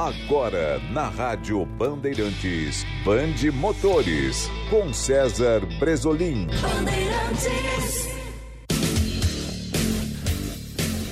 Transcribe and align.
Agora, 0.00 0.80
na 0.92 1.10
Rádio 1.10 1.62
Bandeirantes, 1.66 2.86
Bande 3.04 3.50
Motores, 3.50 4.48
com 4.70 4.94
César 4.94 5.60
Bresolim. 5.78 6.46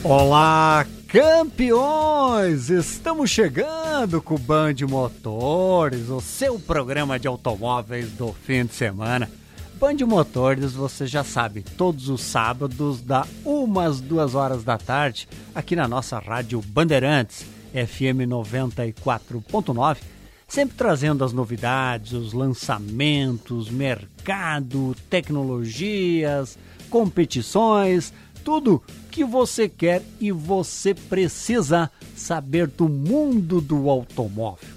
Olá, 0.02 0.86
campeões! 1.06 2.70
Estamos 2.70 3.28
chegando 3.28 4.22
com 4.22 4.36
o 4.36 4.38
Band 4.38 4.76
Motores, 4.88 6.08
o 6.08 6.22
seu 6.22 6.58
programa 6.58 7.18
de 7.18 7.28
automóveis 7.28 8.10
do 8.12 8.32
fim 8.32 8.64
de 8.64 8.72
semana. 8.72 9.30
Band 9.78 9.98
Motores, 10.06 10.72
você 10.72 11.06
já 11.06 11.22
sabe, 11.22 11.60
todos 11.60 12.08
os 12.08 12.22
sábados, 12.22 13.02
da 13.02 13.26
umas 13.44 14.00
duas 14.00 14.34
horas 14.34 14.64
da 14.64 14.78
tarde, 14.78 15.28
aqui 15.54 15.76
na 15.76 15.86
nossa 15.86 16.18
rádio 16.18 16.62
Bandeirantes, 16.62 17.57
FM 17.72 18.28
94.9, 18.28 19.98
sempre 20.46 20.76
trazendo 20.76 21.24
as 21.24 21.32
novidades, 21.32 22.12
os 22.12 22.32
lançamentos, 22.32 23.70
mercado, 23.70 24.94
tecnologias, 25.10 26.58
competições, 26.90 28.12
tudo 28.44 28.82
que 29.10 29.24
você 29.24 29.68
quer 29.68 30.02
e 30.20 30.32
você 30.32 30.94
precisa 30.94 31.90
saber 32.16 32.66
do 32.66 32.88
mundo 32.88 33.60
do 33.60 33.90
automóvel. 33.90 34.68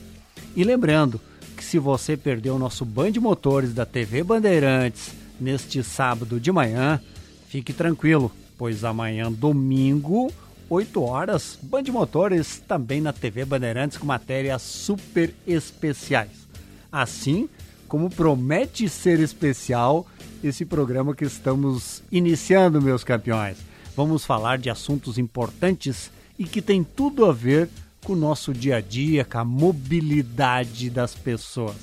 E 0.55 0.63
lembrando, 0.63 1.21
que 1.61 1.65
se 1.65 1.77
você 1.77 2.17
perdeu 2.17 2.55
o 2.55 2.59
nosso 2.59 2.83
Band 2.83 3.11
Motores 3.19 3.71
da 3.71 3.85
TV 3.85 4.23
Bandeirantes 4.23 5.11
neste 5.39 5.83
sábado 5.83 6.39
de 6.39 6.51
manhã, 6.51 6.99
fique 7.47 7.71
tranquilo, 7.71 8.31
pois 8.57 8.83
amanhã, 8.83 9.31
domingo, 9.31 10.33
8 10.71 11.03
horas, 11.03 11.59
Band 11.61 11.83
Motores 11.89 12.63
também 12.65 13.01
na 13.01 13.11
TV 13.11 13.43
Bandeirantes 13.43 13.97
com 13.97 14.05
matérias 14.05 14.61
super 14.61 15.35
especiais. 15.45 16.47
Assim 16.89 17.49
como 17.89 18.09
promete 18.09 18.87
ser 18.87 19.19
especial 19.19 20.07
esse 20.41 20.63
programa 20.63 21.13
que 21.13 21.25
estamos 21.25 22.01
iniciando, 22.09 22.81
meus 22.81 23.03
campeões. 23.03 23.57
Vamos 23.97 24.23
falar 24.23 24.59
de 24.59 24.69
assuntos 24.69 25.17
importantes 25.17 26.09
e 26.39 26.45
que 26.45 26.61
tem 26.61 26.85
tudo 26.85 27.25
a 27.25 27.33
ver 27.33 27.67
com 28.05 28.13
o 28.13 28.15
nosso 28.15 28.53
dia 28.53 28.77
a 28.77 28.81
dia, 28.81 29.25
com 29.25 29.39
a 29.39 29.43
mobilidade 29.43 30.89
das 30.89 31.13
pessoas. 31.13 31.75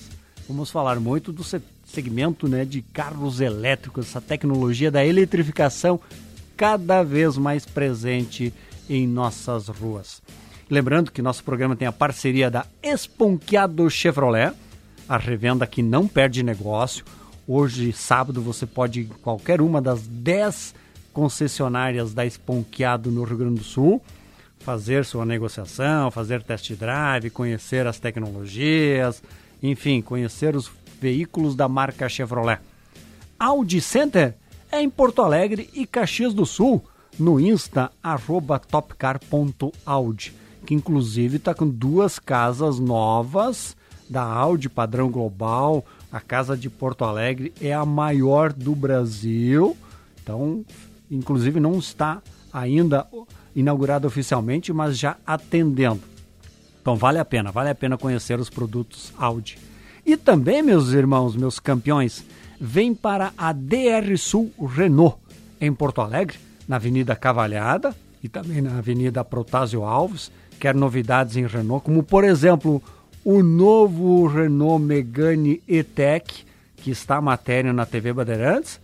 Vamos 0.48 0.70
falar 0.70 0.98
muito 0.98 1.30
do 1.30 1.44
segmento 1.84 2.48
né, 2.48 2.64
de 2.64 2.80
carros 2.80 3.42
elétricos, 3.42 4.06
essa 4.06 4.20
tecnologia 4.22 4.90
da 4.90 5.04
eletrificação 5.04 6.00
cada 6.56 7.04
vez 7.04 7.36
mais 7.38 7.64
presente 7.66 8.52
em 8.88 9.06
nossas 9.06 9.68
ruas. 9.68 10.22
Lembrando 10.70 11.10
que 11.10 11.22
nosso 11.22 11.42
programa 11.42 11.76
tem 11.76 11.88
a 11.88 11.92
parceria 11.92 12.50
da 12.50 12.66
Esponqueado 12.82 13.88
Chevrolet, 13.90 14.52
a 15.08 15.16
revenda 15.16 15.66
que 15.66 15.82
não 15.82 16.06
perde 16.06 16.42
negócio. 16.42 17.04
Hoje, 17.46 17.92
sábado, 17.92 18.42
você 18.42 18.66
pode 18.66 19.00
ir 19.00 19.04
em 19.04 19.08
qualquer 19.22 19.60
uma 19.60 19.80
das 19.80 20.06
10 20.06 20.74
concessionárias 21.12 22.12
da 22.12 22.26
Esponqueado 22.26 23.10
no 23.10 23.24
Rio 23.24 23.38
Grande 23.38 23.60
do 23.60 23.64
Sul 23.64 24.02
fazer 24.68 25.04
sua 25.04 25.24
negociação, 25.24 26.10
fazer 26.10 26.42
test 26.42 26.72
drive, 26.74 27.30
conhecer 27.30 27.86
as 27.86 27.98
tecnologias, 27.98 29.22
enfim, 29.62 30.02
conhecer 30.02 30.54
os 30.54 30.70
veículos 31.00 31.54
da 31.54 31.68
marca 31.68 32.08
Chevrolet. 32.08 32.60
Audi 33.38 33.80
Center 33.80 34.34
é 34.70 34.80
em 34.82 34.90
Porto 34.90 35.22
Alegre 35.22 35.70
e 35.72 35.86
Caxias 35.86 36.34
do 36.34 36.44
Sul, 36.44 36.84
no 37.18 37.40
Insta, 37.40 37.90
arroba 38.02 38.58
topcar.audi, 38.58 40.34
que 40.64 40.74
inclusive 40.74 41.36
está 41.36 41.54
com 41.54 41.68
duas 41.68 42.18
casas 42.18 42.78
novas 42.78 43.76
da 44.08 44.22
Audi 44.22 44.68
padrão 44.68 45.10
global. 45.10 45.84
A 46.10 46.20
casa 46.20 46.56
de 46.56 46.70
Porto 46.70 47.04
Alegre 47.04 47.52
é 47.60 47.72
a 47.74 47.84
maior 47.84 48.52
do 48.52 48.74
Brasil, 48.74 49.76
então, 50.22 50.64
inclusive 51.10 51.60
não 51.60 51.78
está 51.78 52.22
ainda 52.52 53.06
inaugurada 53.54 54.06
oficialmente, 54.06 54.72
mas 54.72 54.98
já 54.98 55.16
atendendo. 55.26 56.02
Então 56.80 56.96
vale 56.96 57.18
a 57.18 57.24
pena, 57.24 57.50
vale 57.50 57.68
a 57.68 57.74
pena 57.74 57.98
conhecer 57.98 58.38
os 58.40 58.48
produtos 58.48 59.12
Audi. 59.18 59.58
E 60.06 60.16
também, 60.16 60.62
meus 60.62 60.90
irmãos, 60.90 61.36
meus 61.36 61.58
campeões, 61.58 62.24
vem 62.58 62.94
para 62.94 63.32
a 63.36 63.52
DR 63.52 64.16
Sul 64.16 64.50
Renault, 64.58 65.18
em 65.60 65.72
Porto 65.72 66.00
Alegre, 66.00 66.38
na 66.68 66.76
Avenida 66.76 67.16
Cavalhada 67.16 67.94
e 68.22 68.28
também 68.28 68.60
na 68.60 68.78
Avenida 68.78 69.24
Protásio 69.24 69.82
Alves. 69.82 70.30
Quer 70.60 70.74
novidades 70.74 71.36
em 71.36 71.46
Renault, 71.46 71.84
como 71.84 72.02
por 72.02 72.24
exemplo 72.24 72.82
o 73.24 73.42
novo 73.42 74.26
Renault 74.26 74.84
Megane 74.84 75.62
E-Tech, 75.66 76.44
que 76.76 76.90
está 76.90 77.16
a 77.16 77.22
matéria 77.22 77.72
na 77.72 77.86
TV 77.86 78.12
Bandeirantes? 78.12 78.80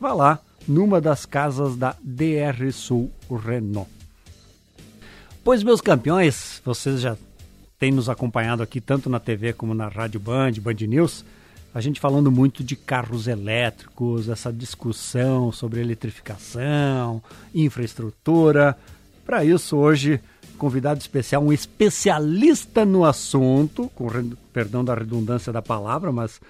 Vá 0.00 0.12
lá, 0.12 0.38
numa 0.66 1.00
das 1.00 1.24
casas 1.24 1.76
da 1.76 1.94
DR 2.02 2.72
Sul 2.72 3.10
Renault. 3.30 3.88
Pois, 5.44 5.62
meus 5.62 5.80
campeões, 5.80 6.60
vocês 6.64 7.00
já 7.00 7.16
têm 7.78 7.92
nos 7.92 8.08
acompanhado 8.08 8.62
aqui 8.62 8.80
tanto 8.80 9.08
na 9.08 9.20
TV 9.20 9.52
como 9.52 9.74
na 9.74 9.88
Rádio 9.88 10.20
Band, 10.20 10.52
Band 10.60 10.74
News, 10.86 11.24
a 11.74 11.80
gente 11.80 12.00
falando 12.00 12.30
muito 12.30 12.64
de 12.64 12.74
carros 12.74 13.26
elétricos, 13.26 14.28
essa 14.28 14.52
discussão 14.52 15.52
sobre 15.52 15.80
eletrificação, 15.80 17.22
infraestrutura. 17.54 18.76
Para 19.24 19.44
isso, 19.44 19.76
hoje, 19.76 20.20
convidado 20.56 21.00
especial, 21.00 21.42
um 21.42 21.52
especialista 21.52 22.84
no 22.84 23.04
assunto, 23.04 23.90
com 23.94 24.08
perdão 24.52 24.84
da 24.84 24.94
redundância 24.94 25.52
da 25.52 25.62
palavra, 25.62 26.10
mas 26.10 26.40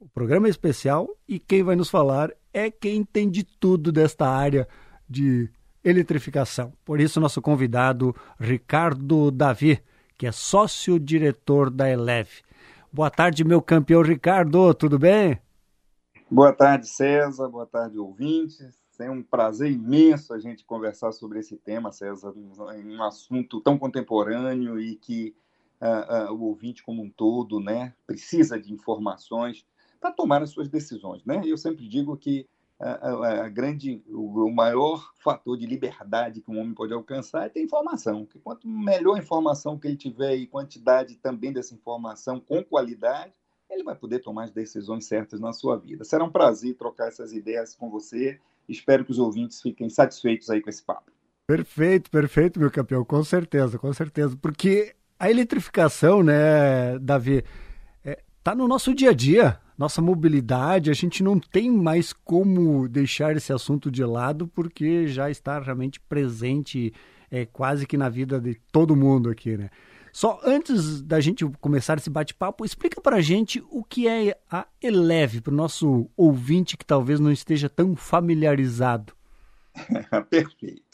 o 0.00 0.08
programa 0.08 0.48
é 0.48 0.50
especial 0.50 1.08
e 1.28 1.38
quem 1.38 1.62
vai 1.62 1.76
nos 1.76 1.88
falar 1.88 2.30
é 2.52 2.70
quem 2.70 2.96
entende 2.96 3.44
tudo 3.44 3.92
desta 3.92 4.28
área 4.28 4.66
de 5.08 5.48
eletrificação. 5.84 6.72
Por 6.84 7.00
isso, 7.00 7.20
nosso 7.20 7.40
convidado, 7.40 8.14
Ricardo 8.38 9.30
Davi, 9.30 9.80
que 10.18 10.26
é 10.26 10.32
sócio-diretor 10.32 11.70
da 11.70 11.88
Eleve. 11.88 12.42
Boa 12.94 13.10
tarde, 13.10 13.42
meu 13.42 13.62
campeão 13.62 14.02
Ricardo, 14.02 14.74
tudo 14.74 14.98
bem? 14.98 15.40
Boa 16.30 16.52
tarde, 16.52 16.86
César, 16.86 17.48
boa 17.48 17.64
tarde, 17.64 17.98
ouvintes. 17.98 18.78
É 19.00 19.10
um 19.10 19.22
prazer 19.22 19.72
imenso 19.72 20.34
a 20.34 20.38
gente 20.38 20.62
conversar 20.62 21.10
sobre 21.12 21.38
esse 21.38 21.56
tema, 21.56 21.90
César, 21.90 22.34
um 22.36 23.02
assunto 23.02 23.62
tão 23.62 23.78
contemporâneo 23.78 24.78
e 24.78 24.96
que 24.96 25.34
uh, 25.80 26.32
uh, 26.32 26.34
o 26.34 26.42
ouvinte 26.42 26.82
como 26.82 27.02
um 27.02 27.08
todo 27.08 27.60
né, 27.60 27.94
precisa 28.06 28.60
de 28.60 28.70
informações 28.74 29.64
para 29.98 30.12
tomar 30.12 30.42
as 30.42 30.50
suas 30.50 30.68
decisões. 30.68 31.24
Né? 31.24 31.40
Eu 31.46 31.56
sempre 31.56 31.88
digo 31.88 32.14
que 32.14 32.46
a, 32.82 33.44
a, 33.44 33.48
grande, 33.48 34.02
o, 34.08 34.50
maior 34.50 35.12
fator 35.22 35.56
de 35.56 35.66
liberdade 35.66 36.40
que 36.40 36.50
um 36.50 36.58
homem 36.58 36.74
pode 36.74 36.92
alcançar 36.92 37.46
é 37.46 37.48
ter 37.48 37.62
informação. 37.62 38.26
Que 38.26 38.38
quanto 38.38 38.66
melhor 38.66 39.16
informação 39.16 39.78
que 39.78 39.86
ele 39.86 39.96
tiver 39.96 40.34
e 40.34 40.46
quantidade 40.46 41.14
também 41.16 41.52
dessa 41.52 41.74
informação 41.74 42.40
com 42.40 42.62
qualidade, 42.64 43.32
ele 43.70 43.84
vai 43.84 43.94
poder 43.94 44.18
tomar 44.18 44.44
as 44.44 44.50
decisões 44.50 45.06
certas 45.06 45.40
na 45.40 45.52
sua 45.52 45.78
vida. 45.78 46.04
Será 46.04 46.24
um 46.24 46.30
prazer 46.30 46.74
trocar 46.74 47.08
essas 47.08 47.32
ideias 47.32 47.74
com 47.74 47.88
você. 47.88 48.38
Espero 48.68 49.04
que 49.04 49.12
os 49.12 49.18
ouvintes 49.18 49.62
fiquem 49.62 49.88
satisfeitos 49.88 50.50
aí 50.50 50.60
com 50.60 50.68
esse 50.68 50.82
papo. 50.82 51.10
Perfeito, 51.46 52.10
perfeito, 52.10 52.58
meu 52.58 52.70
campeão, 52.70 53.04
com 53.04 53.22
certeza, 53.22 53.78
com 53.78 53.92
certeza. 53.92 54.36
Porque 54.40 54.94
a 55.18 55.30
eletrificação, 55.30 56.22
né, 56.22 56.98
Davi, 56.98 57.44
está 58.42 58.54
no 58.54 58.66
nosso 58.66 58.92
dia 58.94 59.10
a 59.10 59.14
dia 59.14 59.60
nossa 59.82 60.00
mobilidade, 60.00 60.90
a 60.90 60.94
gente 60.94 61.22
não 61.24 61.40
tem 61.40 61.70
mais 61.70 62.12
como 62.12 62.88
deixar 62.88 63.36
esse 63.36 63.52
assunto 63.52 63.90
de 63.90 64.04
lado, 64.04 64.46
porque 64.46 65.08
já 65.08 65.28
está 65.28 65.58
realmente 65.58 65.98
presente 65.98 66.92
é, 67.28 67.46
quase 67.46 67.84
que 67.84 67.96
na 67.96 68.08
vida 68.08 68.40
de 68.40 68.54
todo 68.70 68.94
mundo 68.94 69.28
aqui, 69.28 69.56
né? 69.56 69.70
Só 70.12 70.40
antes 70.44 71.02
da 71.02 71.18
gente 71.20 71.44
começar 71.60 71.96
esse 71.96 72.10
bate-papo, 72.10 72.64
explica 72.64 73.00
para 73.00 73.16
a 73.16 73.20
gente 73.20 73.64
o 73.70 73.82
que 73.82 74.06
é 74.06 74.36
a 74.48 74.66
Eleve, 74.80 75.40
para 75.40 75.52
o 75.52 75.56
nosso 75.56 76.08
ouvinte 76.16 76.76
que 76.76 76.84
talvez 76.84 77.18
não 77.18 77.32
esteja 77.32 77.68
tão 77.68 77.96
familiarizado. 77.96 79.14
Perfeito. 80.30 80.91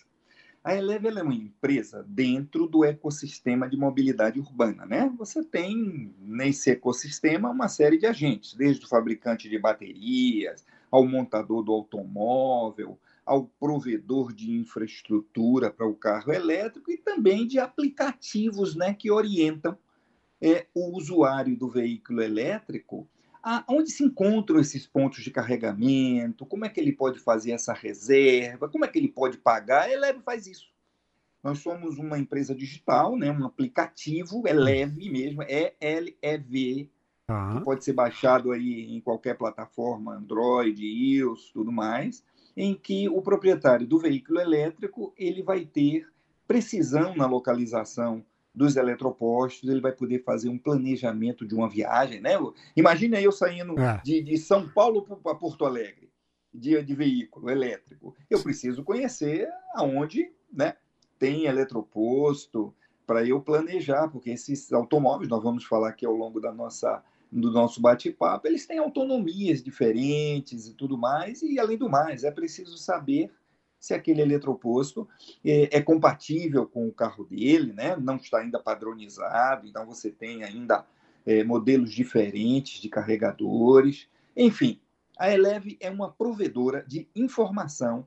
A 0.69 0.75
Eleve 0.75 1.09
é 1.09 1.23
uma 1.23 1.33
empresa 1.33 2.05
dentro 2.07 2.67
do 2.67 2.85
ecossistema 2.85 3.67
de 3.67 3.75
mobilidade 3.75 4.39
urbana. 4.39 4.85
Né? 4.85 5.11
Você 5.17 5.43
tem 5.43 6.15
nesse 6.21 6.71
ecossistema 6.71 7.49
uma 7.49 7.69
série 7.69 7.97
de 7.97 8.05
agentes, 8.05 8.53
desde 8.53 8.85
o 8.85 8.89
fabricante 8.89 9.49
de 9.49 9.59
baterias, 9.59 10.67
ao 10.91 11.07
montador 11.07 11.63
do 11.63 11.73
automóvel, 11.73 13.01
ao 13.25 13.47
provedor 13.59 14.31
de 14.31 14.53
infraestrutura 14.53 15.71
para 15.71 15.89
o 15.89 15.95
carro 15.95 16.35
elétrico 16.35 16.91
e 16.91 16.99
também 16.99 17.47
de 17.47 17.59
aplicativos 17.59 18.77
né, 18.77 18.93
que 18.93 19.11
orientam 19.11 19.75
é, 20.39 20.67
o 20.75 20.95
usuário 20.95 21.57
do 21.57 21.71
veículo 21.71 22.21
elétrico 22.21 23.09
onde 23.69 23.91
se 23.91 24.05
encontram 24.05 24.61
esses 24.61 24.87
pontos 24.87 25.23
de 25.23 25.31
carregamento, 25.31 26.47
como 26.47 26.65
é 26.65 26.69
que 26.69 26.81
ele 26.81 26.93
pode 26.93 27.19
fazer 27.19 27.53
essa 27.53 27.73
reserva, 27.73 28.69
como 28.69 28.85
é 28.85 28.89
que 28.89 28.99
ele 28.99 29.09
pode 29.09 29.39
pagar, 29.39 29.83
a 29.83 29.91
Eleve 29.91 30.21
faz 30.21 30.47
isso. 30.47 30.69
Nós 31.43 31.61
somos 31.61 31.99
uma 31.99 32.19
empresa 32.19 32.55
digital, 32.55 33.17
né? 33.17 33.31
um 33.31 33.47
aplicativo, 33.47 34.47
é 34.47 34.53
leve 34.53 35.09
mesmo, 35.09 35.43
é 35.43 35.75
L-E-V, 35.81 36.91
uhum. 37.29 37.59
que 37.59 37.65
pode 37.65 37.85
ser 37.85 37.93
baixado 37.93 38.51
aí 38.51 38.95
em 38.95 39.01
qualquer 39.01 39.37
plataforma, 39.37 40.17
Android, 40.17 40.85
iOS, 40.85 41.51
tudo 41.53 41.71
mais, 41.71 42.25
em 42.57 42.75
que 42.75 43.09
o 43.09 43.23
proprietário 43.23 43.87
do 43.87 43.99
veículo 43.99 44.41
elétrico 44.41 45.15
ele 45.17 45.43
vai 45.43 45.65
ter 45.65 46.09
precisão 46.47 47.15
na 47.15 47.27
localização 47.27 48.25
dos 48.59 48.77
eletropostos, 48.77 49.71
ele 49.71 49.81
vai 49.81 49.93
poder 49.93 50.25
fazer 50.25 50.49
um 50.49 50.59
planejamento 50.59 51.47
de 51.47 51.55
uma 51.55 51.69
viagem, 51.69 52.21
né? 52.21 52.33
Imagina 52.77 53.21
eu 53.21 53.31
saindo 53.31 53.79
é. 53.79 54.03
de, 54.05 54.21
de, 54.21 54.37
São 54.37 54.69
Paulo 54.69 55.03
para 55.03 55.35
Porto 55.37 55.65
Alegre, 55.65 56.11
dia 56.53 56.83
de 56.83 56.93
veículo 56.93 57.49
elétrico. 57.49 58.17
Eu 58.29 58.43
preciso 58.43 58.83
conhecer 58.83 59.49
aonde, 59.75 60.33
né? 60.53 60.75
Tem 61.21 61.47
eletroposto 61.47 62.75
para 63.07 63.25
eu 63.25 63.41
planejar, 63.41 64.09
porque 64.09 64.31
esses 64.31 64.73
automóveis, 64.73 65.29
nós 65.29 65.43
vamos 65.43 65.65
falar 65.65 65.91
aqui 65.91 66.05
ao 66.05 66.13
longo 66.13 66.41
da 66.41 66.53
nossa 66.53 67.03
do 67.31 67.51
nosso 67.51 67.79
bate-papo, 67.79 68.49
eles 68.49 68.67
têm 68.67 68.79
autonomias 68.79 69.63
diferentes 69.63 70.67
e 70.67 70.73
tudo 70.73 70.97
mais, 70.97 71.43
e 71.43 71.61
além 71.61 71.77
do 71.77 71.87
mais, 71.87 72.25
é 72.25 72.31
preciso 72.31 72.79
saber 72.79 73.31
se 73.79 73.95
aquele 73.95 74.23
eletroposto 74.23 75.09
é, 75.45 75.77
é, 75.77 75.81
compatível 75.81 76.67
com 76.67 76.87
o 76.89 76.93
carro 76.93 77.25
dele, 77.25 77.73
né? 77.73 77.97
não 77.97 78.17
está 78.17 78.39
ainda 78.39 78.59
padronizado, 78.59 79.67
então 79.67 79.87
você 79.87 80.11
tem 80.11 80.43
ainda 80.43 80.85
é, 81.25 81.45
modelos 81.45 81.93
diferentes 81.93 82.81
de 82.81 82.89
carregadores. 82.89 84.09
Enfim, 84.37 84.81
a 85.19 85.33
Eleve 85.33 85.77
é 85.81 85.91
uma 85.91 86.11
provedora 86.11 86.85
de 86.87 87.09
informação, 87.15 88.07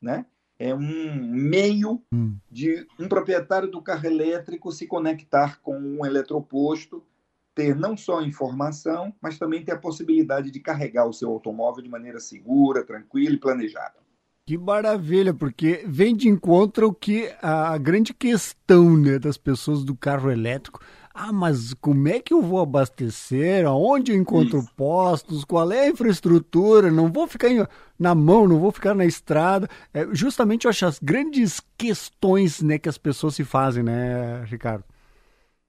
né? 0.00 0.26
é 0.58 0.72
um 0.72 1.14
meio 1.24 2.00
hum. 2.12 2.36
de 2.48 2.86
um 2.96 3.08
proprietário 3.08 3.68
do 3.68 3.82
carro 3.82 4.06
elétrico 4.06 4.70
se 4.70 4.86
conectar 4.86 5.60
com 5.60 5.76
um 5.76 6.06
eletroposto, 6.06 7.04
ter 7.52 7.74
não 7.74 7.96
só 7.96 8.22
informação, 8.22 9.12
mas 9.20 9.38
também 9.38 9.64
ter 9.64 9.72
a 9.72 9.78
possibilidade 9.78 10.52
de 10.52 10.60
carregar 10.60 11.06
o 11.06 11.12
seu 11.12 11.30
automóvel 11.30 11.82
de 11.82 11.88
maneira 11.88 12.20
segura, 12.20 12.84
tranquila 12.84 13.34
e 13.34 13.40
planejada. 13.40 14.01
Que 14.44 14.58
maravilha, 14.58 15.32
porque 15.32 15.84
vem 15.86 16.16
de 16.16 16.28
encontro 16.28 16.88
o 16.88 16.94
que 16.94 17.32
a 17.40 17.78
grande 17.78 18.12
questão 18.12 18.96
né, 18.96 19.16
das 19.16 19.38
pessoas 19.38 19.84
do 19.84 19.94
carro 19.94 20.32
elétrico. 20.32 20.80
Ah, 21.14 21.32
mas 21.32 21.74
como 21.74 22.08
é 22.08 22.18
que 22.18 22.34
eu 22.34 22.42
vou 22.42 22.58
abastecer? 22.58 23.64
Aonde 23.66 24.10
eu 24.10 24.16
encontro 24.16 24.58
Isso. 24.58 24.74
postos? 24.74 25.44
Qual 25.44 25.70
é 25.70 25.82
a 25.82 25.88
infraestrutura? 25.88 26.90
Não 26.90 27.12
vou 27.12 27.28
ficar 27.28 27.50
na 27.96 28.14
mão, 28.16 28.48
não 28.48 28.58
vou 28.58 28.72
ficar 28.72 28.94
na 28.94 29.04
estrada. 29.04 29.68
É, 29.94 30.08
justamente 30.12 30.64
eu 30.64 30.70
acho 30.70 30.86
as 30.86 30.98
grandes 30.98 31.60
questões 31.78 32.62
né, 32.62 32.78
que 32.78 32.88
as 32.88 32.98
pessoas 32.98 33.36
se 33.36 33.44
fazem, 33.44 33.84
né, 33.84 34.42
Ricardo? 34.44 34.84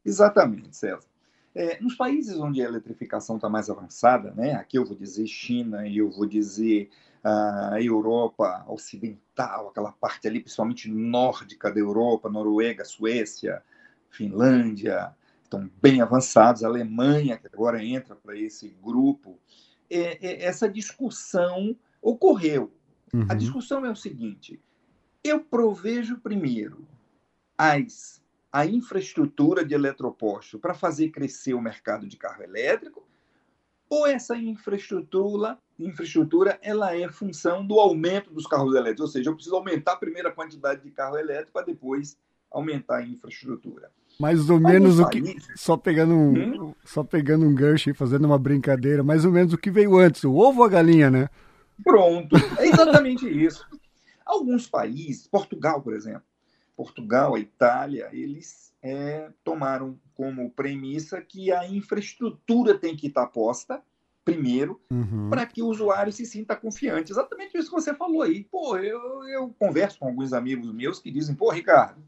Exatamente, 0.03 0.75
César. 0.75 1.07
É, 1.53 1.79
nos 1.79 1.95
países 1.95 2.39
onde 2.39 2.61
a 2.61 2.65
eletrificação 2.65 3.35
está 3.35 3.47
mais 3.47 3.69
avançada, 3.69 4.33
né, 4.33 4.53
aqui 4.55 4.77
eu 4.79 4.85
vou 4.85 4.97
dizer 4.97 5.27
China 5.27 5.85
e 5.85 5.97
eu 5.97 6.09
vou 6.09 6.25
dizer 6.25 6.89
a 7.23 7.81
Europa 7.81 8.65
Ocidental, 8.67 9.69
aquela 9.69 9.93
parte 9.93 10.27
ali, 10.27 10.41
principalmente 10.41 10.89
nórdica 10.89 11.71
da 11.71 11.79
Europa, 11.79 12.29
Noruega, 12.29 12.83
Suécia, 12.83 13.63
Finlândia, 14.09 15.15
estão 15.43 15.69
bem 15.81 16.01
avançados, 16.01 16.63
a 16.63 16.67
Alemanha, 16.67 17.37
que 17.37 17.47
agora 17.47 17.83
entra 17.83 18.15
para 18.15 18.37
esse 18.37 18.69
grupo, 18.81 19.39
é, 19.89 20.17
é, 20.25 20.45
essa 20.45 20.67
discussão 20.67 21.75
ocorreu. 22.01 22.71
Uhum. 23.13 23.25
A 23.29 23.33
discussão 23.35 23.85
é 23.85 23.91
o 23.91 23.95
seguinte: 23.95 24.59
eu 25.23 25.39
provejo 25.39 26.17
primeiro 26.17 26.85
as, 27.57 28.21
a 28.51 28.65
infraestrutura 28.65 29.63
de 29.63 29.73
eletroposto 29.73 30.59
para 30.59 30.73
fazer 30.73 31.09
crescer 31.09 31.53
o 31.53 31.61
mercado 31.61 32.07
de 32.07 32.17
carro 32.17 32.43
elétrico, 32.43 33.07
ou 33.93 34.07
essa 34.07 34.35
infraestrutura, 34.35 35.57
infraestrutura 35.79 36.57
ela 36.61 36.95
é 36.95 37.07
função 37.09 37.65
do 37.65 37.79
aumento 37.79 38.33
dos 38.33 38.47
carros 38.47 38.73
elétricos, 38.73 39.01
ou 39.01 39.07
seja, 39.07 39.29
eu 39.29 39.35
preciso 39.35 39.55
aumentar 39.55 39.97
primeiro 39.97 40.27
a 40.27 40.31
quantidade 40.31 40.81
de 40.81 40.89
carro 40.89 41.17
elétrico 41.17 41.53
para 41.53 41.65
depois 41.65 42.17
aumentar 42.49 42.97
a 42.97 43.05
infraestrutura. 43.05 43.91
Mais 44.19 44.49
ou 44.49 44.59
menos 44.59 44.99
o 44.99 45.07
que. 45.09 45.21
Só 45.55 45.75
pegando 45.75 46.13
um, 46.13 46.33
hum? 46.33 46.75
só 46.83 47.03
pegando 47.03 47.45
um 47.45 47.53
gancho 47.53 47.89
e 47.89 47.93
fazendo 47.93 48.25
uma 48.25 48.37
brincadeira, 48.37 49.03
mais 49.03 49.25
ou 49.25 49.31
menos 49.31 49.53
o 49.53 49.57
que 49.57 49.71
veio 49.71 49.97
antes, 49.97 50.23
o 50.23 50.35
ovo 50.35 50.59
ou 50.59 50.65
a 50.65 50.69
galinha, 50.69 51.09
né? 51.09 51.29
Pronto, 51.83 52.35
é 52.57 52.67
exatamente 52.69 53.27
isso. 53.27 53.65
Alguns 54.25 54.67
países, 54.67 55.27
Portugal, 55.27 55.81
por 55.81 55.93
exemplo, 55.93 56.23
Portugal, 56.75 57.35
a 57.35 57.39
Itália, 57.39 58.09
eles 58.11 58.71
é, 58.81 59.29
tomaram 59.43 59.97
como 60.15 60.49
premissa 60.51 61.21
que 61.21 61.51
a 61.51 61.67
infraestrutura 61.67 62.77
tem 62.77 62.95
que 62.95 63.07
estar 63.07 63.27
posta 63.27 63.81
primeiro, 64.23 64.79
uhum. 64.89 65.29
para 65.29 65.45
que 65.45 65.61
o 65.61 65.67
usuário 65.67 66.11
se 66.11 66.25
sinta 66.25 66.55
confiante. 66.55 67.11
Exatamente 67.11 67.57
isso 67.57 67.69
que 67.69 67.75
você 67.75 67.93
falou 67.93 68.21
aí. 68.21 68.45
Pô, 68.45 68.77
eu, 68.77 69.27
eu 69.27 69.53
converso 69.59 69.99
com 69.99 70.07
alguns 70.07 70.31
amigos 70.31 70.73
meus 70.73 70.99
que 70.99 71.11
dizem, 71.11 71.35
pô, 71.35 71.51
Ricardo, 71.51 72.01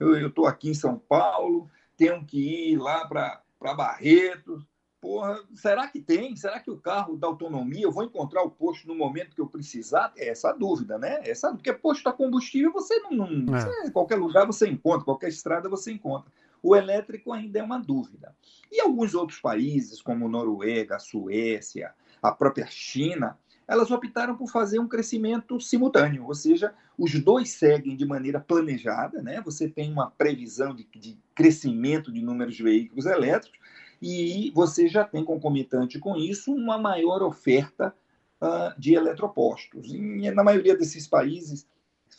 eu 0.00 0.28
estou 0.28 0.46
aqui 0.46 0.70
em 0.70 0.74
São 0.74 0.98
Paulo, 0.98 1.68
tenho 1.96 2.24
que 2.24 2.72
ir 2.72 2.78
lá 2.78 3.06
para 3.06 3.42
Barretos, 3.74 4.64
porra, 5.00 5.40
será 5.54 5.88
que 5.88 6.00
tem? 6.00 6.34
Será 6.36 6.60
que 6.60 6.70
o 6.70 6.78
carro 6.78 7.16
da 7.16 7.26
autonomia, 7.26 7.84
eu 7.84 7.92
vou 7.92 8.04
encontrar 8.04 8.42
o 8.42 8.50
posto 8.50 8.86
no 8.86 8.94
momento 8.94 9.34
que 9.34 9.40
eu 9.40 9.46
precisar? 9.46 10.12
É 10.16 10.28
essa 10.28 10.50
a 10.50 10.52
dúvida, 10.52 10.98
né? 10.98 11.20
Essa, 11.24 11.52
porque 11.52 11.72
posto 11.72 12.08
a 12.08 12.12
combustível 12.12 12.72
você 12.72 12.98
não. 13.10 13.28
não 13.30 13.56
é. 13.56 13.60
você, 13.60 13.90
qualquer 13.90 14.16
lugar 14.16 14.46
você 14.46 14.68
encontra, 14.68 15.04
qualquer 15.04 15.28
estrada 15.28 15.68
você 15.68 15.92
encontra. 15.92 16.30
O 16.62 16.74
elétrico 16.74 17.32
ainda 17.32 17.58
é 17.58 17.62
uma 17.62 17.78
dúvida. 17.78 18.34
E 18.70 18.80
alguns 18.80 19.14
outros 19.14 19.40
países, 19.40 20.02
como 20.02 20.28
Noruega, 20.28 20.98
Suécia, 20.98 21.92
a 22.22 22.32
própria 22.32 22.66
China, 22.66 23.38
elas 23.66 23.90
optaram 23.90 24.34
por 24.34 24.50
fazer 24.50 24.78
um 24.78 24.88
crescimento 24.88 25.60
simultâneo, 25.60 26.26
ou 26.26 26.34
seja, 26.34 26.74
os 26.96 27.12
dois 27.20 27.50
seguem 27.50 27.94
de 27.94 28.06
maneira 28.06 28.40
planejada, 28.40 29.22
né? 29.22 29.42
Você 29.42 29.68
tem 29.68 29.92
uma 29.92 30.10
previsão 30.10 30.74
de, 30.74 30.88
de 30.96 31.18
crescimento 31.34 32.10
de 32.10 32.22
números 32.22 32.56
de 32.56 32.62
veículos 32.62 33.04
elétricos, 33.04 33.58
e 34.00 34.50
você 34.54 34.88
já 34.88 35.04
tem 35.04 35.22
concomitante 35.22 35.98
com 35.98 36.16
isso 36.16 36.54
uma 36.54 36.78
maior 36.78 37.22
oferta 37.22 37.94
uh, 38.40 38.80
de 38.80 38.94
eletropostos. 38.94 39.92
E, 39.92 40.30
na 40.30 40.42
maioria 40.42 40.76
desses 40.76 41.06
países 41.06 41.66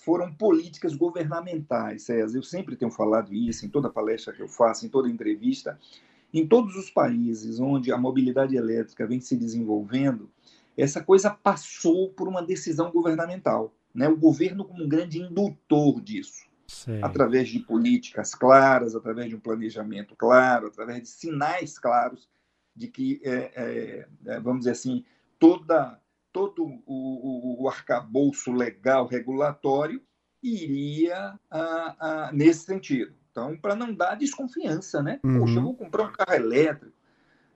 foram 0.10 0.34
políticas 0.34 0.96
governamentais, 0.96 2.02
César. 2.02 2.36
Eu 2.36 2.42
sempre 2.42 2.76
tenho 2.76 2.90
falado 2.90 3.32
isso 3.32 3.64
em 3.64 3.70
toda 3.70 3.92
palestra 3.92 4.34
que 4.34 4.42
eu 4.42 4.48
faço, 4.48 4.84
em 4.84 4.90
toda 4.90 5.08
entrevista. 5.08 5.80
Em 6.34 6.48
todos 6.48 6.76
os 6.76 6.90
países 6.90 7.60
onde 7.60 7.92
a 7.92 7.98
mobilidade 7.98 8.56
elétrica 8.56 9.06
vem 9.06 9.22
se 9.22 9.38
desenvolvendo, 9.38 10.28
essa 10.76 11.04
coisa 11.04 11.30
passou 11.30 12.10
por 12.10 12.28
uma 12.28 12.42
decisão 12.42 12.90
governamental. 12.90 13.72
Né? 13.94 14.10
O 14.10 14.18
governo 14.18 14.66
como 14.66 14.84
um 14.84 14.90
grande 14.90 15.20
indutor 15.20 16.02
disso 16.02 16.50
através 17.04 17.50
de 17.50 17.60
políticas 17.60 18.34
claras, 18.34 18.96
através 18.96 19.30
de 19.30 19.36
um 19.36 19.40
planejamento 19.40 20.16
claro, 20.16 20.68
através 20.68 21.04
de 21.04 21.10
sinais 21.10 21.78
claros 21.78 22.28
de 22.76 22.88
que, 22.88 23.22
é, 23.24 23.52
é, 23.56 24.08
é 24.26 24.40
vamos 24.40 24.62
dizer 24.62 24.72
assim, 24.72 25.06
toda, 25.38 26.00
todo 26.32 26.64
o, 26.64 26.84
o, 26.86 27.64
o 27.64 27.70
arcabouço 27.70 28.52
legal 28.52 29.08
regulatório 29.08 30.02
iria 30.42 31.38
a, 31.50 32.28
a, 32.28 32.32
nesse 32.32 32.66
sentido. 32.66 33.14
Então, 33.32 33.58
para 33.58 33.76
não 33.76 33.94
dar 33.94 34.16
desconfiança, 34.16 35.02
né? 35.02 35.20
Uhum. 35.24 35.40
Poxa, 35.40 35.56
eu 35.56 35.62
vou 35.62 35.76
comprar 35.76 36.04
um 36.04 36.12
carro 36.12 36.34
elétrico. 36.34 36.96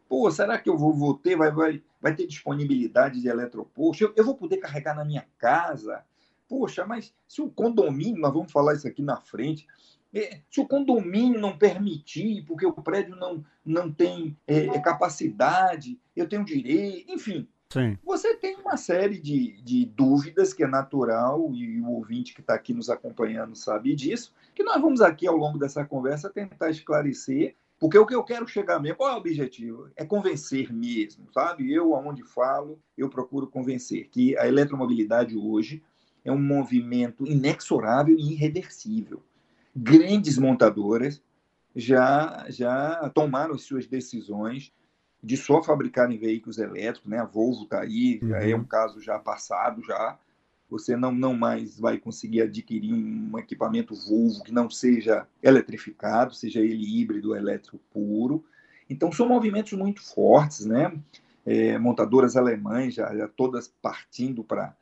Pô, 0.08 0.30
será 0.30 0.58
que 0.58 0.70
eu 0.70 0.78
vou, 0.78 0.94
vou 0.94 1.16
ter, 1.16 1.36
vai, 1.36 1.52
vai, 1.52 1.84
vai 2.02 2.16
ter 2.16 2.28
disponibilidade 2.28 3.22
de 3.22 3.28
eletroposto? 3.28 4.04
Eu, 4.04 4.14
eu 4.16 4.24
vou 4.24 4.36
poder 4.36 4.58
carregar 4.58 4.96
na 4.96 5.04
minha 5.04 5.26
casa? 5.38 6.04
Poxa, 6.48 6.86
mas 6.86 7.14
se 7.28 7.42
o 7.42 7.50
condomínio, 7.50 8.22
nós 8.22 8.34
vamos 8.34 8.52
falar 8.52 8.76
isso 8.76 8.88
aqui 8.88 9.02
na 9.02 9.18
frente, 9.18 9.66
é, 10.14 10.42
se 10.50 10.62
o 10.62 10.68
condomínio 10.68 11.40
não 11.40 11.58
permitir, 11.58 12.46
porque 12.46 12.66
o 12.66 12.74
prédio 12.74 13.16
não, 13.16 13.44
não 13.66 13.92
tem 13.92 14.38
é, 14.46 14.68
é 14.68 14.80
capacidade, 14.80 16.00
eu 16.16 16.30
tenho 16.30 16.46
direito, 16.46 17.12
enfim. 17.12 17.48
Sim. 17.74 17.98
Você 18.06 18.36
tem 18.36 18.56
uma 18.58 18.78
série 18.78 19.18
de, 19.20 19.60
de 19.64 19.84
dúvidas 19.86 20.54
que 20.54 20.64
é 20.64 20.68
natural, 20.68 21.52
e 21.56 21.82
o 21.82 21.90
ouvinte 21.90 22.32
que 22.32 22.42
está 22.42 22.54
aqui 22.54 22.72
nos 22.72 22.88
acompanhando 22.88 23.56
sabe 23.56 23.96
disso, 23.96 24.32
que 24.54 24.62
nós 24.62 24.80
vamos 24.80 25.02
aqui 25.02 25.26
ao 25.26 25.36
longo 25.36 25.58
dessa 25.58 25.84
conversa 25.84 26.30
tentar 26.30 26.70
esclarecer, 26.70 27.56
porque 27.80 27.98
o 27.98 28.06
que 28.06 28.14
eu 28.14 28.24
quero 28.24 28.48
chegar 28.48 28.80
mesmo, 28.80 28.98
qual 28.98 29.10
é 29.10 29.16
o 29.16 29.18
objetivo? 29.18 29.90
É 29.96 30.06
convencer 30.06 30.72
mesmo, 30.72 31.26
sabe? 31.34 31.74
Eu, 31.74 31.96
aonde 31.96 32.22
falo, 32.22 32.80
eu 32.96 33.10
procuro 33.10 33.48
convencer 33.48 34.08
que 34.10 34.38
a 34.38 34.48
eletromobilidade 34.48 35.36
hoje 35.36 35.82
é 36.24 36.32
um 36.32 36.40
movimento 36.40 37.26
inexorável 37.26 38.16
e 38.16 38.34
irreversível. 38.34 39.24
Grandes 39.76 40.38
montadoras 40.38 41.20
já, 41.76 42.46
já 42.50 43.10
tomaram 43.16 43.56
as 43.56 43.64
suas 43.64 43.88
decisões 43.88 44.72
de 45.24 45.38
só 45.38 45.64
fabricarem 45.64 46.18
veículos 46.18 46.58
elétricos, 46.58 47.10
né? 47.10 47.18
A 47.18 47.26
Volvo 47.26 47.64
está 47.64 47.80
aí, 47.80 48.20
uhum. 48.22 48.36
é 48.36 48.56
um 48.56 48.66
caso 48.66 49.00
já 49.00 49.18
passado 49.18 49.82
já. 49.82 50.20
você 50.70 50.98
não, 50.98 51.14
não 51.14 51.34
mais 51.34 51.80
vai 51.80 51.98
conseguir 51.98 52.42
adquirir 52.42 52.94
um 52.94 53.40
equipamento 53.40 53.96
Volvo 53.96 54.44
que 54.44 54.52
não 54.52 54.70
seja 54.70 55.26
eletrificado, 55.42 56.34
seja 56.36 56.60
ele 56.60 57.00
híbrido 57.00 57.30
ou 57.30 57.38
elétrico 57.38 57.80
puro. 57.94 58.44
Então, 58.90 59.12
são 59.12 59.28
movimentos 59.28 59.72
muito 59.74 60.02
fortes, 60.04 60.66
né? 60.66 60.94
É, 61.46 61.78
montadoras 61.78 62.36
alemães 62.36 62.94
já, 62.94 63.16
já 63.16 63.28
todas 63.28 63.74
partindo 63.82 64.44
para 64.44 64.76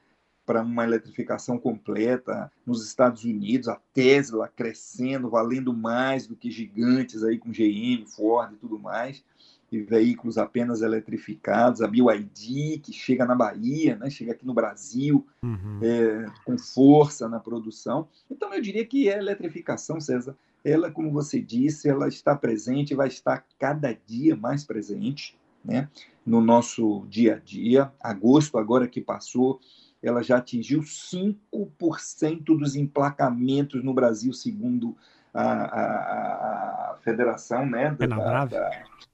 para 0.43 0.63
uma 0.63 0.83
eletrificação 0.83 1.57
completa 1.57 2.51
nos 2.65 2.85
Estados 2.85 3.23
Unidos, 3.23 3.69
a 3.69 3.79
Tesla 3.93 4.51
crescendo, 4.53 5.29
valendo 5.29 5.71
mais 5.71 6.25
do 6.27 6.35
que 6.35 6.49
gigantes 6.49 7.23
aí 7.23 7.37
com 7.37 7.51
GM, 7.51 8.05
Ford 8.07 8.51
e 8.51 8.57
tudo 8.57 8.77
mais 8.77 9.23
e 9.71 9.79
veículos 9.79 10.37
apenas 10.37 10.81
eletrificados, 10.81 11.81
a 11.81 11.87
BYD, 11.87 12.79
que 12.79 12.91
chega 12.91 13.25
na 13.25 13.33
Bahia, 13.33 13.95
né, 13.95 14.09
chega 14.09 14.33
aqui 14.33 14.45
no 14.45 14.53
Brasil, 14.53 15.25
uhum. 15.41 15.79
é, 15.81 16.25
com 16.43 16.57
força 16.57 17.29
na 17.29 17.39
produção. 17.39 18.07
Então, 18.29 18.53
eu 18.53 18.61
diria 18.61 18.85
que 18.85 19.09
a 19.09 19.17
eletrificação, 19.17 20.01
César, 20.01 20.35
ela, 20.63 20.91
como 20.91 21.09
você 21.09 21.39
disse, 21.39 21.87
ela 21.87 22.09
está 22.09 22.35
presente, 22.35 22.93
vai 22.93 23.07
estar 23.07 23.45
cada 23.57 23.97
dia 24.05 24.35
mais 24.35 24.65
presente 24.65 25.37
né, 25.63 25.87
no 26.25 26.41
nosso 26.41 27.05
dia 27.09 27.35
a 27.35 27.39
dia. 27.39 27.91
Agosto, 28.01 28.57
agora 28.57 28.87
que 28.87 28.99
passou, 28.99 29.61
ela 30.03 30.21
já 30.21 30.37
atingiu 30.37 30.81
5% 30.81 32.43
dos 32.43 32.75
emplacamentos 32.75 33.81
no 33.83 33.93
Brasil, 33.93 34.33
segundo 34.33 34.97
a, 35.33 35.43
a, 35.43 36.91
a 36.91 36.97
federação 37.01 37.65
né, 37.65 37.95
da, 37.97 38.05
da, 38.05 38.45
da 38.45 38.69
ela 38.69 39.10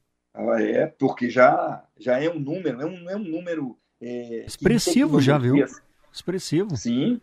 é, 0.59 0.87
porque 0.87 1.29
já, 1.29 1.83
já 1.97 2.21
é 2.21 2.29
um 2.29 2.39
número, 2.39 2.81
é 2.81 2.85
um, 2.85 3.09
é 3.09 3.15
um 3.15 3.23
número. 3.23 3.77
É, 3.99 4.45
Expressivo 4.45 5.19
já, 5.19 5.37
viu? 5.37 5.55
Expressivo. 6.11 6.75
Sim, 6.75 7.19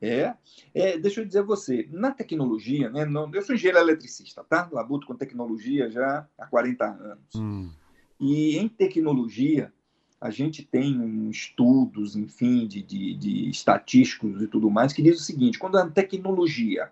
é. 0.00 0.34
é. 0.74 0.98
Deixa 0.98 1.20
eu 1.20 1.26
dizer 1.26 1.40
a 1.40 1.42
você, 1.42 1.88
na 1.90 2.10
tecnologia, 2.10 2.88
né? 2.90 3.04
Não, 3.04 3.30
eu 3.32 3.42
sou 3.42 3.54
engenheiro 3.54 3.78
eletricista, 3.78 4.44
tá? 4.44 4.68
Labuto 4.72 5.06
com 5.06 5.14
tecnologia 5.14 5.90
já 5.90 6.26
há 6.38 6.46
40 6.46 6.84
anos. 6.84 7.34
Hum. 7.34 7.70
E 8.18 8.56
em 8.56 8.68
tecnologia, 8.68 9.72
a 10.20 10.30
gente 10.30 10.64
tem 10.64 10.98
um 10.98 11.30
estudos, 11.30 12.16
enfim, 12.16 12.66
de, 12.66 12.82
de, 12.82 13.14
de 13.14 13.50
estatísticos 13.50 14.40
e 14.40 14.46
tudo 14.46 14.70
mais, 14.70 14.92
que 14.92 15.02
diz 15.02 15.20
o 15.20 15.24
seguinte: 15.24 15.58
quando 15.58 15.76
a 15.76 15.88
tecnologia 15.88 16.90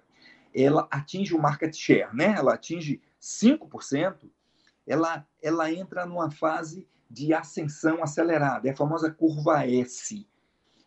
ela 0.54 0.86
atinge 0.90 1.34
o 1.34 1.40
market 1.40 1.74
share, 1.74 2.14
né? 2.14 2.34
Ela 2.36 2.54
atinge 2.54 3.00
5%, 3.20 4.16
ela, 4.86 5.26
ela 5.40 5.72
entra 5.72 6.06
numa 6.06 6.30
fase 6.30 6.86
de 7.08 7.34
ascensão 7.34 8.02
acelerada, 8.02 8.68
é 8.68 8.72
a 8.72 8.76
famosa 8.76 9.10
curva 9.10 9.66
S. 9.66 10.26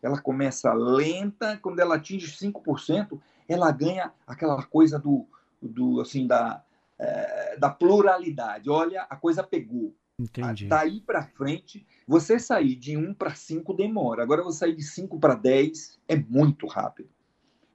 Ela 0.02 0.20
começa 0.20 0.74
lenta, 0.74 1.58
quando 1.58 1.80
ela 1.80 1.96
atinge 1.96 2.28
5%, 2.28 3.20
ela 3.48 3.72
ganha 3.72 4.12
aquela 4.26 4.62
coisa 4.64 5.00
do, 5.00 5.28
do 5.62 6.02
assim 6.02 6.28
da, 6.28 6.64
é, 6.98 7.58
da 7.58 7.70
pluralidade. 7.70 8.70
Olha, 8.70 9.04
a 9.04 9.16
coisa 9.16 9.44
pegou. 9.44 9.96
Entendi. 10.18 10.68
Daí 10.68 11.02
para 11.02 11.26
frente, 11.26 11.86
você 12.08 12.40
sair 12.40 12.76
de 12.76 12.96
1 12.96 13.14
para 13.16 13.36
5 13.36 13.74
demora. 13.74 14.24
Agora, 14.24 14.44
você 14.44 14.60
sair 14.60 14.76
de 14.76 14.84
5 14.84 15.20
para 15.20 15.36
10 15.36 16.00
é 16.08 16.16
muito 16.16 16.68
rápido. 16.68 17.10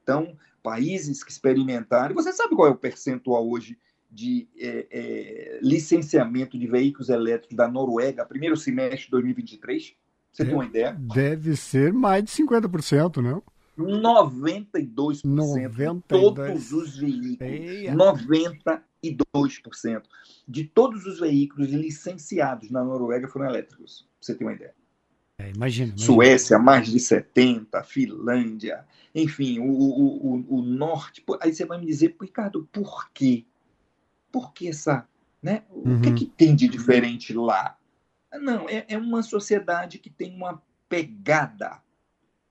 Então, 0.02 0.36
países 0.62 1.22
que 1.22 1.30
experimentaram. 1.30 2.14
Você 2.14 2.32
sabe 2.32 2.54
qual 2.54 2.68
é 2.68 2.70
o 2.70 2.76
percentual 2.76 3.48
hoje 3.48 3.78
de 4.10 4.48
é, 4.58 4.86
é, 4.90 5.60
licenciamento 5.62 6.58
de 6.58 6.66
veículos 6.66 7.08
elétricos 7.08 7.56
da 7.56 7.68
Noruega, 7.68 8.26
primeiro 8.26 8.56
semestre 8.56 9.04
de 9.04 9.10
2023? 9.10 9.94
Você 10.32 10.44
tem 10.44 10.54
uma 10.54 10.64
ideia? 10.64 10.96
Deve 10.98 11.56
ser 11.56 11.92
mais 11.92 12.24
de 12.24 12.30
50%, 12.30 13.16
não? 13.16 13.42
92%. 13.78 15.22
92%. 15.24 16.02
Todos 16.06 16.72
os 16.72 16.96
veículos. 16.98 17.40
Eia. 17.40 17.94
92% 17.94 18.82
de 20.46 20.64
todos 20.64 21.06
os 21.06 21.18
veículos 21.20 21.70
licenciados 21.70 22.70
na 22.70 22.84
Noruega 22.84 23.28
foram 23.28 23.46
elétricos. 23.46 24.06
Você 24.20 24.34
tem 24.34 24.46
uma 24.46 24.52
ideia? 24.52 24.74
É, 25.38 25.50
imagina, 25.50 25.96
Suécia, 25.96 26.58
mais 26.58 26.86
de 26.86 26.98
70%, 26.98 27.82
Finlândia, 27.84 28.84
enfim, 29.14 29.58
o, 29.58 29.64
o, 29.64 30.34
o, 30.34 30.58
o 30.58 30.62
norte. 30.62 31.24
Aí 31.40 31.54
você 31.54 31.64
vai 31.64 31.78
me 31.78 31.86
dizer, 31.86 32.14
Ricardo, 32.20 32.68
por 32.70 33.10
quê? 33.12 33.46
Por 34.30 34.52
que 34.52 34.68
essa. 34.68 35.06
Né? 35.42 35.62
O 35.70 35.88
uhum. 35.88 36.02
que, 36.02 36.12
que 36.12 36.26
tem 36.26 36.54
de 36.54 36.68
diferente 36.68 37.32
lá? 37.32 37.76
Não, 38.32 38.68
é, 38.68 38.84
é 38.88 38.98
uma 38.98 39.22
sociedade 39.22 39.98
que 39.98 40.10
tem 40.10 40.34
uma 40.34 40.62
pegada 40.88 41.80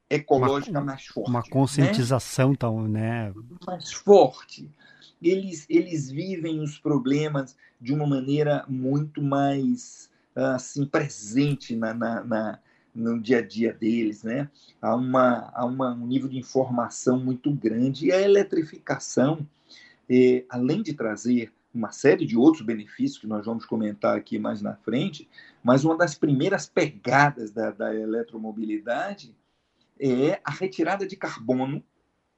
ecológica 0.10 0.80
uma, 0.80 0.86
mais 0.86 1.06
forte. 1.06 1.30
Uma 1.30 1.44
conscientização 1.44 2.52
né? 2.52 2.56
tão, 2.58 2.88
né? 2.88 3.34
Mais 3.66 3.94
forte. 3.94 4.70
Eles, 5.22 5.66
eles 5.70 6.10
vivem 6.10 6.60
os 6.62 6.80
problemas 6.80 7.56
de 7.80 7.94
uma 7.94 8.08
maneira 8.08 8.66
muito 8.68 9.22
mais 9.22 10.10
assim 10.36 10.86
presente 10.86 11.76
na, 11.76 11.94
na, 11.94 12.24
na, 12.24 12.60
no 12.96 13.20
dia 13.20 13.40
a 13.40 13.42
dia 13.42 13.74
deles, 13.74 14.24
né? 14.24 14.50
Há, 14.82 14.96
uma, 14.96 15.52
há 15.54 15.66
uma, 15.66 15.94
um 15.94 16.08
nível 16.08 16.30
de 16.30 16.38
informação 16.38 17.20
muito 17.20 17.52
grande 17.52 18.08
e 18.08 18.12
a 18.12 18.22
eletrificação, 18.22 19.46
eh, 20.10 20.46
além 20.50 20.82
de 20.82 20.94
trazer 20.94 21.52
uma 21.74 21.92
série 21.92 22.26
de 22.26 22.38
outros 22.38 22.66
benefícios 22.66 23.20
que 23.20 23.28
nós 23.28 23.46
vamos 23.46 23.66
comentar 23.66 24.18
aqui 24.18 24.40
mais 24.40 24.62
na 24.62 24.76
frente, 24.76 25.30
mas 25.64 25.86
uma 25.86 25.96
das 25.96 26.16
primeiras 26.16 26.68
pegadas 26.68 27.52
da, 27.52 27.72
da 27.72 27.94
eletromobilidade 27.94 29.36
é 30.00 30.40
a 30.44 30.52
retirada 30.52 31.06
de 31.06 31.16
carbono 31.16 31.84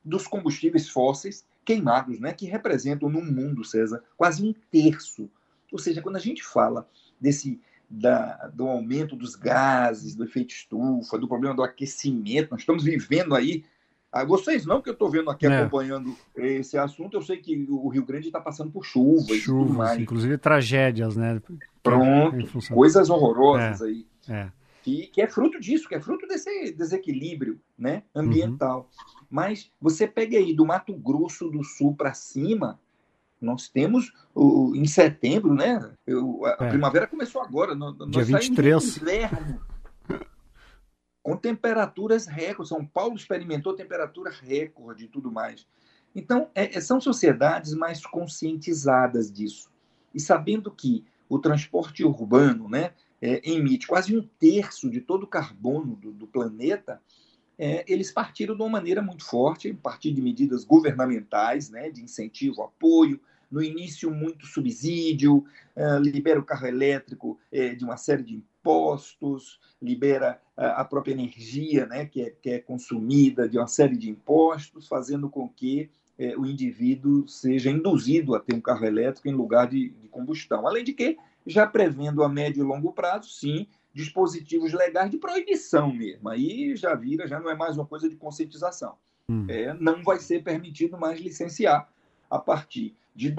dos 0.03 0.27
combustíveis 0.27 0.89
fósseis 0.89 1.45
queimados, 1.63 2.19
né, 2.19 2.33
que 2.33 2.45
representam 2.45 3.09
no 3.09 3.21
mundo, 3.21 3.63
César, 3.63 4.03
quase 4.17 4.43
um 4.43 4.53
terço. 4.71 5.29
Ou 5.71 5.79
seja, 5.79 6.01
quando 6.01 6.15
a 6.15 6.19
gente 6.19 6.43
fala 6.43 6.89
desse 7.19 7.61
da, 7.89 8.47
do 8.47 8.67
aumento 8.67 9.15
dos 9.15 9.35
gases, 9.35 10.15
do 10.15 10.23
efeito 10.23 10.51
estufa, 10.51 11.17
do 11.17 11.27
problema 11.27 11.53
do 11.53 11.63
aquecimento, 11.63 12.51
nós 12.51 12.61
estamos 12.61 12.83
vivendo 12.83 13.35
aí 13.35 13.63
ah, 14.11 14.25
vocês 14.25 14.65
não, 14.65 14.81
que 14.81 14.89
eu 14.89 14.93
estou 14.93 15.09
vendo 15.09 15.29
aqui 15.29 15.47
é. 15.47 15.57
acompanhando 15.57 16.13
esse 16.35 16.77
assunto, 16.77 17.15
eu 17.15 17.21
sei 17.21 17.37
que 17.37 17.65
o 17.69 17.87
Rio 17.87 18.05
Grande 18.05 18.27
está 18.27 18.41
passando 18.41 18.69
por 18.69 18.83
chuva 18.83 19.33
Chuvas, 19.35 19.97
inclusive 19.97 20.37
tragédias, 20.37 21.15
né? 21.15 21.41
Pronto, 21.81 22.47
coisas 22.73 23.09
horrorosas 23.09 23.81
é. 23.81 23.85
aí. 23.85 24.05
É. 24.27 24.51
Que, 24.83 25.07
que 25.07 25.21
é 25.21 25.27
fruto 25.27 25.59
disso, 25.59 25.87
que 25.87 25.95
é 25.95 26.01
fruto 26.01 26.27
desse 26.27 26.73
desequilíbrio 26.73 27.59
né, 27.77 28.03
ambiental. 28.13 28.89
Uhum. 28.97 29.25
Mas 29.29 29.71
você 29.79 30.07
pega 30.07 30.37
aí 30.37 30.53
do 30.53 30.65
Mato 30.65 30.93
Grosso 30.93 31.49
do 31.49 31.63
Sul 31.63 31.95
para 31.95 32.13
cima, 32.13 32.79
nós 33.39 33.69
temos 33.69 34.11
o, 34.33 34.75
em 34.75 34.85
setembro, 34.85 35.53
né? 35.53 35.91
Eu, 36.05 36.45
a, 36.45 36.65
é. 36.65 36.69
primavera 36.69 37.07
começou 37.07 37.41
agora. 37.41 37.75
Nós, 37.75 37.95
Dia 38.09 38.25
23. 38.25 38.97
Inverno 38.97 39.70
com 41.23 41.35
temperaturas 41.35 42.25
recordes. 42.25 42.69
São 42.69 42.85
Paulo 42.85 43.15
experimentou 43.15 43.75
temperatura 43.75 44.31
recorde 44.31 45.05
e 45.05 45.07
tudo 45.07 45.31
mais. 45.31 45.67
Então, 46.15 46.49
é, 46.53 46.77
é, 46.77 46.81
são 46.81 46.99
sociedades 46.99 47.73
mais 47.73 48.05
conscientizadas 48.05 49.31
disso. 49.31 49.71
E 50.13 50.19
sabendo 50.19 50.69
que 50.69 51.05
o 51.29 51.39
transporte 51.39 52.03
urbano 52.03 52.67
né, 52.67 52.91
é, 53.21 53.49
emite 53.49 53.87
quase 53.87 54.17
um 54.17 54.27
terço 54.39 54.89
de 54.89 54.99
todo 54.99 55.23
o 55.23 55.27
carbono 55.27 55.95
do, 55.95 56.11
do 56.11 56.27
planeta, 56.27 57.01
é, 57.57 57.85
eles 57.87 58.11
partiram 58.11 58.55
de 58.55 58.61
uma 58.61 58.69
maneira 58.69 59.01
muito 59.01 59.23
forte, 59.23 59.69
a 59.69 59.75
partir 59.75 60.11
de 60.11 60.21
medidas 60.21 60.65
governamentais, 60.65 61.69
né, 61.69 61.89
de 61.89 62.01
incentivo, 62.03 62.63
apoio, 62.63 63.19
no 63.51 63.61
início 63.61 64.09
muito 64.09 64.47
subsídio, 64.47 65.43
uh, 65.75 65.99
libera 65.99 66.39
o 66.39 66.43
carro 66.43 66.67
elétrico 66.67 67.37
uh, 67.51 67.75
de 67.75 67.83
uma 67.83 67.97
série 67.97 68.23
de 68.23 68.43
impostos, 68.61 69.59
libera 69.81 70.39
uh, 70.57 70.77
a 70.77 70.85
própria 70.85 71.13
energia 71.13 71.85
né, 71.87 72.05
que, 72.05 72.21
é, 72.21 72.29
que 72.29 72.49
é 72.51 72.59
consumida 72.59 73.49
de 73.49 73.57
uma 73.57 73.67
série 73.67 73.97
de 73.97 74.09
impostos, 74.09 74.87
fazendo 74.87 75.29
com 75.29 75.49
que 75.49 75.89
o 76.37 76.45
indivíduo 76.45 77.27
seja 77.27 77.71
induzido 77.71 78.35
a 78.35 78.39
ter 78.39 78.53
um 78.53 78.61
carro 78.61 78.85
elétrico 78.85 79.27
em 79.27 79.33
lugar 79.33 79.67
de, 79.67 79.89
de 79.89 80.07
combustão. 80.07 80.67
Além 80.67 80.83
de 80.83 80.93
que, 80.93 81.17
já 81.47 81.65
prevendo 81.65 82.23
a 82.23 82.29
médio 82.29 82.63
e 82.63 82.67
longo 82.67 82.93
prazo, 82.93 83.27
sim, 83.27 83.65
dispositivos 83.93 84.73
legais 84.73 85.09
de 85.09 85.17
proibição 85.17 85.91
mesmo. 85.91 86.29
Aí 86.29 86.75
já 86.75 86.95
vira, 86.95 87.27
já 87.27 87.39
não 87.39 87.49
é 87.49 87.55
mais 87.55 87.75
uma 87.77 87.85
coisa 87.85 88.07
de 88.07 88.15
conscientização. 88.15 88.95
Hum. 89.27 89.45
É, 89.49 89.73
não 89.73 90.03
vai 90.03 90.19
ser 90.19 90.43
permitido 90.43 90.97
mais 90.97 91.19
licenciar 91.19 91.89
a 92.29 92.39
partir 92.39 92.95
de 93.15 93.29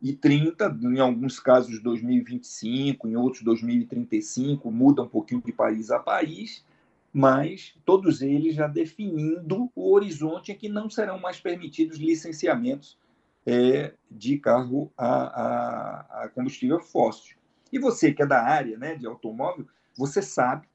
2030, 0.00 0.78
em 0.82 1.00
alguns 1.00 1.40
casos 1.40 1.80
2025, 1.82 3.08
em 3.08 3.16
outros 3.16 3.42
2035, 3.42 4.70
muda 4.70 5.02
um 5.02 5.08
pouquinho 5.08 5.42
de 5.44 5.52
país 5.52 5.90
a 5.90 5.98
país, 5.98 6.64
mas 7.12 7.74
todos 7.84 8.22
eles 8.22 8.54
já 8.54 8.68
definindo 8.68 9.70
o 9.74 9.92
horizonte 9.92 10.52
em 10.52 10.56
que 10.56 10.68
não 10.68 10.88
serão 10.88 11.18
mais 11.18 11.40
permitidos 11.40 11.98
licenciamentos 11.98 12.96
é, 13.44 13.94
de 14.10 14.38
carro 14.38 14.92
a, 14.96 15.06
a, 15.06 16.24
a, 16.24 16.28
combustível 16.28 16.80
fóssil. 16.80 17.36
E 17.72 17.78
você 17.78 18.12
que 18.12 18.22
é 18.22 18.26
da 18.26 18.42
área 18.42 18.78
né, 18.78 18.94
de 18.94 19.06
automóvel, 19.06 19.66
você 19.96 20.22
sabe 20.22 20.66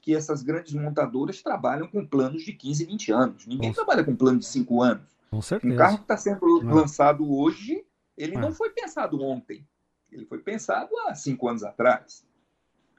que 0.00 0.14
essas 0.14 0.42
grandes 0.42 0.72
montadoras 0.72 1.42
trabalham 1.42 1.86
com 1.86 2.04
planos 2.04 2.42
de 2.42 2.52
15, 2.52 2.86
20 2.86 3.12
anos. 3.12 3.46
Ninguém 3.46 3.68
Nossa. 3.68 3.84
trabalha 3.84 4.04
com 4.04 4.16
plano 4.16 4.38
de 4.38 4.46
5 4.46 4.82
anos. 4.82 5.04
Com 5.30 5.40
certeza. 5.40 5.74
Um 5.74 5.76
carro 5.76 5.96
que 5.98 6.04
está 6.04 6.16
sendo 6.16 6.62
é. 6.62 6.74
lançado 6.74 7.32
hoje, 7.32 7.84
ele 8.16 8.36
é. 8.36 8.38
não 8.38 8.52
foi 8.52 8.70
pensado 8.70 9.20
ontem. 9.22 9.66
Ele 10.10 10.26
foi 10.26 10.38
pensado 10.38 10.90
há 11.06 11.14
cinco 11.14 11.48
anos 11.48 11.62
atrás. 11.62 12.26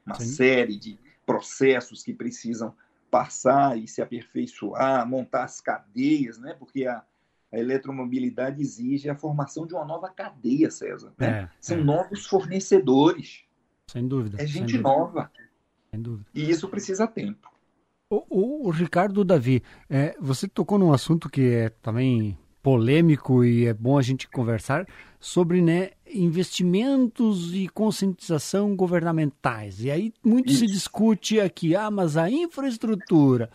Uma 0.06 0.20
Sim. 0.20 0.26
série 0.26 0.78
de 0.78 1.00
processos 1.26 2.04
que 2.04 2.14
precisam 2.14 2.76
passar 3.10 3.78
e 3.78 3.88
se 3.88 4.02
aperfeiçoar, 4.02 5.08
montar 5.08 5.44
as 5.44 5.62
cadeias, 5.62 6.40
né? 6.40 6.56
Porque 6.58 6.86
a, 6.88 7.04
a 7.52 7.60
eletromobilidade 7.60 8.62
exige 8.62 9.10
a 9.10 9.16
formação 9.16 9.68
de 9.68 9.76
uma 9.76 9.86
nova 9.86 10.10
cadeia, 10.10 10.72
César. 10.72 11.14
Né? 11.18 11.28
É, 11.28 11.50
São 11.62 11.78
é. 11.78 11.84
novos 11.84 12.26
fornecedores. 12.26 13.44
Sem 13.88 14.08
dúvida. 14.08 14.42
É 14.42 14.48
gente 14.48 14.78
dúvida. 14.78 14.82
nova. 14.82 15.32
Sem 15.92 16.02
dúvida. 16.02 16.30
E 16.34 16.50
isso 16.50 16.68
precisa 16.68 17.06
tempo. 17.06 17.52
O, 18.10 18.26
o, 18.30 18.68
o 18.68 18.72
Ricardo 18.72 19.24
Davi, 19.24 19.64
é, 19.88 20.16
você 20.20 20.48
tocou 20.48 20.80
num 20.80 20.92
assunto 20.92 21.30
que 21.30 21.42
é 21.50 21.70
também 21.70 22.38
polêmico 22.64 23.44
e 23.44 23.68
é 23.68 23.74
bom 23.74 23.98
a 23.98 24.02
gente 24.02 24.28
conversar 24.30 24.88
sobre 25.20 25.62
né, 25.62 25.92
investimentos 26.12 27.54
e 27.54 27.68
conscientização 27.68 28.74
governamentais. 28.76 29.84
E 29.84 29.92
aí 29.92 30.14
muito 30.24 30.50
Isso. 30.52 30.60
se 30.60 30.68
discute 30.68 31.40
aqui, 31.42 31.76
ah, 31.76 31.92
mas 31.92 32.16
a 32.16 32.32
infraestrutura 32.32 33.52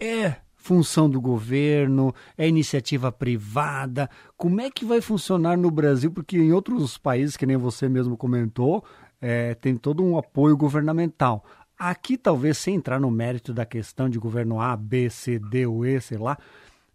é 0.00 0.36
função 0.54 1.10
do 1.10 1.20
governo, 1.20 2.14
é 2.36 2.46
iniciativa 2.46 3.10
privada. 3.10 4.08
Como 4.36 4.60
é 4.60 4.70
que 4.70 4.84
vai 4.84 5.00
funcionar 5.00 5.56
no 5.56 5.70
Brasil? 5.70 6.10
Porque 6.10 6.36
em 6.36 6.52
outros 6.52 6.96
países, 6.96 7.36
que 7.36 7.46
nem 7.46 7.56
você 7.56 7.88
mesmo 7.88 8.16
comentou, 8.16 8.84
é, 9.20 9.54
tem 9.54 9.76
todo 9.76 10.04
um 10.04 10.16
apoio 10.16 10.56
governamental. 10.56 11.44
Aqui, 11.76 12.16
talvez, 12.16 12.58
sem 12.58 12.74
entrar 12.74 13.00
no 13.00 13.10
mérito 13.10 13.52
da 13.52 13.64
questão 13.64 14.08
de 14.08 14.18
governo 14.18 14.60
A, 14.60 14.76
B, 14.76 15.08
C, 15.08 15.38
D 15.38 15.66
ou 15.66 15.86
E, 15.86 16.00
sei 16.00 16.18
lá, 16.18 16.36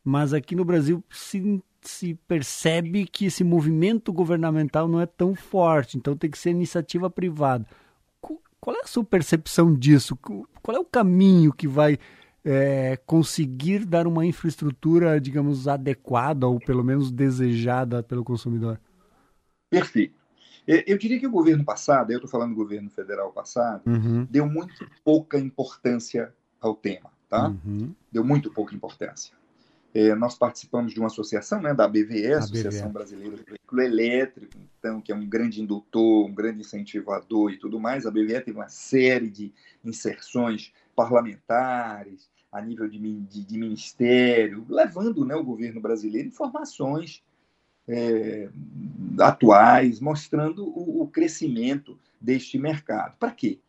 mas 0.03 0.33
aqui 0.33 0.55
no 0.55 0.65
Brasil 0.65 1.03
se, 1.09 1.61
se 1.81 2.15
percebe 2.27 3.05
que 3.05 3.25
esse 3.25 3.43
movimento 3.43 4.11
governamental 4.11 4.87
não 4.87 4.99
é 4.99 5.05
tão 5.05 5.33
forte, 5.35 5.97
então 5.97 6.15
tem 6.15 6.29
que 6.29 6.37
ser 6.37 6.49
iniciativa 6.49 7.09
privada. 7.09 7.65
Qual 8.59 8.77
é 8.77 8.81
a 8.81 8.87
sua 8.87 9.03
percepção 9.03 9.73
disso? 9.73 10.15
Qual 10.15 10.77
é 10.77 10.79
o 10.79 10.85
caminho 10.85 11.51
que 11.51 11.67
vai 11.67 11.99
é, 12.45 12.97
conseguir 13.05 13.85
dar 13.85 14.07
uma 14.07 14.25
infraestrutura, 14.25 15.19
digamos, 15.19 15.67
adequada 15.67 16.47
ou 16.47 16.59
pelo 16.59 16.83
menos 16.83 17.11
desejada 17.11 18.01
pelo 18.01 18.23
consumidor? 18.23 18.79
Perfeito. 19.69 20.15
Eu 20.65 20.97
diria 20.97 21.19
que 21.19 21.27
o 21.27 21.31
governo 21.31 21.65
passado, 21.65 22.11
eu 22.11 22.17
estou 22.17 22.29
falando 22.29 22.51
do 22.51 22.55
governo 22.55 22.89
federal 22.89 23.33
passado, 23.33 23.81
uhum. 23.85 24.25
deu 24.29 24.47
muito 24.47 24.89
pouca 25.03 25.37
importância 25.37 26.33
ao 26.61 26.73
tema, 26.73 27.11
tá? 27.29 27.49
Uhum. 27.49 27.93
Deu 28.09 28.23
muito 28.23 28.49
pouca 28.49 28.73
importância. 28.73 29.35
É, 29.93 30.15
nós 30.15 30.35
participamos 30.35 30.91
de 30.91 30.99
uma 30.99 31.07
associação, 31.07 31.61
né, 31.61 31.73
da 31.73 31.87
BVE, 31.87 32.33
Associação 32.33 32.91
Brasileira 32.91 33.37
do 33.37 33.43
Veículo 33.45 33.81
Elétrico, 33.81 34.57
então, 34.79 34.99
que 34.99 35.11
é 35.11 35.15
um 35.15 35.25
grande 35.25 35.61
indutor, 35.61 36.25
um 36.25 36.33
grande 36.33 36.61
incentivador 36.61 37.51
e 37.51 37.57
tudo 37.57 37.79
mais. 37.79 38.05
A 38.05 38.11
BVE 38.11 38.41
teve 38.41 38.53
uma 38.53 38.69
série 38.69 39.29
de 39.29 39.53
inserções 39.85 40.73
parlamentares, 40.95 42.27
a 42.51 42.59
nível 42.59 42.87
de, 42.87 42.99
de, 42.99 43.43
de 43.43 43.57
ministério, 43.57 44.65
levando 44.67 45.23
né, 45.25 45.35
o 45.35 45.43
governo 45.43 45.79
brasileiro 45.79 46.27
informações 46.27 47.23
é, 47.87 48.49
atuais, 49.19 49.99
mostrando 49.99 50.65
o, 50.65 51.03
o 51.03 51.07
crescimento 51.07 51.99
deste 52.19 52.57
mercado. 52.57 53.15
Para 53.17 53.31
quê? 53.31 53.59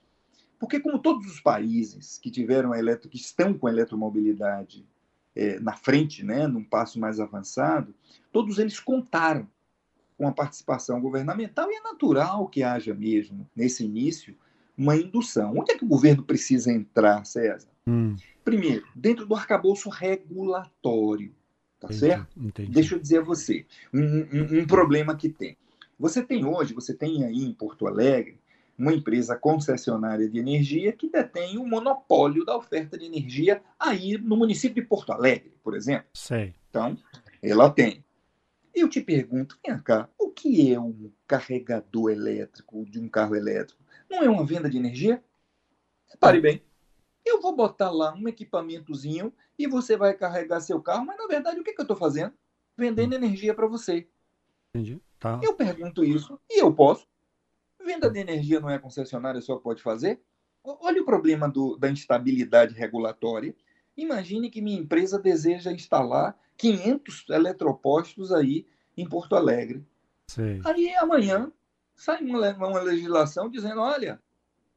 Porque, 0.59 0.81
como 0.81 0.99
todos 0.99 1.26
os 1.26 1.40
países 1.40 2.19
que 2.19 2.31
tiveram 2.31 2.75
eletro, 2.75 3.11
que 3.11 3.19
estão 3.19 3.52
com 3.52 3.66
a 3.66 3.71
eletromobilidade 3.71 4.87
é, 5.35 5.59
na 5.61 5.73
frente, 5.73 6.25
né, 6.25 6.47
num 6.47 6.62
passo 6.62 6.99
mais 6.99 7.19
avançado, 7.21 7.95
todos 8.33 8.59
eles 8.59 8.79
contaram 8.79 9.49
com 10.17 10.29
a 10.29 10.33
participação 10.33 11.00
governamental 11.00 11.71
e 11.71 11.76
é 11.76 11.81
natural 11.81 12.49
que 12.49 12.62
haja 12.62 12.95
mesmo, 12.95 13.49
nesse 13.55 13.85
início, 13.85 14.37
uma 14.77 14.97
indução. 14.97 15.55
Onde 15.57 15.73
é 15.73 15.79
que 15.79 15.85
o 15.85 15.88
governo 15.88 16.23
precisa 16.23 16.73
entrar, 16.73 17.25
César? 17.25 17.68
Hum. 17.87 18.16
Primeiro, 18.44 18.87
dentro 18.94 19.27
do 19.27 19.35
arcabouço 19.35 19.88
regulatório, 19.88 21.35
tá 21.81 21.88
entendi, 21.88 22.01
certo? 22.01 22.40
Entendi. 22.40 22.70
Deixa 22.70 22.94
eu 22.94 22.99
dizer 23.01 23.18
a 23.18 23.25
você, 23.25 23.66
um, 23.92 24.01
um, 24.01 24.61
um 24.61 24.66
problema 24.66 25.16
que 25.16 25.29
tem. 25.29 25.57
Você 25.99 26.23
tem 26.23 26.44
hoje, 26.44 26.75
você 26.75 26.92
tem 26.92 27.25
aí 27.25 27.44
em 27.44 27.53
Porto 27.53 27.87
Alegre, 27.87 28.38
uma 28.78 28.92
empresa 28.92 29.37
concessionária 29.37 30.28
de 30.28 30.38
energia 30.38 30.92
que 30.92 31.08
detém 31.08 31.58
o 31.58 31.66
monopólio 31.66 32.44
da 32.44 32.56
oferta 32.56 32.98
de 32.98 33.04
energia 33.04 33.62
aí 33.78 34.18
no 34.18 34.37
município 34.37 34.82
de 34.82 34.88
Porto 34.88 35.12
Alegre, 35.12 35.54
por 35.62 35.74
exemplo. 35.74 36.06
Sei. 36.14 36.54
Então, 36.68 36.96
ela 37.42 37.70
tem. 37.70 38.04
Eu 38.74 38.88
te 38.88 39.00
pergunto, 39.00 39.58
vem 39.64 39.78
cá, 39.78 40.08
o 40.18 40.30
que 40.30 40.72
é 40.72 40.80
um 40.80 41.12
carregador 41.26 42.10
elétrico 42.10 42.84
de 42.84 42.98
um 42.98 43.08
carro 43.08 43.37
elétrico? 43.37 43.80
Não 44.10 44.22
é 44.22 44.28
uma 44.28 44.44
venda 44.44 44.68
de 44.68 44.76
energia? 44.76 45.22
Pare 46.18 46.40
bem. 46.40 46.62
Eu 47.24 47.40
vou 47.40 47.54
botar 47.54 47.90
lá 47.90 48.12
um 48.14 48.28
equipamentozinho 48.28 49.32
e 49.58 49.66
você 49.66 49.96
vai 49.96 50.12
carregar 50.14 50.60
seu 50.60 50.80
carro, 50.82 51.06
mas 51.06 51.16
na 51.16 51.26
verdade 51.26 51.58
o 51.58 51.64
que, 51.64 51.72
que 51.72 51.80
eu 51.80 51.84
estou 51.84 51.96
fazendo? 51.96 52.32
Vendendo 52.76 53.14
energia 53.14 53.54
para 53.54 53.66
você. 53.66 54.06
Entendi. 54.70 55.00
Tá. 55.18 55.40
Eu 55.42 55.54
pergunto 55.54 56.04
isso 56.04 56.38
e 56.50 56.60
eu 56.60 56.74
posso. 56.74 57.06
Venda 57.85 58.11
de 58.11 58.18
energia 58.18 58.61
não 58.61 58.70
é 58.70 58.79
concessionária 58.79 59.40
só 59.40 59.57
pode 59.57 59.83
fazer? 59.83 60.20
Olha 60.62 61.03
o 61.03 61.05
problema 61.05 61.49
do, 61.49 61.77
da 61.77 61.90
instabilidade 61.90 62.75
regulatória. 62.75 63.55
Imagine 63.97 64.51
que 64.51 64.62
minha 64.62 64.81
empresa 64.81 65.18
deseja 65.18 65.70
instalar 65.70 66.37
500 66.57 67.27
eletropostos 67.29 68.33
aí 68.33 68.66
em 68.97 69.07
Porto 69.07 69.37
Alegre. 69.37 69.87
Sim. 70.29 70.61
Aí 70.64 70.94
amanhã 70.97 71.53
sai 71.94 72.23
uma, 72.25 72.51
uma 72.57 72.81
legislação 72.81 73.51
dizendo: 73.51 73.81
olha, 73.81 74.20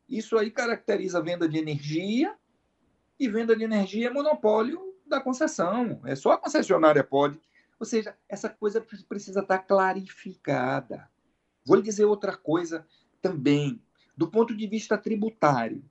isso 0.10 0.38
aí 0.38 0.52
caracteriza 0.52 1.22
venda 1.22 1.48
de 1.48 1.58
energia 1.58 2.36
e 3.20 3.30
venda 3.30 3.56
de 3.56 3.63
energia 3.63 4.08
é 4.08 4.12
monopólio 4.12 4.96
da 5.06 5.22
concessão. 5.22 6.02
É 6.04 6.15
só 6.15 6.32
a 6.34 6.38
concessionária 6.38 7.04
pode. 7.04 7.39
Ou 7.80 7.86
seja, 7.86 8.15
essa 8.28 8.50
coisa 8.50 8.86
precisa 9.08 9.39
estar 9.39 9.60
clarificada. 9.60 11.10
Vou 11.67 11.75
lhe 11.75 11.84
dizer 11.84 12.06
outra 12.06 12.38
coisa 12.38 12.88
também, 13.21 13.82
do 14.15 14.30
ponto 14.32 14.56
de 14.56 14.65
vista 14.65 14.97
tributário. 14.97 15.84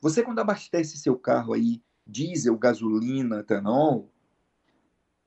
Você, 0.00 0.22
quando 0.22 0.38
abastece 0.38 0.96
seu 0.96 1.14
carro 1.14 1.52
aí, 1.52 1.82
diesel, 2.06 2.56
gasolina, 2.56 3.40
etanol, 3.40 4.10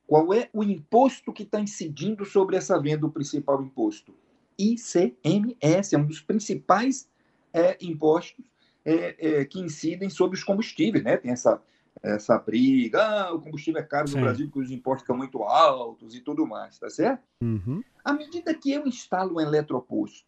qual 0.08 0.34
é 0.34 0.50
o 0.52 0.64
imposto 0.64 1.32
que 1.32 1.44
está 1.44 1.60
incidindo 1.60 2.26
sobre 2.26 2.56
essa 2.56 2.82
venda, 2.82 3.06
o 3.06 3.12
principal 3.12 3.62
imposto? 3.62 4.16
ICMS, 4.58 5.94
é 5.94 5.98
um 6.00 6.08
dos 6.08 6.22
principais 6.22 7.08
é, 7.54 7.78
impostos 7.80 8.46
é, 8.84 9.42
é, 9.42 9.46
que 9.46 9.60
incidem 9.60 10.10
sobre 10.10 10.40
os 10.40 10.44
combustíveis, 10.44 11.04
né? 11.04 11.18
Tem 11.18 11.30
essa, 11.30 11.62
essa 12.02 12.38
briga, 12.38 13.04
ah, 13.04 13.34
o 13.34 13.42
combustível 13.42 13.82
é 13.82 13.84
caro 13.84 14.08
Sim. 14.08 14.16
no 14.16 14.22
Brasil 14.22 14.48
porque 14.48 14.60
os 14.60 14.72
impostos 14.72 15.04
estão 15.04 15.18
muito 15.18 15.44
altos 15.44 16.16
e 16.16 16.22
tudo 16.22 16.46
mais, 16.46 16.78
tá 16.78 16.90
certo? 16.90 17.24
Uhum. 17.42 17.84
À 18.04 18.14
medida 18.14 18.54
que 18.54 18.72
eu 18.72 18.86
instalo 18.88 19.36
um 19.36 19.42
eletroposto 19.42 20.28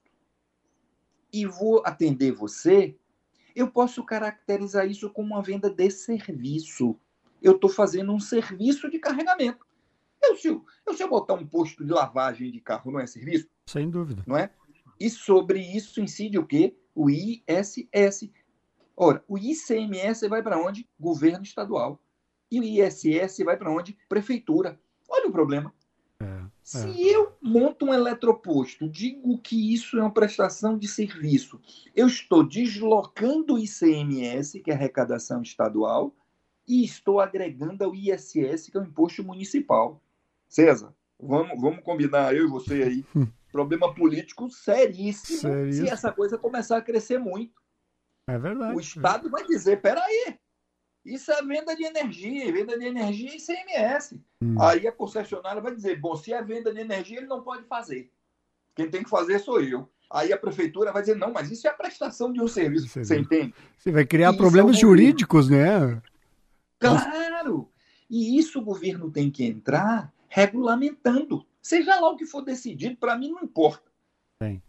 e 1.31 1.45
vou 1.45 1.81
atender 1.85 2.31
você, 2.31 2.95
eu 3.55 3.69
posso 3.69 4.03
caracterizar 4.03 4.87
isso 4.87 5.09
como 5.09 5.33
uma 5.33 5.41
venda 5.41 5.69
de 5.69 5.89
serviço. 5.89 6.95
Eu 7.41 7.53
estou 7.53 7.69
fazendo 7.69 8.11
um 8.11 8.19
serviço 8.19 8.89
de 8.89 8.99
carregamento. 8.99 9.65
Eu 10.21 10.35
se, 10.35 10.47
eu, 10.47 10.65
se 10.93 11.01
eu 11.01 11.09
botar 11.09 11.35
um 11.35 11.45
posto 11.45 11.85
de 11.85 11.91
lavagem 11.91 12.51
de 12.51 12.59
carro, 12.59 12.91
não 12.91 12.99
é 12.99 13.07
serviço? 13.07 13.47
Sem 13.65 13.89
dúvida. 13.89 14.23
Não 14.27 14.37
é? 14.37 14.49
E 14.99 15.09
sobre 15.09 15.59
isso 15.59 16.01
incide 16.01 16.37
o 16.37 16.45
quê? 16.45 16.75
O 16.93 17.09
ISS. 17.09 18.29
Ora, 19.01 19.23
o 19.29 19.37
ICMS 19.37 20.27
vai 20.27 20.43
para 20.43 20.61
onde? 20.61 20.85
Governo 20.99 21.41
estadual. 21.41 22.03
E 22.51 22.59
o 22.59 22.63
ISS 22.65 23.37
vai 23.45 23.55
para 23.55 23.71
onde? 23.71 23.97
Prefeitura. 24.09 24.77
Olha 25.07 25.29
o 25.29 25.31
problema. 25.31 25.73
É, 26.21 26.25
é. 26.25 26.41
Se 26.61 27.07
eu 27.07 27.31
monto 27.41 27.85
um 27.85 27.93
eletroposto, 27.93 28.89
digo 28.89 29.39
que 29.39 29.73
isso 29.73 29.97
é 29.97 30.01
uma 30.01 30.13
prestação 30.13 30.77
de 30.77 30.85
serviço, 30.85 31.61
eu 31.95 32.07
estou 32.07 32.45
deslocando 32.45 33.53
o 33.53 33.57
ICMS, 33.57 34.59
que 34.59 34.69
é 34.69 34.73
arrecadação 34.73 35.41
estadual, 35.41 36.13
e 36.67 36.83
estou 36.83 37.21
agregando 37.21 37.85
ao 37.85 37.95
ISS, 37.95 38.69
que 38.69 38.77
é 38.77 38.81
o 38.81 38.83
imposto 38.83 39.23
municipal. 39.23 40.03
César, 40.45 40.93
vamos, 41.17 41.59
vamos 41.61 41.81
combinar, 41.85 42.35
eu 42.35 42.47
e 42.47 42.49
você 42.49 42.83
aí. 42.83 43.05
Problema 43.49 43.95
político 43.95 44.49
seríssimo, 44.49 45.39
seríssimo 45.39 45.87
se 45.87 45.91
essa 45.91 46.11
coisa 46.11 46.37
começar 46.37 46.77
a 46.77 46.81
crescer 46.81 47.17
muito. 47.17 47.58
É 48.29 48.37
verdade. 48.37 48.75
O 48.75 48.79
Estado 48.79 49.29
vai 49.29 49.45
dizer: 49.45 49.81
peraí, 49.81 50.37
isso 51.05 51.31
é 51.31 51.41
venda 51.41 51.75
de 51.75 51.83
energia, 51.83 52.51
venda 52.51 52.77
de 52.77 52.85
energia 52.85 53.31
e 53.33 53.37
ICMS. 53.37 54.21
Hum. 54.41 54.61
Aí 54.61 54.87
a 54.87 54.91
concessionária 54.91 55.61
vai 55.61 55.73
dizer: 55.73 55.99
bom, 55.99 56.15
se 56.15 56.33
é 56.33 56.41
venda 56.43 56.73
de 56.73 56.79
energia, 56.79 57.17
ele 57.17 57.27
não 57.27 57.41
pode 57.41 57.63
fazer. 57.63 58.11
Quem 58.75 58.89
tem 58.89 59.03
que 59.03 59.09
fazer 59.09 59.39
sou 59.39 59.61
eu. 59.61 59.89
Aí 60.11 60.33
a 60.33 60.37
prefeitura 60.37 60.91
vai 60.91 61.03
dizer, 61.03 61.15
não, 61.15 61.31
mas 61.31 61.51
isso 61.51 61.67
é 61.67 61.69
a 61.69 61.73
prestação 61.73 62.33
de 62.33 62.41
um 62.41 62.47
serviço, 62.47 62.87
você, 62.87 63.05
você 63.05 63.19
entende? 63.19 63.53
Você 63.77 63.91
vai 63.91 64.05
criar 64.05 64.33
e 64.33 64.37
problemas 64.37 64.75
é 64.75 64.79
jurídicos, 64.79 65.49
né? 65.49 66.01
Claro! 66.79 67.69
E 68.09 68.39
isso 68.39 68.59
o 68.59 68.63
governo 68.63 69.11
tem 69.11 69.29
que 69.29 69.43
entrar 69.45 70.11
regulamentando. 70.27 71.45
Seja 71.61 71.99
lá 71.99 72.09
o 72.09 72.15
que 72.15 72.25
for 72.25 72.41
decidido, 72.41 72.95
para 72.97 73.15
mim 73.15 73.31
não 73.31 73.43
importa. 73.43 73.88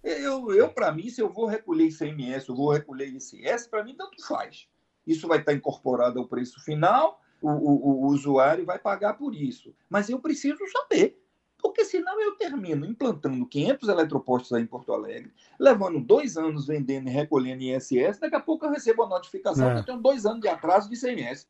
Eu, 0.03 0.53
eu 0.53 0.69
para 0.69 0.93
mim, 0.93 1.09
se 1.09 1.21
eu 1.21 1.29
vou 1.29 1.47
recolher 1.47 1.89
ICMS, 1.89 2.49
eu 2.49 2.57
vou 2.57 2.73
recolher 2.73 3.07
ICS, 3.07 3.67
para 3.69 3.85
mim 3.85 3.95
tanto 3.95 4.27
faz. 4.27 4.69
Isso 5.07 5.29
vai 5.29 5.39
estar 5.39 5.53
incorporado 5.53 6.19
ao 6.19 6.27
preço 6.27 6.63
final, 6.65 7.21
o, 7.41 7.49
o, 7.49 8.05
o 8.05 8.07
usuário 8.09 8.67
vai 8.67 8.79
pagar 8.79 9.15
por 9.15 9.35
isso. 9.35 9.75
Mas 9.89 10.09
eu 10.09 10.19
preciso 10.19 10.59
saber 10.69 11.21
porque 11.63 11.85
senão 11.85 12.21
eu 12.21 12.37
termino 12.37 12.87
implantando 12.87 13.47
500 13.47 13.89
eletropostos 13.89 14.53
aí 14.53 14.63
em 14.63 14.67
Porto 14.67 14.93
Alegre, 14.93 15.33
levando 15.59 16.01
dois 16.01 16.37
anos 16.37 16.67
vendendo 16.67 17.09
e 17.09 17.13
recolhendo 17.13 17.63
ISS, 17.63 18.19
daqui 18.19 18.35
a 18.35 18.41
pouco 18.41 18.65
eu 18.65 18.71
recebo 18.71 19.03
a 19.03 19.09
notificação 19.09 19.71
é. 19.71 19.75
que 19.75 19.81
eu 19.81 19.85
tenho 19.85 20.01
dois 20.01 20.27
anos 20.27 20.41
de 20.41 20.49
atraso 20.49 20.89
de 20.89 20.97
ICMS, 20.97 21.47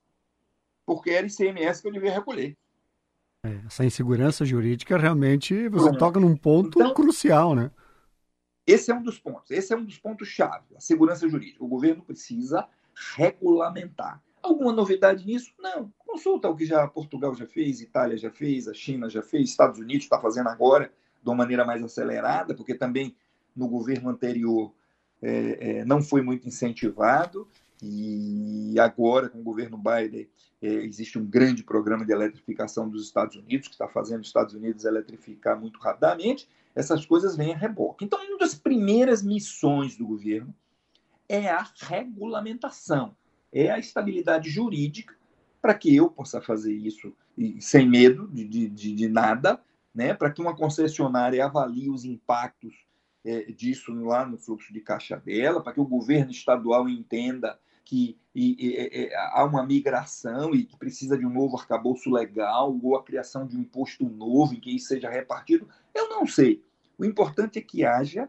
porque 0.84 1.10
era 1.10 1.26
ICMS 1.26 1.80
que 1.80 1.88
eu 1.88 1.92
devia 1.92 2.12
recolher. 2.12 2.56
É, 3.44 3.60
essa 3.66 3.84
insegurança 3.84 4.44
jurídica 4.44 4.98
realmente 4.98 5.68
você 5.68 5.96
toca 5.96 6.20
num 6.20 6.36
ponto 6.36 6.78
então, 6.78 6.92
crucial, 6.92 7.54
né? 7.54 7.70
Esse 8.70 8.90
é 8.90 8.94
um 8.94 9.02
dos 9.02 9.18
pontos, 9.18 9.50
esse 9.50 9.72
é 9.72 9.76
um 9.76 9.84
dos 9.84 9.98
pontos 9.98 10.28
chave, 10.28 10.76
a 10.76 10.80
segurança 10.80 11.28
jurídica. 11.28 11.64
O 11.64 11.68
governo 11.68 12.02
precisa 12.02 12.68
regulamentar. 13.16 14.22
Alguma 14.42 14.72
novidade 14.72 15.26
nisso? 15.26 15.52
Não. 15.58 15.92
Consulta 15.98 16.48
o 16.48 16.56
que 16.56 16.64
já 16.64 16.86
Portugal 16.86 17.34
já 17.34 17.46
fez, 17.46 17.80
Itália 17.80 18.16
já 18.16 18.30
fez, 18.30 18.68
a 18.68 18.74
China 18.74 19.08
já 19.08 19.22
fez, 19.22 19.50
Estados 19.50 19.78
Unidos 19.78 20.04
está 20.04 20.18
fazendo 20.18 20.48
agora 20.48 20.92
de 21.22 21.28
uma 21.28 21.36
maneira 21.36 21.64
mais 21.64 21.82
acelerada, 21.82 22.54
porque 22.54 22.74
também 22.74 23.14
no 23.54 23.68
governo 23.68 24.08
anterior 24.08 24.72
é, 25.20 25.80
é, 25.80 25.84
não 25.84 26.02
foi 26.02 26.22
muito 26.22 26.48
incentivado 26.48 27.46
e 27.82 28.78
agora 28.78 29.28
com 29.28 29.40
o 29.40 29.42
governo 29.42 29.78
Biden 29.78 30.28
é, 30.60 30.68
existe 30.68 31.18
um 31.18 31.24
grande 31.24 31.62
programa 31.62 32.04
de 32.04 32.12
eletrificação 32.12 32.88
dos 32.88 33.04
Estados 33.04 33.36
Unidos 33.36 33.68
que 33.68 33.74
está 33.74 33.88
fazendo 33.88 34.20
os 34.20 34.26
Estados 34.26 34.54
Unidos 34.54 34.84
eletrificar 34.84 35.58
muito 35.58 35.78
rapidamente. 35.78 36.48
Essas 36.74 37.04
coisas 37.06 37.36
vêm 37.36 37.52
a 37.52 37.56
reboque. 37.56 38.04
Então, 38.04 38.18
uma 38.24 38.38
das 38.38 38.54
primeiras 38.54 39.22
missões 39.22 39.96
do 39.96 40.06
governo 40.06 40.54
é 41.28 41.48
a 41.48 41.66
regulamentação 41.80 43.16
é 43.52 43.70
a 43.70 43.78
estabilidade 43.78 44.48
jurídica 44.48 45.14
para 45.60 45.74
que 45.74 45.94
eu 45.94 46.08
possa 46.10 46.40
fazer 46.40 46.72
isso 46.72 47.12
sem 47.60 47.88
medo 47.88 48.28
de, 48.28 48.44
de, 48.46 48.94
de 48.94 49.08
nada, 49.08 49.60
né? 49.94 50.14
para 50.14 50.30
que 50.30 50.40
uma 50.40 50.56
concessionária 50.56 51.44
avalie 51.44 51.90
os 51.90 52.04
impactos 52.04 52.74
é, 53.24 53.52
disso 53.52 53.92
lá 53.92 54.24
no 54.24 54.38
fluxo 54.38 54.72
de 54.72 54.80
caixa 54.80 55.16
dela, 55.16 55.62
para 55.62 55.72
que 55.72 55.80
o 55.80 55.86
governo 55.86 56.30
estadual 56.30 56.88
entenda 56.88 57.58
que 57.84 58.18
e, 58.34 58.56
e, 58.58 59.06
e, 59.06 59.14
há 59.14 59.44
uma 59.44 59.64
migração 59.66 60.54
e 60.54 60.64
que 60.64 60.76
precisa 60.76 61.18
de 61.18 61.26
um 61.26 61.30
novo 61.30 61.56
arcabouço 61.56 62.10
legal 62.10 62.78
ou 62.82 62.96
a 62.96 63.02
criação 63.02 63.46
de 63.46 63.56
um 63.56 63.60
imposto 63.60 64.04
novo 64.08 64.54
em 64.54 64.60
que 64.60 64.74
isso 64.74 64.88
seja 64.88 65.10
repartido, 65.10 65.68
eu 65.94 66.08
não 66.08 66.26
sei. 66.26 66.64
O 66.96 67.04
importante 67.04 67.58
é 67.58 67.62
que 67.62 67.84
haja 67.84 68.28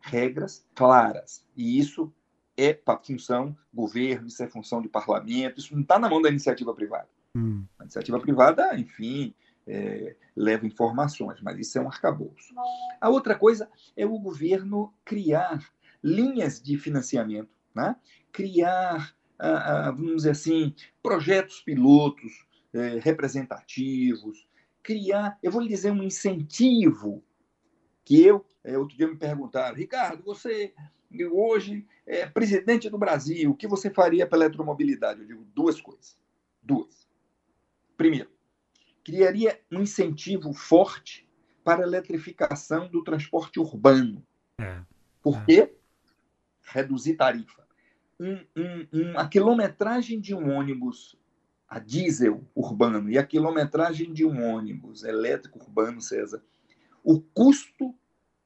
regras 0.00 0.66
claras 0.74 1.44
e 1.56 1.78
isso 1.78 2.12
é 2.56 2.78
função 3.02 3.50
do 3.50 3.56
governo, 3.74 4.28
isso 4.28 4.42
é 4.42 4.46
função 4.46 4.80
de 4.80 4.88
parlamento, 4.88 5.60
isso 5.60 5.74
não 5.74 5.82
está 5.82 5.98
na 5.98 6.08
mão 6.08 6.22
da 6.22 6.30
iniciativa 6.30 6.72
privada. 6.72 7.08
Hum. 7.34 7.64
A 7.78 7.82
iniciativa 7.82 8.18
privada, 8.18 8.78
enfim, 8.78 9.34
é, 9.66 10.16
leva 10.34 10.66
informações, 10.66 11.40
mas 11.42 11.58
isso 11.58 11.78
é 11.78 11.82
um 11.82 11.88
arcabouço. 11.88 12.54
A 13.00 13.08
outra 13.10 13.34
coisa 13.34 13.68
é 13.96 14.06
o 14.06 14.18
governo 14.18 14.94
criar 15.04 15.70
linhas 16.02 16.60
de 16.60 16.78
financiamento, 16.78 17.50
né? 17.76 17.94
criar, 18.32 19.14
ah, 19.38 19.86
ah, 19.86 19.90
vamos 19.90 20.16
dizer 20.16 20.30
assim, 20.30 20.74
projetos 21.02 21.60
pilotos 21.60 22.46
é, 22.72 22.98
representativos, 22.98 24.48
criar, 24.82 25.38
eu 25.42 25.50
vou 25.50 25.60
lhe 25.60 25.68
dizer, 25.68 25.90
um 25.90 26.02
incentivo 26.02 27.22
que 28.04 28.22
eu, 28.22 28.44
é, 28.64 28.78
outro 28.78 28.96
dia 28.96 29.06
me 29.06 29.16
perguntaram, 29.16 29.76
Ricardo, 29.76 30.22
você 30.22 30.72
hoje 31.32 31.86
é 32.06 32.26
presidente 32.26 32.90
do 32.90 32.98
Brasil, 32.98 33.50
o 33.50 33.54
que 33.54 33.66
você 33.66 33.90
faria 33.90 34.26
pela 34.26 34.44
eletromobilidade? 34.44 35.20
Eu 35.20 35.26
digo 35.26 35.44
duas 35.54 35.80
coisas. 35.80 36.16
Duas. 36.62 37.08
Primeiro, 37.96 38.30
criaria 39.04 39.60
um 39.70 39.80
incentivo 39.80 40.52
forte 40.52 41.28
para 41.64 41.84
a 41.84 41.86
eletrificação 41.86 42.88
do 42.88 43.02
transporte 43.02 43.58
urbano. 43.58 44.24
É. 44.60 44.80
Por 45.22 45.36
é. 45.38 45.44
quê? 45.44 45.76
Reduzir 46.62 47.16
tarifa. 47.16 47.65
Um, 48.18 48.38
um, 48.56 48.86
um, 48.92 49.18
a 49.18 49.28
quilometragem 49.28 50.20
de 50.20 50.34
um 50.34 50.50
ônibus 50.50 51.16
a 51.68 51.78
diesel 51.78 52.44
urbano 52.54 53.10
e 53.10 53.18
a 53.18 53.24
quilometragem 53.24 54.12
de 54.12 54.24
um 54.24 54.42
ônibus 54.42 55.04
elétrico 55.04 55.58
urbano, 55.58 56.00
César, 56.00 56.42
o 57.02 57.20
custo 57.20 57.94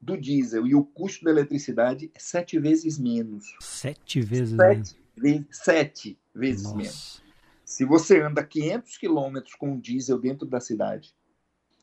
do 0.00 0.16
diesel 0.16 0.66
e 0.66 0.74
o 0.74 0.85
custo 0.85 1.24
da 1.24 1.30
eletricidade 1.30 2.11
é 2.14 2.18
sete 2.18 2.59
vezes 2.59 2.98
menos. 2.98 3.54
Sete 3.61 4.20
vezes 4.20 4.56
sete 4.56 4.96
menos? 5.16 5.46
sete 5.50 6.18
vezes 6.35 6.64
Nossa. 6.64 6.76
menos. 6.76 7.22
Se 7.64 7.85
você 7.85 8.20
anda 8.20 8.42
500 8.42 8.96
quilômetros 8.98 9.54
com 9.54 9.78
diesel 9.78 10.18
dentro 10.18 10.46
da 10.46 10.59
cidade 10.59 11.14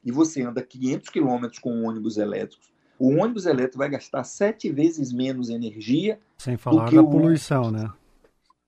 e 0.04 0.12
você 0.12 0.42
anda 0.42 0.62
500 0.62 1.10
quilômetros 1.10 1.60
com 1.60 1.84
ônibus 1.84 2.18
elétricos, 2.18 2.70
o 3.00 3.16
ônibus 3.18 3.46
elétrico 3.46 3.78
vai 3.78 3.90
gastar 3.90 4.24
sete 4.24 4.72
vezes 4.72 5.12
menos 5.12 5.50
energia. 5.50 6.20
Sem 6.38 6.58
falar 6.58 6.92
da 6.92 7.04
poluição, 7.04 7.72
né? 7.72 7.92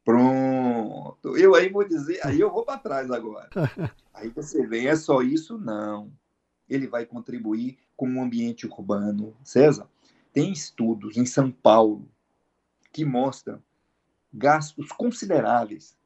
Pronto. 0.03 1.37
Eu 1.37 1.55
aí 1.55 1.69
vou 1.69 1.87
dizer, 1.87 2.19
aí 2.25 2.39
eu 2.39 2.51
vou 2.51 2.63
para 2.63 2.79
trás 2.79 3.11
agora. 3.11 3.49
aí 4.13 4.29
você 4.29 4.65
vem, 4.65 4.87
é 4.87 4.95
só 4.95 5.21
isso? 5.21 5.57
Não. 5.57 6.11
Ele 6.67 6.87
vai 6.87 7.05
contribuir 7.05 7.77
com 7.95 8.15
o 8.15 8.21
ambiente 8.21 8.65
urbano. 8.65 9.35
César, 9.43 9.87
tem 10.33 10.51
estudos 10.51 11.17
em 11.17 11.25
São 11.25 11.51
Paulo 11.51 12.07
que 12.91 13.05
mostram 13.05 13.61
gastos 14.33 14.91
consideráveis 14.91 15.97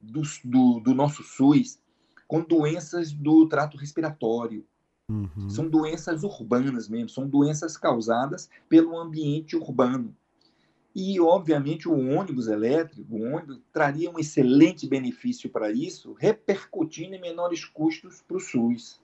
do, 0.00 0.22
do, 0.44 0.80
do 0.80 0.94
nosso 0.94 1.22
SUS 1.22 1.78
com 2.26 2.42
doenças 2.42 3.12
do 3.12 3.46
trato 3.48 3.76
respiratório. 3.76 4.66
Uhum. 5.10 5.50
São 5.50 5.68
doenças 5.68 6.22
urbanas 6.22 6.88
mesmo, 6.88 7.08
são 7.08 7.26
doenças 7.26 7.76
causadas 7.76 8.48
pelo 8.68 8.96
ambiente 8.96 9.56
urbano. 9.56 10.14
E, 10.94 11.20
obviamente, 11.20 11.88
o 11.88 11.92
ônibus 11.92 12.46
elétrico, 12.46 13.14
o 13.14 13.22
ônibus, 13.22 13.60
traria 13.72 14.10
um 14.10 14.18
excelente 14.18 14.86
benefício 14.86 15.50
para 15.50 15.70
isso, 15.70 16.14
repercutindo 16.14 17.14
em 17.14 17.20
menores 17.20 17.64
custos 17.64 18.22
para 18.22 18.36
o 18.36 18.40
SUS. 18.40 19.00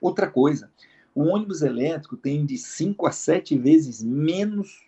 Outra 0.00 0.30
coisa, 0.30 0.70
o 1.14 1.22
ônibus 1.22 1.62
elétrico 1.62 2.16
tem 2.16 2.44
de 2.44 2.58
5 2.58 3.06
a 3.06 3.12
7 3.12 3.56
vezes 3.56 4.02
menos 4.02 4.86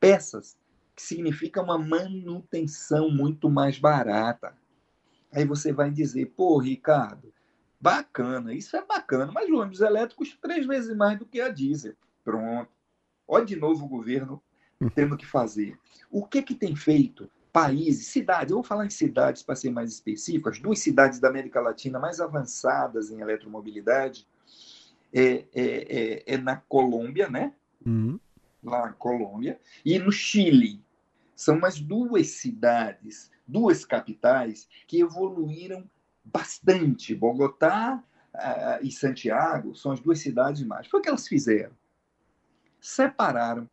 peças, 0.00 0.56
que 0.94 1.02
significa 1.02 1.62
uma 1.62 1.78
manutenção 1.78 3.10
muito 3.10 3.48
mais 3.48 3.78
barata. 3.78 4.54
Aí 5.32 5.44
você 5.44 5.72
vai 5.72 5.90
dizer, 5.90 6.26
pô, 6.36 6.58
Ricardo, 6.58 7.32
bacana, 7.82 8.54
isso 8.54 8.76
é 8.76 8.86
bacana, 8.86 9.32
mas 9.32 9.50
o 9.50 9.56
ônibus 9.56 9.80
elétrico 9.80 10.18
custa 10.18 10.38
três 10.40 10.64
vezes 10.64 10.96
mais 10.96 11.18
do 11.18 11.26
que 11.26 11.40
a 11.40 11.48
diesel. 11.48 11.94
Pronto. 12.24 12.70
Olha 13.26 13.44
de 13.44 13.56
novo 13.56 13.84
o 13.84 13.88
governo 13.88 14.40
tendo 14.94 15.16
que 15.16 15.26
fazer. 15.26 15.76
O 16.08 16.24
que 16.24 16.42
que 16.42 16.54
tem 16.54 16.76
feito 16.76 17.28
países, 17.52 18.06
cidades, 18.06 18.50
eu 18.50 18.58
vou 18.58 18.64
falar 18.64 18.86
em 18.86 18.90
cidades 18.90 19.42
para 19.42 19.56
ser 19.56 19.70
mais 19.70 19.92
específico, 19.92 20.48
as 20.48 20.58
duas 20.60 20.78
cidades 20.78 21.18
da 21.18 21.28
América 21.28 21.60
Latina 21.60 21.98
mais 21.98 22.20
avançadas 22.20 23.10
em 23.10 23.20
eletromobilidade 23.20 24.26
é, 25.12 25.22
é, 25.22 25.44
é, 25.54 26.34
é 26.34 26.38
na 26.38 26.56
Colômbia, 26.56 27.28
né? 27.28 27.52
Uhum. 27.84 28.18
Lá 28.62 28.86
na 28.86 28.92
Colômbia. 28.92 29.60
E 29.84 29.98
no 29.98 30.12
Chile. 30.12 30.80
São 31.34 31.64
as 31.64 31.80
duas 31.80 32.28
cidades, 32.28 33.30
duas 33.46 33.84
capitais, 33.84 34.68
que 34.86 35.00
evoluíram 35.00 35.84
bastante. 36.24 37.14
Bogotá 37.14 38.02
uh, 38.34 38.84
e 38.84 38.90
Santiago 38.90 39.74
são 39.74 39.92
as 39.92 40.00
duas 40.00 40.18
cidades 40.18 40.64
mais. 40.64 40.86
Foi 40.86 41.00
o 41.00 41.02
que 41.02 41.08
elas 41.08 41.28
fizeram. 41.28 41.72
Separaram. 42.80 43.68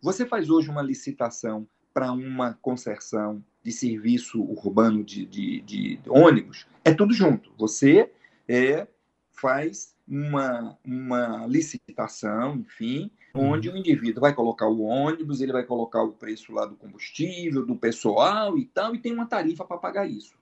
Você 0.00 0.26
faz 0.26 0.50
hoje 0.50 0.68
uma 0.68 0.82
licitação 0.82 1.66
para 1.92 2.12
uma 2.12 2.54
concessão 2.54 3.42
de 3.62 3.72
serviço 3.72 4.42
urbano 4.42 5.02
de, 5.02 5.24
de, 5.24 5.60
de, 5.62 6.00
ônibus, 6.06 6.66
é 6.84 6.92
tudo 6.92 7.14
junto. 7.14 7.50
Você 7.56 8.12
é, 8.46 8.86
faz 9.32 9.94
uma, 10.06 10.78
uma 10.84 11.46
licitação, 11.46 12.56
enfim, 12.56 13.10
onde 13.34 13.68
uhum. 13.68 13.76
o 13.76 13.78
indivíduo 13.78 14.20
vai 14.20 14.34
colocar 14.34 14.66
o 14.68 14.82
ônibus, 14.82 15.40
ele 15.40 15.52
vai 15.52 15.64
colocar 15.64 16.02
o 16.02 16.12
preço 16.12 16.52
lá 16.52 16.66
do 16.66 16.76
combustível, 16.76 17.64
do 17.64 17.74
pessoal 17.74 18.58
e 18.58 18.66
tal, 18.66 18.94
e 18.94 18.98
tem 18.98 19.14
uma 19.14 19.26
tarifa 19.26 19.64
para 19.64 19.78
pagar 19.78 20.06
isso. 20.06 20.36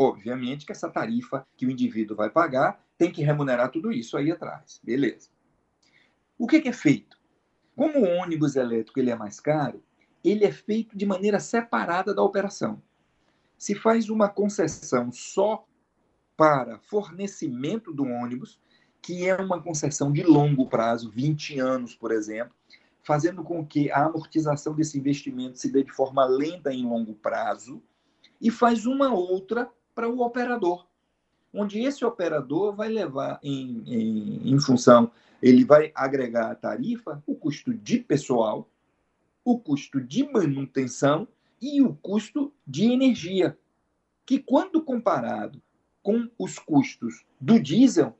Obviamente 0.00 0.64
que 0.64 0.70
essa 0.70 0.88
tarifa 0.88 1.44
que 1.56 1.66
o 1.66 1.70
indivíduo 1.70 2.16
vai 2.16 2.30
pagar 2.30 2.80
tem 2.96 3.10
que 3.10 3.22
remunerar 3.22 3.72
tudo 3.72 3.90
isso 3.90 4.16
aí 4.16 4.30
atrás. 4.30 4.80
Beleza. 4.82 5.28
O 6.38 6.46
que, 6.46 6.68
é 6.68 6.72
feito? 6.72 7.18
Como 7.74 7.98
o 7.98 8.08
ônibus 8.08 8.54
elétrico 8.54 9.00
ele 9.00 9.10
é 9.10 9.16
mais 9.16 9.40
caro, 9.40 9.82
ele 10.22 10.44
é 10.44 10.52
feito 10.52 10.96
de 10.96 11.04
maneira 11.04 11.40
separada 11.40 12.14
da 12.14 12.22
operação. 12.22 12.80
Se 13.56 13.74
faz 13.74 14.08
uma 14.08 14.28
concessão 14.28 15.10
só 15.10 15.66
para 16.36 16.78
fornecimento 16.78 17.92
do 17.92 18.04
ônibus, 18.04 18.60
que 19.02 19.28
é 19.28 19.34
uma 19.34 19.60
concessão 19.60 20.12
de 20.12 20.22
longo 20.22 20.68
prazo, 20.68 21.10
20 21.10 21.58
anos, 21.58 21.96
por 21.96 22.12
exemplo, 22.12 22.54
fazendo 23.02 23.42
com 23.42 23.66
que 23.66 23.90
a 23.90 24.04
amortização 24.04 24.74
desse 24.74 24.96
investimento 24.96 25.58
se 25.58 25.72
dê 25.72 25.82
de 25.82 25.92
forma 25.92 26.24
lenta 26.24 26.72
em 26.72 26.84
longo 26.84 27.14
prazo, 27.14 27.82
e 28.40 28.50
faz 28.50 28.86
uma 28.86 29.12
outra 29.12 29.68
para 29.98 30.08
o 30.08 30.20
operador, 30.20 30.86
onde 31.52 31.80
esse 31.80 32.04
operador 32.04 32.72
vai 32.72 32.88
levar 32.88 33.40
em, 33.42 33.82
em, 33.84 34.52
em 34.52 34.60
função, 34.60 35.10
ele 35.42 35.64
vai 35.64 35.90
agregar 35.92 36.52
a 36.52 36.54
tarifa 36.54 37.20
o 37.26 37.34
custo 37.34 37.74
de 37.74 37.98
pessoal, 37.98 38.70
o 39.44 39.58
custo 39.58 40.00
de 40.00 40.22
manutenção 40.22 41.26
e 41.60 41.82
o 41.82 41.96
custo 41.96 42.52
de 42.64 42.84
energia, 42.84 43.58
que 44.24 44.38
quando 44.38 44.80
comparado 44.84 45.60
com 46.00 46.30
os 46.38 46.60
custos 46.60 47.26
do 47.40 47.58
diesel, 47.58 48.16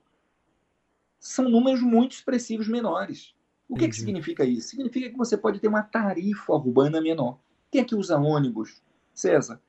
são 1.21 1.49
números 1.49 1.81
muito 1.81 2.11
expressivos 2.11 2.67
menores. 2.67 3.37
O 3.69 3.77
que, 3.77 3.87
que 3.87 3.95
significa 3.95 4.45
isso? 4.45 4.71
Significa 4.71 5.11
que 5.11 5.17
você 5.17 5.37
pode 5.37 5.61
ter 5.61 5.69
uma 5.69 5.85
tarifa 5.85 6.55
urbana 6.55 7.01
menor. 7.01 7.39
Quem 7.71 7.83
é 7.83 7.85
que 7.85 7.95
usa 7.95 8.19
ônibus? 8.19 8.83
César, 9.15 9.61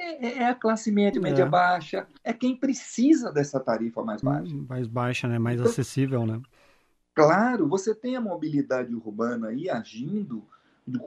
é, 0.00 0.26
é, 0.26 0.38
é 0.38 0.48
a 0.48 0.54
classe 0.54 0.90
média, 0.90 1.18
é. 1.18 1.22
média 1.22 1.46
baixa, 1.46 2.06
é 2.24 2.32
quem 2.32 2.56
precisa 2.56 3.30
dessa 3.30 3.60
tarifa 3.60 4.02
mais 4.02 4.22
baixa. 4.22 4.54
Hum, 4.54 4.66
mais 4.68 4.86
baixa, 4.86 5.28
né? 5.28 5.38
Mais 5.38 5.60
então, 5.60 5.70
acessível, 5.70 6.26
né? 6.26 6.40
Claro, 7.14 7.68
você 7.68 7.94
tem 7.94 8.16
a 8.16 8.20
mobilidade 8.20 8.94
urbana 8.94 9.48
aí 9.48 9.68
agindo 9.68 10.44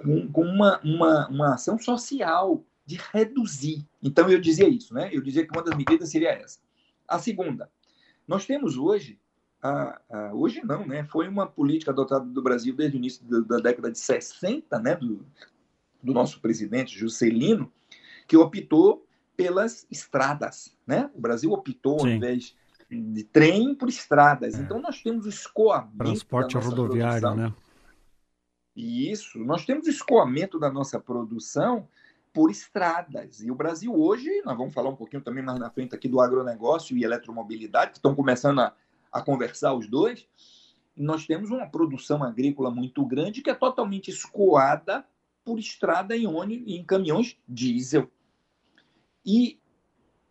com, 0.01 0.31
com 0.31 0.43
uma, 0.43 0.79
uma, 0.83 1.27
uma 1.27 1.53
ação 1.53 1.77
social 1.79 2.63
de 2.85 2.99
reduzir. 3.11 3.85
Então 4.01 4.29
eu 4.29 4.39
dizia 4.39 4.67
isso, 4.67 4.93
né? 4.93 5.09
Eu 5.11 5.21
dizia 5.21 5.45
que 5.45 5.51
uma 5.51 5.63
das 5.63 5.75
medidas 5.75 6.09
seria 6.09 6.31
essa. 6.31 6.59
A 7.07 7.17
segunda, 7.19 7.69
nós 8.27 8.45
temos 8.45 8.77
hoje, 8.77 9.19
a, 9.61 9.99
a, 10.09 10.33
hoje 10.33 10.61
não, 10.63 10.85
né? 10.85 11.03
Foi 11.05 11.27
uma 11.27 11.47
política 11.47 11.91
adotada 11.91 12.25
do 12.25 12.41
Brasil 12.41 12.75
desde 12.75 12.97
o 12.97 12.99
início 12.99 13.25
da, 13.25 13.39
da 13.39 13.63
década 13.63 13.91
de 13.91 13.99
60, 13.99 14.79
né? 14.79 14.95
Do, 14.95 15.25
do 16.01 16.13
nosso 16.13 16.41
presidente 16.41 16.97
Juscelino, 16.97 17.71
que 18.27 18.37
optou 18.37 19.05
pelas 19.35 19.87
estradas, 19.89 20.75
né? 20.85 21.09
O 21.13 21.21
Brasil 21.21 21.51
optou, 21.51 21.99
Sim. 21.99 22.07
ao 22.07 22.13
invés 22.13 22.55
de 22.89 23.23
trem, 23.23 23.73
por 23.73 23.89
estradas. 23.89 24.55
É. 24.55 24.61
Então, 24.61 24.79
nós 24.79 25.01
temos 25.01 25.25
o 25.25 25.29
escoamento. 25.29 25.97
Transporte 25.97 26.57
rodoviário, 26.57 27.21
produção. 27.21 27.35
né? 27.35 27.53
Isso, 28.75 29.39
nós 29.39 29.65
temos 29.65 29.87
o 29.87 29.89
escoamento 29.89 30.59
da 30.59 30.71
nossa 30.71 30.99
produção 30.99 31.87
por 32.33 32.49
estradas. 32.49 33.41
E 33.41 33.51
o 33.51 33.55
Brasil 33.55 33.93
hoje, 33.95 34.29
nós 34.43 34.57
vamos 34.57 34.73
falar 34.73 34.89
um 34.89 34.95
pouquinho 34.95 35.21
também 35.21 35.43
mais 35.43 35.59
na 35.59 35.69
frente 35.69 35.93
aqui 35.93 36.07
do 36.07 36.19
agronegócio 36.19 36.97
e 36.97 37.03
eletromobilidade, 37.03 37.91
que 37.91 37.97
estão 37.97 38.15
começando 38.15 38.59
a, 38.59 38.73
a 39.11 39.21
conversar 39.21 39.73
os 39.73 39.87
dois. 39.87 40.27
Nós 40.97 41.27
temos 41.27 41.51
uma 41.51 41.67
produção 41.67 42.23
agrícola 42.23 42.71
muito 42.71 43.05
grande 43.05 43.41
que 43.41 43.49
é 43.49 43.53
totalmente 43.53 44.09
escoada 44.09 45.05
por 45.45 45.59
estrada 45.59 46.15
em 46.15 46.25
ônibus 46.25 46.73
em 46.73 46.83
caminhões 46.83 47.37
diesel. 47.47 48.09
E 49.25 49.59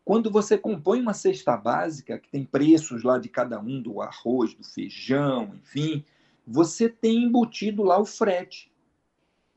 quando 0.04 0.30
você 0.30 0.58
compõe 0.58 1.00
uma 1.00 1.14
cesta 1.14 1.56
básica, 1.56 2.18
que 2.18 2.28
tem 2.30 2.44
preços 2.44 3.02
lá 3.02 3.18
de 3.18 3.28
cada 3.28 3.60
um, 3.60 3.80
do 3.80 4.00
arroz, 4.00 4.54
do 4.54 4.64
feijão, 4.64 5.54
enfim, 5.54 6.04
você 6.46 6.88
tem 6.88 7.24
embutido 7.24 7.82
lá 7.82 7.98
o 7.98 8.04
frete. 8.04 8.70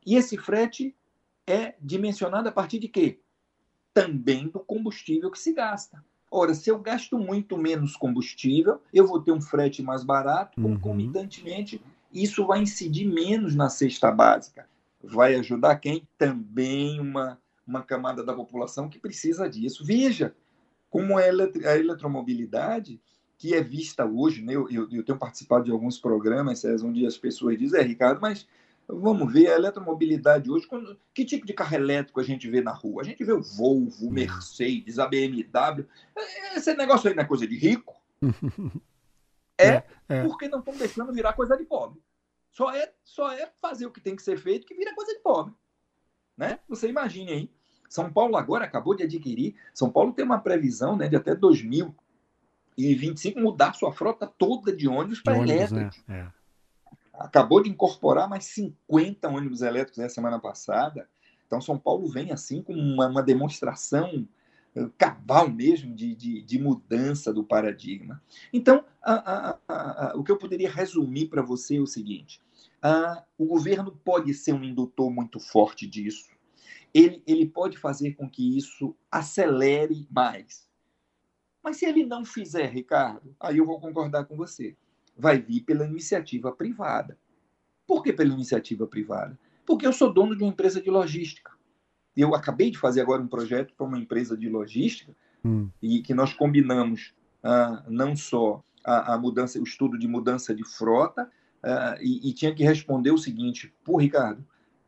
E 0.05 0.15
esse 0.15 0.37
frete 0.37 0.95
é 1.47 1.75
dimensionado 1.81 2.47
a 2.47 2.51
partir 2.51 2.79
de 2.79 2.87
quê? 2.87 3.19
Também 3.93 4.47
do 4.47 4.59
combustível 4.59 5.31
que 5.31 5.39
se 5.39 5.53
gasta. 5.53 6.03
Ora, 6.29 6.53
se 6.53 6.69
eu 6.69 6.77
gasto 6.79 7.17
muito 7.17 7.57
menos 7.57 7.95
combustível, 7.95 8.81
eu 8.93 9.07
vou 9.07 9.21
ter 9.21 9.31
um 9.31 9.41
frete 9.41 9.81
mais 9.81 10.03
barato, 10.03 10.59
uhum. 10.59 10.75
concomitantemente, 10.75 11.81
isso 12.13 12.45
vai 12.45 12.61
incidir 12.61 13.05
menos 13.05 13.55
na 13.55 13.69
cesta 13.69 14.11
básica 14.11 14.67
vai 15.05 15.35
ajudar 15.35 15.75
quem? 15.77 16.07
Também 16.17 16.99
uma, 16.99 17.39
uma 17.67 17.83
camada 17.83 18.23
da 18.23 18.33
população 18.33 18.89
que 18.89 18.99
precisa 18.99 19.49
disso. 19.49 19.83
Veja 19.85 20.35
como 20.89 21.19
é 21.19 21.29
a 21.29 21.77
eletromobilidade, 21.77 23.01
que 23.37 23.53
é 23.53 23.61
vista 23.61 24.05
hoje, 24.05 24.41
né? 24.41 24.55
eu, 24.55 24.69
eu, 24.69 24.89
eu 24.89 25.03
tenho 25.03 25.17
participado 25.17 25.65
de 25.65 25.71
alguns 25.71 25.99
programas 25.99 26.63
onde 26.83 27.05
as 27.05 27.17
pessoas 27.17 27.57
dizem, 27.57 27.79
é, 27.79 27.83
Ricardo, 27.83 28.21
mas 28.21 28.47
vamos 28.87 29.31
ver 29.33 29.47
a 29.47 29.55
eletromobilidade 29.55 30.49
hoje, 30.49 30.67
quando, 30.67 30.97
que 31.13 31.25
tipo 31.25 31.45
de 31.45 31.53
carro 31.53 31.75
elétrico 31.75 32.19
a 32.19 32.23
gente 32.23 32.49
vê 32.49 32.61
na 32.61 32.71
rua? 32.71 33.01
A 33.01 33.05
gente 33.05 33.23
vê 33.23 33.33
o 33.33 33.41
Volvo, 33.41 34.07
o 34.07 34.11
Mercedes, 34.11 34.99
a 34.99 35.07
BMW. 35.07 35.85
Esse 36.55 36.73
negócio 36.75 37.09
aí 37.09 37.15
não 37.15 37.23
é 37.23 37.27
coisa 37.27 37.47
de 37.47 37.57
rico? 37.57 37.95
é, 39.57 39.67
é, 39.67 39.83
é. 40.09 40.23
porque 40.23 40.47
não 40.47 40.59
estão 40.59 40.75
deixando 40.77 41.11
virar 41.11 41.33
coisa 41.33 41.57
de 41.57 41.65
pobre. 41.65 42.01
Só 42.51 42.73
é, 42.73 42.93
só 43.03 43.31
é 43.33 43.51
fazer 43.61 43.85
o 43.85 43.91
que 43.91 43.99
tem 43.99 44.15
que 44.15 44.23
ser 44.23 44.37
feito 44.37 44.65
que 44.65 44.75
vira 44.75 44.95
coisa 44.95 45.13
de 45.13 45.19
pobre. 45.19 45.53
Né? 46.37 46.59
Você 46.69 46.87
imagine 46.87 47.31
aí. 47.31 47.54
São 47.89 48.11
Paulo 48.11 48.37
agora 48.37 48.65
acabou 48.65 48.95
de 48.95 49.03
adquirir. 49.03 49.55
São 49.73 49.89
Paulo 49.89 50.13
tem 50.13 50.25
uma 50.25 50.39
previsão 50.39 50.95
né, 50.95 51.07
de 51.07 51.15
até 51.15 51.35
2025 51.35 53.39
mudar 53.39 53.73
sua 53.73 53.93
frota 53.93 54.27
toda 54.27 54.75
de 54.75 54.87
ônibus 54.87 55.21
para 55.21 55.37
elétricos. 55.37 56.03
Né? 56.07 56.31
É. 56.31 56.45
Acabou 57.13 57.63
de 57.63 57.69
incorporar 57.69 58.27
mais 58.27 58.45
50 58.45 59.29
ônibus 59.29 59.61
elétricos 59.61 59.99
na 59.99 60.09
semana 60.09 60.39
passada. 60.39 61.07
Então, 61.47 61.61
São 61.61 61.77
Paulo 61.77 62.07
vem 62.07 62.31
assim 62.31 62.61
com 62.61 62.73
uma, 62.73 63.07
uma 63.07 63.23
demonstração 63.23 64.27
cabal 64.97 65.49
mesmo 65.49 65.95
de, 65.95 66.15
de, 66.15 66.41
de, 66.41 66.59
mudança 66.59 67.33
do 67.33 67.43
paradigma. 67.43 68.21
Então, 68.51 68.83
a, 69.01 69.13
a, 69.13 69.57
a, 69.67 70.17
o 70.17 70.23
que 70.23 70.31
eu 70.31 70.37
poderia 70.37 70.69
resumir 70.69 71.27
para 71.27 71.41
você 71.41 71.77
é 71.77 71.79
o 71.79 71.87
seguinte: 71.87 72.41
o 73.37 73.45
governo 73.45 73.91
pode 74.03 74.33
ser 74.33 74.53
um 74.53 74.63
indutor 74.63 75.09
muito 75.09 75.39
forte 75.39 75.87
disso. 75.87 76.34
Ele, 76.95 77.21
ele 77.27 77.45
pode 77.45 77.77
fazer 77.77 78.13
com 78.13 78.29
que 78.29 78.57
isso 78.57 78.95
acelere 79.11 80.07
mais. 80.09 80.65
Mas 81.61 81.75
se 81.75 81.85
ele 81.85 82.05
não 82.05 82.23
fizer, 82.23 82.67
Ricardo, 82.67 83.35
aí 83.37 83.57
eu 83.57 83.65
vou 83.65 83.81
concordar 83.81 84.23
com 84.23 84.37
você. 84.37 84.77
Vai 85.17 85.37
vir 85.37 85.59
pela 85.63 85.85
iniciativa 85.85 86.53
privada. 86.53 87.17
Por 87.85 88.01
que 88.01 88.13
pela 88.13 88.33
iniciativa 88.33 88.87
privada? 88.87 89.37
Porque 89.65 89.85
eu 89.85 89.91
sou 89.91 90.13
dono 90.13 90.37
de 90.37 90.43
uma 90.43 90.51
empresa 90.51 90.81
de 90.81 90.89
logística. 90.89 91.51
Eu 92.15 92.33
acabei 92.33 92.71
de 92.71 92.77
fazer 92.77 93.01
agora 93.01 93.21
um 93.21 93.27
projeto 93.27 93.73
para 93.75 93.85
uma 93.85 93.99
empresa 93.99 94.37
de 94.37 94.47
logística 94.47 95.13
hum. 95.43 95.69
e 95.81 96.01
que 96.01 96.13
nós 96.13 96.33
combinamos 96.33 97.13
ah, 97.43 97.83
não 97.89 98.15
só 98.15 98.63
a, 98.85 99.15
a, 99.15 99.17
mudança, 99.17 99.59
o 99.59 99.63
estudo 99.63 99.99
de 99.99 100.07
mudança 100.07 100.55
de 100.55 100.63
frota, 100.63 101.29
ah, 101.61 101.97
e, 101.99 102.29
e, 102.29 102.33
tinha 102.33 102.55
que 102.55 102.63
responder 102.63 103.11
o 103.11 103.17
seguinte: 103.17 103.73
pô, 103.83 103.97
Ricardo, 103.97 104.45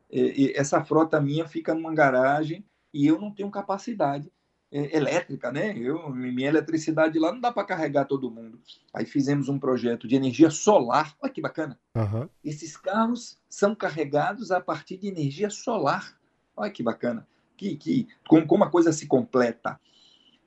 essa 0.09 0.83
frota 0.83 1.19
minha 1.19 1.47
fica 1.47 1.73
numa 1.73 1.93
garagem 1.93 2.65
e 2.93 3.05
eu 3.05 3.19
não 3.19 3.31
tenho 3.31 3.51
capacidade 3.51 4.31
é, 4.71 4.97
elétrica, 4.97 5.51
né? 5.51 5.77
Eu, 5.77 6.09
minha 6.09 6.47
eletricidade 6.47 7.17
lá 7.17 7.31
não 7.31 7.39
dá 7.39 7.51
para 7.51 7.65
carregar 7.65 8.05
todo 8.05 8.31
mundo. 8.31 8.59
Aí 8.93 9.05
fizemos 9.05 9.47
um 9.47 9.57
projeto 9.57 10.07
de 10.07 10.15
energia 10.15 10.49
solar. 10.49 11.15
Olha 11.21 11.31
que 11.31 11.41
bacana. 11.41 11.79
Uhum. 11.95 12.27
Esses 12.43 12.75
carros 12.75 13.39
são 13.49 13.73
carregados 13.73 14.51
a 14.51 14.59
partir 14.59 14.97
de 14.97 15.07
energia 15.07 15.49
solar. 15.49 16.17
Olha 16.55 16.71
que 16.71 16.83
bacana. 16.83 17.25
Que, 17.55 17.75
que, 17.75 18.07
como, 18.27 18.45
como 18.45 18.63
a 18.63 18.69
coisa 18.69 18.91
se 18.91 19.07
completa. 19.07 19.79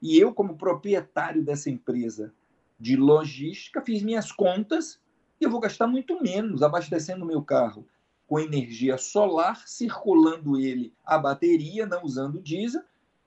E 0.02 0.18
eu, 0.18 0.32
como 0.32 0.56
proprietário 0.56 1.42
dessa 1.42 1.70
empresa 1.70 2.32
de 2.78 2.96
logística, 2.96 3.82
fiz 3.82 4.02
minhas 4.02 4.32
contas 4.32 5.00
e 5.40 5.44
eu 5.44 5.50
vou 5.50 5.60
gastar 5.60 5.86
muito 5.86 6.22
menos 6.22 6.62
abastecendo 6.62 7.24
o 7.24 7.28
meu 7.28 7.42
carro 7.42 7.86
com 8.30 8.38
energia 8.38 8.96
solar, 8.96 9.66
circulando 9.66 10.56
ele 10.56 10.94
a 11.04 11.18
bateria, 11.18 11.84
não 11.84 12.04
usando 12.04 12.40
diesel, 12.40 12.80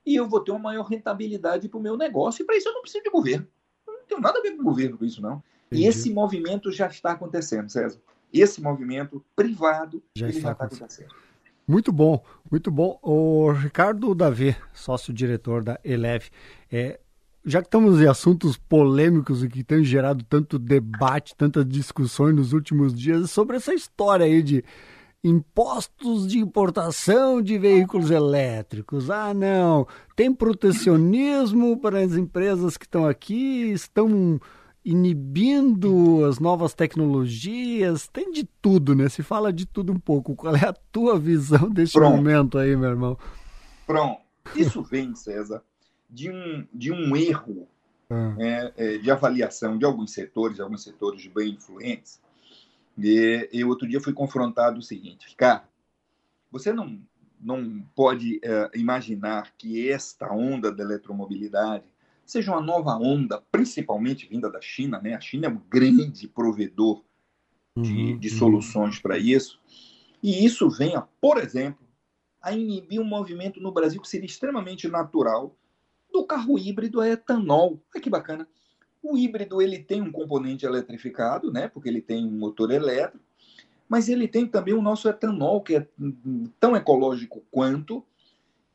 e 0.06 0.16
eu 0.16 0.30
vou 0.30 0.40
ter 0.40 0.52
uma 0.52 0.60
maior 0.60 0.84
rentabilidade 0.84 1.68
para 1.68 1.78
o 1.78 1.82
meu 1.82 1.98
negócio. 1.98 2.42
E 2.42 2.46
para 2.46 2.56
isso 2.56 2.70
eu 2.70 2.74
não 2.74 2.82
preciso 2.82 3.04
de 3.04 3.10
governo. 3.10 3.46
Eu 3.86 3.94
não 3.96 4.06
tenho 4.08 4.22
nada 4.22 4.40
a 4.40 4.42
ver 4.42 4.56
com 4.56 4.62
o 4.62 4.64
governo 4.64 4.98
com 4.98 5.04
isso, 5.04 5.22
não. 5.22 5.44
Entendi. 5.68 5.84
E 5.84 5.88
esse 5.88 6.10
movimento 6.10 6.72
já 6.72 6.88
está 6.88 7.12
acontecendo, 7.12 7.70
César. 7.70 8.00
Esse 8.32 8.62
movimento 8.62 9.22
privado 9.36 10.02
já 10.16 10.30
está, 10.30 10.40
já 10.40 10.52
está 10.52 10.66
acontecendo. 10.66 11.14
Muito 11.68 11.92
bom, 11.92 12.24
muito 12.50 12.72
bom. 12.72 12.98
O 13.02 13.52
Ricardo 13.52 14.16
Davi, 14.16 14.56
sócio-diretor 14.72 15.66
da 15.66 15.78
Eleve, 15.84 16.30
é, 16.72 17.02
já 17.46 17.62
que 17.62 17.68
estamos 17.68 18.00
em 18.02 18.08
assuntos 18.08 18.58
polêmicos 18.58 19.44
e 19.44 19.50
que 19.50 19.64
têm 19.64 19.84
gerado 19.84 20.24
tanto 20.24 20.58
debate, 20.58 21.36
tantas 21.36 21.68
discussões 21.68 22.36
nos 22.36 22.54
últimos 22.54 22.94
dias 22.94 23.32
sobre 23.32 23.58
essa 23.58 23.74
história 23.74 24.26
aí 24.26 24.42
de 24.42 24.64
impostos 25.24 26.28
de 26.28 26.40
importação 26.40 27.42
de 27.42 27.58
veículos 27.58 28.12
elétricos. 28.12 29.10
Ah, 29.10 29.34
não, 29.34 29.88
tem 30.16 30.34
protecionismo 30.34 31.80
para 31.80 32.00
as 32.00 32.14
empresas 32.14 32.78
que 32.78 32.86
estão 32.86 33.06
aqui, 33.06 33.72
estão 33.72 34.40
inibindo 34.86 36.26
as 36.26 36.40
novas 36.40 36.74
tecnologias, 36.74 38.08
tem 38.08 38.32
de 38.32 38.44
tudo, 38.62 38.94
né? 38.94 39.08
Se 39.08 39.24
fala 39.24 39.54
de 39.54 39.66
tudo 39.66 39.94
um 39.94 40.00
pouco. 40.00 40.36
Qual 40.36 40.56
é 40.56 40.66
a 40.66 40.74
tua 40.74 41.18
visão 41.18 41.70
deste 41.70 41.94
Pronto. 41.98 42.18
momento 42.18 42.58
aí, 42.58 42.76
meu 42.76 42.90
irmão? 42.90 43.18
Pronto. 43.88 44.22
Isso 44.56 44.84
vem, 44.84 45.16
César, 45.16 45.64
de 46.14 46.30
um, 46.30 46.68
de 46.72 46.92
um 46.92 47.16
erro 47.16 47.68
é, 48.40 48.74
é, 48.78 48.98
de 49.00 49.10
avaliação 49.10 49.78
de 49.78 49.84
alguns 49.84 50.12
setores, 50.14 50.60
alguns 50.60 50.84
setores 50.84 51.26
bem 51.26 51.54
influentes. 51.54 52.22
E 52.96 53.50
eu 53.52 53.68
outro 53.70 53.88
dia 53.88 54.00
fui 54.00 54.14
confrontado 54.14 54.78
o 54.78 54.84
seguinte, 54.84 55.36
cara, 55.36 55.68
você 56.52 56.72
não, 56.72 57.02
não 57.42 57.84
pode 57.96 58.40
é, 58.44 58.70
imaginar 58.76 59.52
que 59.58 59.90
esta 59.90 60.32
onda 60.32 60.72
da 60.72 60.84
eletromobilidade 60.84 61.86
seja 62.24 62.52
uma 62.52 62.62
nova 62.62 62.96
onda, 62.96 63.42
principalmente 63.52 64.28
vinda 64.30 64.52
da 64.52 64.62
China, 64.62 65.02
né? 65.02 65.16
A 65.16 65.20
China 65.20 65.48
é 65.48 65.50
um 65.50 65.62
grande 65.68 66.28
provedor 66.28 67.04
de, 67.76 67.92
uhum, 67.92 68.20
de 68.20 68.30
uhum. 68.30 68.38
soluções 68.38 69.00
para 69.00 69.18
isso. 69.18 69.60
E 70.22 70.46
isso 70.46 70.70
venha, 70.70 71.02
por 71.20 71.40
exemplo, 71.40 71.84
a 72.40 72.52
inibir 72.52 73.02
um 73.02 73.06
movimento 73.06 73.60
no 73.60 73.72
Brasil 73.72 74.00
que 74.00 74.08
seria 74.08 74.28
extremamente 74.28 74.88
natural 74.88 75.58
do 76.14 76.24
carro 76.24 76.58
híbrido 76.58 77.02
a 77.02 77.10
etanol. 77.10 77.82
Olha 77.94 78.02
que 78.02 78.10
bacana. 78.10 78.48
O 79.02 79.18
híbrido 79.18 79.62
ele 79.62 79.80
tem 79.80 80.02
um 80.02 80.12
componente 80.12 80.66
eletrificado, 80.66 81.52
né? 81.52 81.68
Porque 81.68 81.90
ele 81.90 82.02
tem 82.02 82.26
um 82.26 82.32
motor 82.32 82.72
elétrico, 82.72 83.26
mas 83.90 84.08
ele 84.08 84.28
tem 84.28 84.48
também 84.48 84.74
o 84.74 84.82
nosso 84.82 85.10
etanol, 85.10 85.62
que 85.62 85.76
é 85.76 85.88
tão 86.60 86.76
ecológico 86.76 87.44
quanto, 87.52 88.06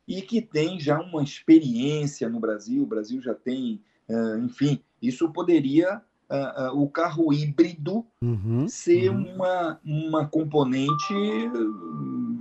e 0.07 0.21
que 0.21 0.41
tem 0.41 0.79
já 0.79 0.99
uma 0.99 1.23
experiência 1.23 2.29
no 2.29 2.39
Brasil. 2.39 2.83
O 2.83 2.87
Brasil 2.87 3.21
já 3.21 3.33
tem, 3.33 3.81
uh, 4.07 4.37
enfim, 4.39 4.81
isso 5.01 5.31
poderia 5.31 6.01
uh, 6.29 6.73
uh, 6.73 6.81
o 6.81 6.89
carro 6.89 7.33
híbrido 7.33 8.05
uhum, 8.21 8.67
ser 8.67 9.09
uhum. 9.09 9.35
Uma, 9.35 9.79
uma 9.83 10.27
componente 10.27 11.13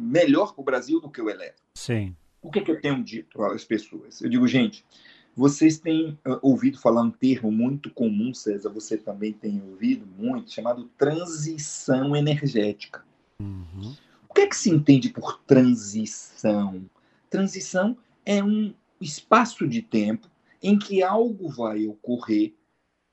melhor 0.00 0.52
para 0.52 0.62
o 0.62 0.64
Brasil 0.64 1.00
do 1.00 1.10
que 1.10 1.22
o 1.22 1.30
elétrico. 1.30 1.68
Sim. 1.74 2.14
O 2.40 2.50
que, 2.50 2.60
é 2.60 2.62
que 2.62 2.70
eu 2.70 2.80
tenho 2.80 3.02
dito 3.02 3.42
às 3.42 3.64
pessoas? 3.64 4.20
Eu 4.20 4.28
digo, 4.30 4.46
gente, 4.46 4.84
vocês 5.34 5.78
têm 5.78 6.18
ouvido 6.42 6.80
falar 6.80 7.02
um 7.02 7.10
termo 7.10 7.50
muito 7.50 7.90
comum, 7.90 8.34
César, 8.34 8.70
você 8.70 8.96
também 8.96 9.32
tem 9.32 9.62
ouvido 9.62 10.06
muito, 10.18 10.52
chamado 10.52 10.90
transição 10.98 12.16
energética. 12.16 13.04
Uhum. 13.40 13.94
O 14.28 14.34
que 14.34 14.40
é 14.42 14.46
que 14.46 14.56
se 14.56 14.70
entende 14.70 15.10
por 15.10 15.40
transição? 15.42 16.84
Transição 17.30 17.96
é 18.26 18.42
um 18.42 18.74
espaço 19.00 19.66
de 19.66 19.80
tempo 19.80 20.28
em 20.62 20.78
que 20.78 21.02
algo 21.02 21.48
vai 21.48 21.86
ocorrer 21.86 22.52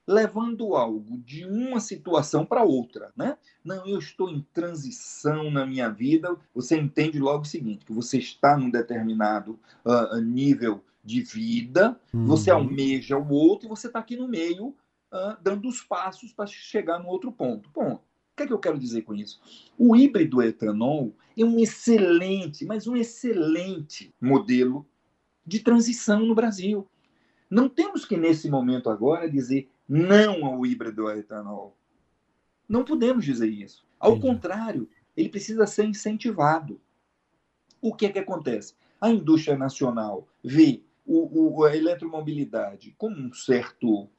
levando 0.07 0.75
algo 0.75 1.17
de 1.19 1.45
uma 1.45 1.79
situação 1.79 2.45
para 2.45 2.63
outra, 2.63 3.11
né? 3.15 3.37
Não, 3.63 3.87
eu 3.87 3.97
estou 3.97 4.29
em 4.29 4.45
transição 4.53 5.49
na 5.49 5.65
minha 5.65 5.89
vida. 5.89 6.35
Você 6.53 6.77
entende 6.77 7.19
logo 7.19 7.43
o 7.43 7.47
seguinte: 7.47 7.85
que 7.85 7.93
você 7.93 8.17
está 8.17 8.57
num 8.57 8.69
determinado 8.69 9.59
uh, 9.83 10.19
nível 10.21 10.83
de 11.03 11.21
vida, 11.21 11.99
uhum. 12.13 12.25
você 12.25 12.49
almeja 12.49 13.17
o 13.17 13.29
outro 13.29 13.67
e 13.67 13.69
você 13.69 13.87
está 13.87 13.99
aqui 13.99 14.15
no 14.15 14.27
meio 14.27 14.67
uh, 14.67 15.37
dando 15.41 15.67
os 15.67 15.81
passos 15.81 16.33
para 16.33 16.47
chegar 16.47 16.99
no 16.99 17.07
outro 17.07 17.31
ponto. 17.31 17.69
Bom, 17.73 17.93
o 17.93 17.99
que 18.35 18.43
é 18.43 18.47
que 18.47 18.53
eu 18.53 18.59
quero 18.59 18.77
dizer 18.77 19.03
com 19.03 19.13
isso? 19.13 19.39
O 19.77 19.95
híbrido 19.95 20.41
etanol 20.41 21.13
é 21.37 21.45
um 21.45 21.59
excelente, 21.59 22.65
mas 22.65 22.87
um 22.87 22.95
excelente 22.95 24.13
modelo 24.19 24.85
de 25.45 25.59
transição 25.59 26.25
no 26.25 26.35
Brasil. 26.35 26.87
Não 27.49 27.69
temos 27.69 28.03
que, 28.03 28.17
nesse 28.17 28.49
momento 28.49 28.89
agora, 28.89 29.29
dizer 29.29 29.69
não 29.87 30.45
ao 30.45 30.65
híbrido 30.65 31.09
etanol. 31.09 31.77
Não 32.67 32.83
podemos 32.83 33.23
dizer 33.23 33.47
isso. 33.47 33.85
Ao 33.99 34.19
contrário, 34.19 34.89
ele 35.15 35.29
precisa 35.29 35.65
ser 35.65 35.85
incentivado. 35.85 36.79
O 37.81 37.93
que 37.93 38.07
é 38.07 38.11
que 38.11 38.19
acontece? 38.19 38.73
A 38.99 39.09
indústria 39.09 39.57
nacional 39.57 40.27
vê 40.43 40.83
o, 41.05 41.59
o 41.59 41.63
a 41.63 41.75
eletromobilidade 41.75 42.95
como 42.97 43.15
um 43.15 43.31
certo 43.33 44.09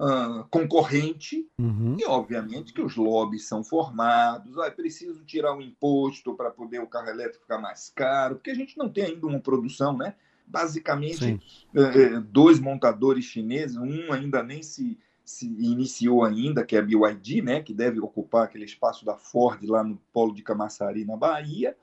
uh, 0.00 0.44
concorrente, 0.50 1.46
uhum. 1.58 1.96
e 1.98 2.04
obviamente 2.06 2.72
que 2.72 2.80
os 2.80 2.96
lobbies 2.96 3.46
são 3.46 3.62
formados, 3.62 4.56
ah, 4.58 4.66
é 4.66 4.70
preciso 4.70 5.24
tirar 5.24 5.54
o 5.54 5.60
imposto 5.60 6.34
para 6.34 6.50
poder 6.50 6.80
o 6.80 6.86
carro 6.86 7.08
elétrico 7.08 7.42
ficar 7.42 7.58
mais 7.58 7.90
caro, 7.90 8.36
porque 8.36 8.50
a 8.50 8.54
gente 8.54 8.78
não 8.78 8.88
tem 8.88 9.04
ainda 9.04 9.26
uma 9.26 9.40
produção, 9.40 9.96
né? 9.96 10.14
Basicamente, 10.46 11.40
uh, 11.74 12.20
dois 12.22 12.58
montadores 12.58 13.24
chineses, 13.24 13.76
um 13.76 14.12
ainda 14.12 14.42
nem 14.42 14.62
se, 14.62 14.98
se 15.30 15.46
iniciou 15.46 16.24
ainda, 16.24 16.64
que 16.64 16.74
é 16.74 16.80
a 16.80 16.82
BYD, 16.82 17.42
né? 17.42 17.62
Que 17.62 17.72
deve 17.72 18.00
ocupar 18.00 18.44
aquele 18.44 18.64
espaço 18.64 19.04
da 19.04 19.16
Ford 19.16 19.62
lá 19.64 19.84
no 19.84 19.96
polo 20.12 20.34
de 20.34 20.42
Camaçari, 20.42 21.04
na 21.04 21.16
Bahia, 21.16 21.76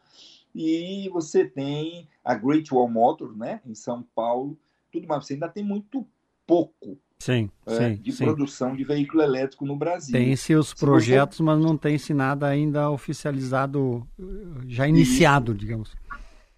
e 0.54 1.08
você 1.10 1.46
tem 1.46 2.08
a 2.24 2.36
Great 2.36 2.74
Wall 2.74 2.90
Motors, 2.90 3.38
né, 3.38 3.62
em 3.66 3.76
São 3.76 4.04
Paulo, 4.16 4.58
tudo 4.92 5.08
mais. 5.08 5.26
Você 5.26 5.34
ainda 5.34 5.48
tem 5.48 5.64
muito 5.64 6.06
pouco 6.46 6.98
sim, 7.20 7.50
é, 7.66 7.78
sim, 7.78 8.02
de 8.02 8.12
sim. 8.12 8.26
produção 8.26 8.76
de 8.76 8.84
veículo 8.84 9.22
elétrico 9.22 9.66
no 9.66 9.76
Brasil. 9.76 10.14
Tem 10.14 10.36
seus 10.36 10.74
projetos, 10.74 11.38
você... 11.38 11.44
mas 11.44 11.60
não 11.60 11.78
tem-se 11.78 12.14
nada 12.14 12.48
ainda 12.48 12.90
oficializado, 12.90 14.08
já 14.68 14.88
iniciado, 14.88 15.52
Isso. 15.52 15.60
digamos. 15.60 15.96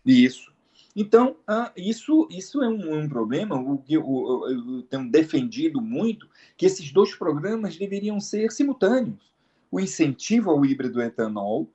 Isso. 0.06 0.52
Então, 0.96 1.38
ah, 1.48 1.72
isso, 1.78 2.28
isso 2.32 2.64
é 2.64 2.68
um, 2.68 3.02
um 3.02 3.10
problema. 3.10 3.56
O 3.56 3.78
que 3.78 3.94
eu, 3.94 4.86
tenho 4.90 5.10
defendido 5.10 5.82
muito 5.82 6.28
que 6.58 6.66
esses 6.66 6.92
dois 6.92 7.16
programas 7.16 7.78
deveriam 7.78 8.20
ser 8.20 8.52
simultâneos. 8.52 9.32
O 9.72 9.80
incentivo 9.80 10.50
ao 10.50 10.66
híbrido 10.66 11.02
etanol, 11.02 11.70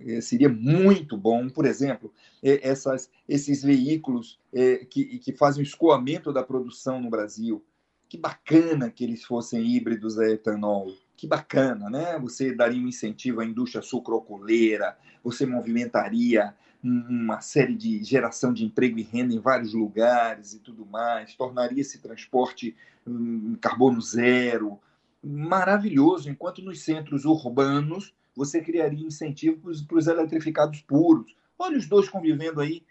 eh, 0.00 0.20
seria 0.20 0.48
muito 0.48 1.16
bom, 1.16 1.48
por 1.48 1.64
exemplo, 1.64 2.12
eh, 2.42 2.60
essas, 2.62 3.10
esses 3.26 3.62
veículos 3.62 4.38
é, 4.52 4.84
que, 4.84 5.18
que 5.18 5.32
fazem 5.32 5.62
o 5.62 5.66
escoamento 5.66 6.32
da 6.32 6.42
produção 6.42 7.00
no 7.00 7.08
Brasil. 7.08 7.64
Que 8.06 8.18
bacana 8.18 8.90
que 8.90 9.02
eles 9.02 9.24
fossem 9.24 9.64
híbridos 9.64 10.18
a 10.18 10.28
etanol. 10.28 10.92
Que 11.16 11.26
bacana, 11.26 11.88
né? 11.88 12.18
Você 12.18 12.54
daria 12.54 12.82
um 12.82 12.88
incentivo 12.88 13.40
à 13.40 13.46
indústria 13.46 13.80
sucrocoleira, 13.80 14.96
você 15.24 15.46
movimentaria 15.46 16.54
uma 16.82 17.40
série 17.40 17.74
de 17.74 18.02
geração 18.02 18.52
de 18.52 18.64
emprego 18.64 18.98
e 18.98 19.02
renda 19.02 19.32
em 19.32 19.38
vários 19.38 19.72
lugares 19.72 20.54
e 20.54 20.58
tudo 20.58 20.84
mais, 20.84 21.34
tornaria 21.34 21.80
esse 21.80 21.98
transporte 21.98 22.74
um, 23.06 23.54
carbono 23.60 24.00
zero, 24.00 24.80
maravilhoso, 25.22 26.28
enquanto 26.28 26.62
nos 26.62 26.82
centros 26.82 27.24
urbanos 27.24 28.12
você 28.34 28.60
criaria 28.60 29.06
incentivos 29.06 29.82
para 29.82 29.98
os 29.98 30.06
eletrificados 30.06 30.80
puros. 30.82 31.36
Olha 31.58 31.78
os 31.78 31.86
dois 31.86 32.08
convivendo 32.08 32.60
aí 32.60 32.82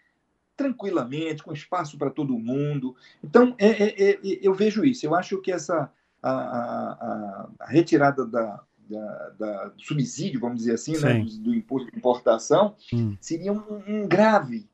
tranquilamente, 0.56 1.42
com 1.42 1.52
espaço 1.52 1.98
para 1.98 2.10
todo 2.10 2.38
mundo. 2.38 2.94
Então, 3.22 3.54
é, 3.58 3.68
é, 3.68 4.10
é, 4.10 4.18
eu 4.22 4.54
vejo 4.54 4.84
isso. 4.84 5.04
Eu 5.04 5.14
acho 5.14 5.40
que 5.40 5.50
essa 5.50 5.90
a, 6.22 6.30
a, 6.30 7.48
a 7.58 7.66
retirada 7.66 8.24
da, 8.24 8.62
da, 8.92 9.28
da, 9.38 9.68
do 9.68 9.82
subsídio, 9.82 10.40
vamos 10.40 10.58
dizer 10.58 10.74
assim, 10.74 10.96
né, 10.98 11.20
do, 11.20 11.38
do, 11.38 11.54
imposto 11.54 11.90
de 11.90 11.96
importação, 11.96 12.76
hum. 12.92 13.16
seria 13.20 13.52
um, 13.52 13.82
um 13.86 14.06
grave 14.06 14.68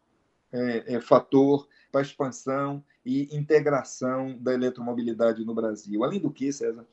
é, 0.52 0.94
é, 0.94 1.00
fator 1.00 1.68
para 1.90 2.00
a 2.00 2.02
expansão 2.02 2.82
e 3.04 3.34
integração 3.34 4.36
da 4.38 4.52
eletromobilidade 4.52 5.44
no 5.44 5.54
Brasil. 5.54 6.04
Além 6.04 6.20
do 6.20 6.30
que, 6.30 6.52
César, 6.52 6.84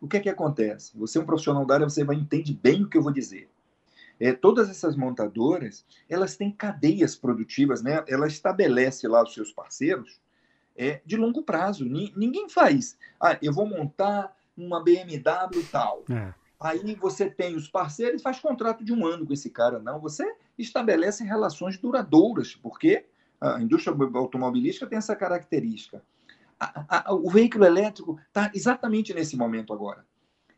o 0.00 0.08
que 0.08 0.16
é 0.16 0.20
que 0.20 0.28
acontece? 0.28 0.96
Você 0.98 1.18
é 1.18 1.20
um 1.20 1.26
profissional 1.26 1.64
da 1.64 1.74
área, 1.74 1.88
você 1.88 2.04
vai 2.04 2.16
entender 2.16 2.58
bem 2.62 2.82
o 2.82 2.88
que 2.88 2.98
eu 2.98 3.02
vou 3.02 3.12
dizer. 3.12 3.48
É, 4.20 4.32
todas 4.32 4.68
essas 4.68 4.96
montadoras, 4.96 5.84
elas 6.08 6.36
têm 6.36 6.50
cadeias 6.50 7.16
produtivas, 7.16 7.82
né? 7.82 8.04
Ela 8.06 8.26
estabelece 8.26 9.08
lá 9.08 9.22
os 9.22 9.34
seus 9.34 9.52
parceiros 9.52 10.20
é, 10.76 11.00
de 11.04 11.16
longo 11.16 11.42
prazo. 11.42 11.84
N 11.86 12.12
ninguém 12.16 12.48
faz. 12.48 12.96
Ah, 13.20 13.38
eu 13.42 13.52
vou 13.52 13.66
montar 13.66 14.36
uma 14.56 14.82
BMW 14.82 15.64
tal. 15.70 16.04
É. 16.10 16.32
Aí 16.58 16.94
você 16.94 17.28
tem 17.28 17.56
os 17.56 17.68
parceiros 17.68 18.22
faz 18.22 18.40
contrato 18.40 18.84
de 18.84 18.92
um 18.92 19.06
ano 19.06 19.26
com 19.26 19.32
esse 19.32 19.50
cara. 19.50 19.78
Não, 19.78 20.00
você 20.00 20.24
estabelece 20.56 21.24
relações 21.24 21.76
duradouras, 21.76 22.54
porque 22.54 23.06
a 23.40 23.60
indústria 23.60 23.94
automobilística 24.14 24.86
tem 24.86 24.96
essa 24.98 25.14
característica 25.16 26.02
a, 26.58 27.10
a, 27.10 27.14
o 27.14 27.28
veículo 27.28 27.64
elétrico 27.64 28.18
está 28.26 28.50
exatamente 28.54 29.12
nesse 29.12 29.36
momento 29.36 29.72
agora, 29.72 30.06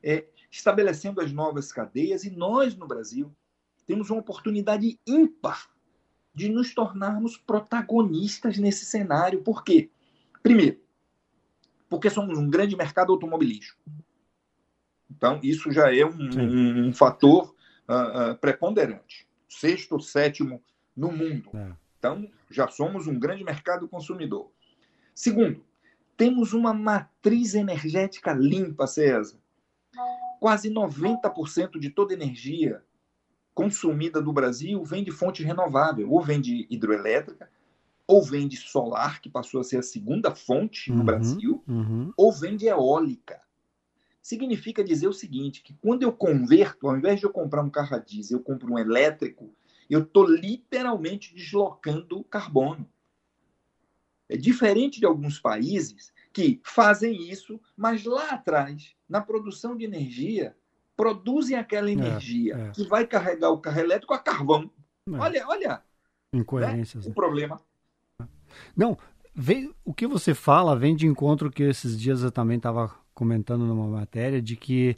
é, 0.03 0.27
estabelecendo 0.51 1.21
as 1.21 1.33
novas 1.33 1.73
cadeias, 1.73 2.25
e 2.25 2.31
nós, 2.31 2.77
no 2.77 2.87
Brasil, 2.87 3.35
temos 3.87 4.11
uma 4.11 4.21
oportunidade 4.21 4.99
ímpar 5.07 5.69
de 6.35 6.49
nos 6.49 6.75
tornarmos 6.75 7.37
protagonistas 7.37 8.59
nesse 8.59 8.85
cenário. 8.85 9.43
Por 9.43 9.65
quê? 9.65 9.91
Primeiro, 10.43 10.79
porque 11.89 12.11
somos 12.11 12.39
um 12.39 12.49
grande 12.49 12.77
mercado 12.77 13.13
automobilístico. 13.13 13.81
Então, 15.17 15.41
isso 15.43 15.71
já 15.73 15.95
é 15.95 16.05
um, 16.05 16.19
um, 16.19 16.89
um 16.89 16.93
fator 16.93 17.55
uh, 17.89 18.33
uh, 18.33 18.37
preponderante. 18.39 19.27
Sexto 19.49 19.93
ou 19.93 20.01
sétimo 20.01 20.63
no 20.95 21.11
mundo. 21.11 21.51
É. 21.55 21.73
Então, 21.99 22.29
já 22.51 22.69
somos 22.69 23.07
um 23.07 23.19
grande 23.19 23.43
mercado 23.43 23.89
consumidor. 23.89 24.51
Segundo, 25.15 25.65
temos 26.17 26.53
uma 26.53 26.73
matriz 26.75 27.55
energética 27.55 28.33
limpa, 28.33 28.87
César. 28.87 29.39
Quase 30.39 30.71
90% 30.71 31.79
de 31.79 31.91
toda 31.91 32.13
energia 32.13 32.83
consumida 33.55 34.21
do 34.21 34.33
Brasil 34.33 34.85
vem 34.85 35.03
de 35.03 35.11
fonte 35.11 35.43
renovável, 35.43 36.11
ou 36.11 36.23
vem 36.23 36.41
de 36.41 36.67
hidroelétrica, 36.69 37.49
ou 38.07 38.23
vem 38.23 38.47
de 38.47 38.57
solar, 38.57 39.21
que 39.21 39.31
passou 39.31 39.61
a 39.61 39.65
ser 39.65 39.79
a 39.79 39.83
segunda 39.83 40.35
fonte 40.35 40.91
no 40.93 40.99
Uhum, 40.99 41.05
Brasil, 41.05 41.65
uhum. 41.67 42.13
ou 42.17 42.31
vem 42.31 42.57
de 42.57 42.67
eólica. 42.67 43.41
Significa 44.27 44.83
dizer 44.83 45.07
o 45.07 45.13
seguinte, 45.13 45.63
que 45.63 45.73
quando 45.75 46.03
eu 46.03 46.13
converto, 46.13 46.89
ao 46.89 46.97
invés 46.97 47.21
de 47.21 47.27
eu 47.27 47.31
comprar 47.31 47.63
um 47.63 47.71
carro 47.71 47.95
a 47.95 47.99
diesel, 48.01 48.39
eu 48.39 48.43
compro 48.43 48.73
um 48.73 48.77
elétrico, 48.77 49.55
eu 49.89 50.01
estou 50.01 50.29
literalmente 50.29 51.33
deslocando 51.33 52.25
carbono. 52.25 52.91
É 54.29 54.37
diferente 54.37 54.99
de 54.99 55.07
alguns 55.07 55.39
países 55.39 56.13
que 56.33 56.61
fazem 56.65 57.31
isso, 57.31 57.61
mas 57.77 58.03
lá 58.03 58.31
atrás, 58.31 58.97
na 59.09 59.21
produção 59.21 59.77
de 59.77 59.85
energia, 59.85 60.57
produzem 60.97 61.57
aquela 61.57 61.89
energia 61.89 62.57
é. 62.57 62.71
que 62.73 62.83
vai 62.83 63.07
carregar 63.07 63.51
o 63.51 63.61
carro 63.61 63.79
elétrico 63.79 64.13
a 64.13 64.19
carvão. 64.19 64.69
É, 65.09 65.13
Olha, 65.13 65.47
olha 65.47 65.83
incoerências. 66.33 67.05
o 67.07 67.11
né? 67.11 67.15
problema. 67.15 67.61
Não, 68.77 68.99
vem, 69.33 69.73
o 69.85 69.95
que 69.95 70.05
você 70.05 70.35
fala 70.35 70.77
vem 70.77 70.97
de 70.97 71.07
encontro 71.07 71.49
que 71.49 71.63
esses 71.63 71.97
dias 71.97 72.25
eu 72.25 72.33
também 72.33 72.57
estava 72.57 73.06
comentando 73.17 73.65
numa 73.65 73.89
matéria 73.89 74.43
de 74.43 74.55
que 74.55 74.95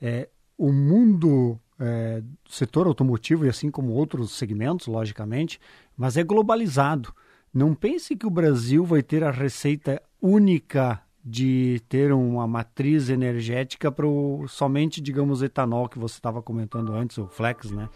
é, 0.00 0.28
o 0.56 0.72
mundo 0.72 1.60
é, 1.78 2.22
setor 2.48 2.86
automotivo 2.86 3.44
e 3.44 3.48
assim 3.48 3.70
como 3.70 3.92
outros 3.92 4.30
segmentos, 4.30 4.86
logicamente, 4.86 5.60
mas 5.96 6.16
é 6.16 6.22
globalizado. 6.22 7.12
Não 7.52 7.74
pense 7.74 8.14
que 8.14 8.26
o 8.26 8.30
Brasil 8.30 8.84
vai 8.84 9.02
ter 9.02 9.24
a 9.24 9.32
receita 9.32 10.00
única 10.22 11.02
de 11.24 11.82
ter 11.88 12.12
uma 12.12 12.46
matriz 12.46 13.08
energética 13.08 13.90
para 13.90 14.06
somente, 14.46 15.00
digamos, 15.00 15.42
etanol 15.42 15.88
que 15.88 15.98
você 15.98 16.14
estava 16.14 16.40
comentando 16.40 16.92
antes, 16.92 17.18
o 17.18 17.26
flex, 17.26 17.72
né? 17.72 17.88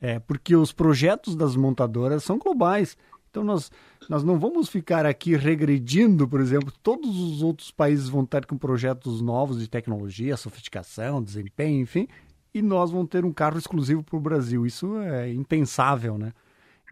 É, 0.00 0.18
porque 0.18 0.56
os 0.56 0.72
projetos 0.72 1.36
das 1.36 1.54
montadoras 1.54 2.24
são 2.24 2.36
globais. 2.36 2.96
Então 3.34 3.42
nós, 3.42 3.68
nós 4.08 4.22
não 4.22 4.38
vamos 4.38 4.68
ficar 4.68 5.04
aqui 5.04 5.34
regredindo, 5.34 6.28
por 6.28 6.40
exemplo, 6.40 6.72
todos 6.84 7.18
os 7.18 7.42
outros 7.42 7.72
países 7.72 8.08
vão 8.08 8.22
estar 8.22 8.46
com 8.46 8.56
projetos 8.56 9.20
novos 9.20 9.58
de 9.58 9.66
tecnologia, 9.66 10.36
sofisticação, 10.36 11.20
desempenho, 11.20 11.80
enfim, 11.82 12.06
e 12.54 12.62
nós 12.62 12.92
vamos 12.92 13.08
ter 13.08 13.24
um 13.24 13.32
carro 13.32 13.58
exclusivo 13.58 14.04
para 14.04 14.16
o 14.16 14.20
Brasil. 14.20 14.64
Isso 14.64 14.98
é 14.98 15.32
impensável, 15.32 16.16
né? 16.16 16.32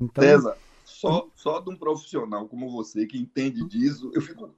Então, 0.01 0.24
César, 0.24 0.57
só, 0.84 1.28
só 1.36 1.61
de 1.61 1.70
um 1.70 1.76
profissional 1.76 2.49
como 2.49 2.68
você 2.72 3.07
que 3.07 3.16
entende 3.16 3.64
disso, 3.68 4.11
eu 4.12 4.20
fico 4.20 4.51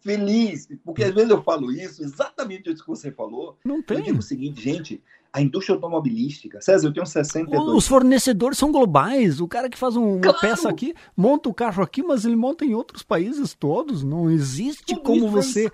feliz, 0.00 0.68
porque 0.84 1.04
às 1.04 1.14
vezes 1.14 1.30
eu 1.30 1.42
falo 1.42 1.72
isso, 1.72 2.04
exatamente 2.04 2.70
isso 2.70 2.82
que 2.82 2.90
você 2.90 3.10
falou. 3.10 3.58
não 3.64 3.76
Eu 3.76 3.82
tem. 3.82 4.02
digo 4.02 4.18
o 4.18 4.22
seguinte, 4.22 4.60
gente, 4.60 5.02
a 5.34 5.42
indústria 5.42 5.74
automobilística, 5.74 6.60
César, 6.60 6.86
eu 6.86 6.92
tenho 6.92 7.04
62 7.04 7.76
Os 7.76 7.88
fornecedores 7.88 8.56
são 8.56 8.70
globais. 8.70 9.40
O 9.40 9.48
cara 9.48 9.68
que 9.68 9.76
faz 9.76 9.96
um- 9.96 10.12
uma 10.14 10.20
Claro! 10.20 10.38
peça 10.40 10.68
aqui, 10.68 10.94
monta 11.16 11.48
o 11.48 11.54
carro 11.54 11.82
aqui, 11.82 12.04
mas 12.04 12.24
ele 12.24 12.36
monta 12.36 12.64
em 12.64 12.72
outros 12.72 13.02
países 13.02 13.52
todos. 13.52 14.04
Não 14.04 14.30
existe 14.30 14.94
Tudo 14.94 15.00
como 15.00 15.28
você. 15.28 15.68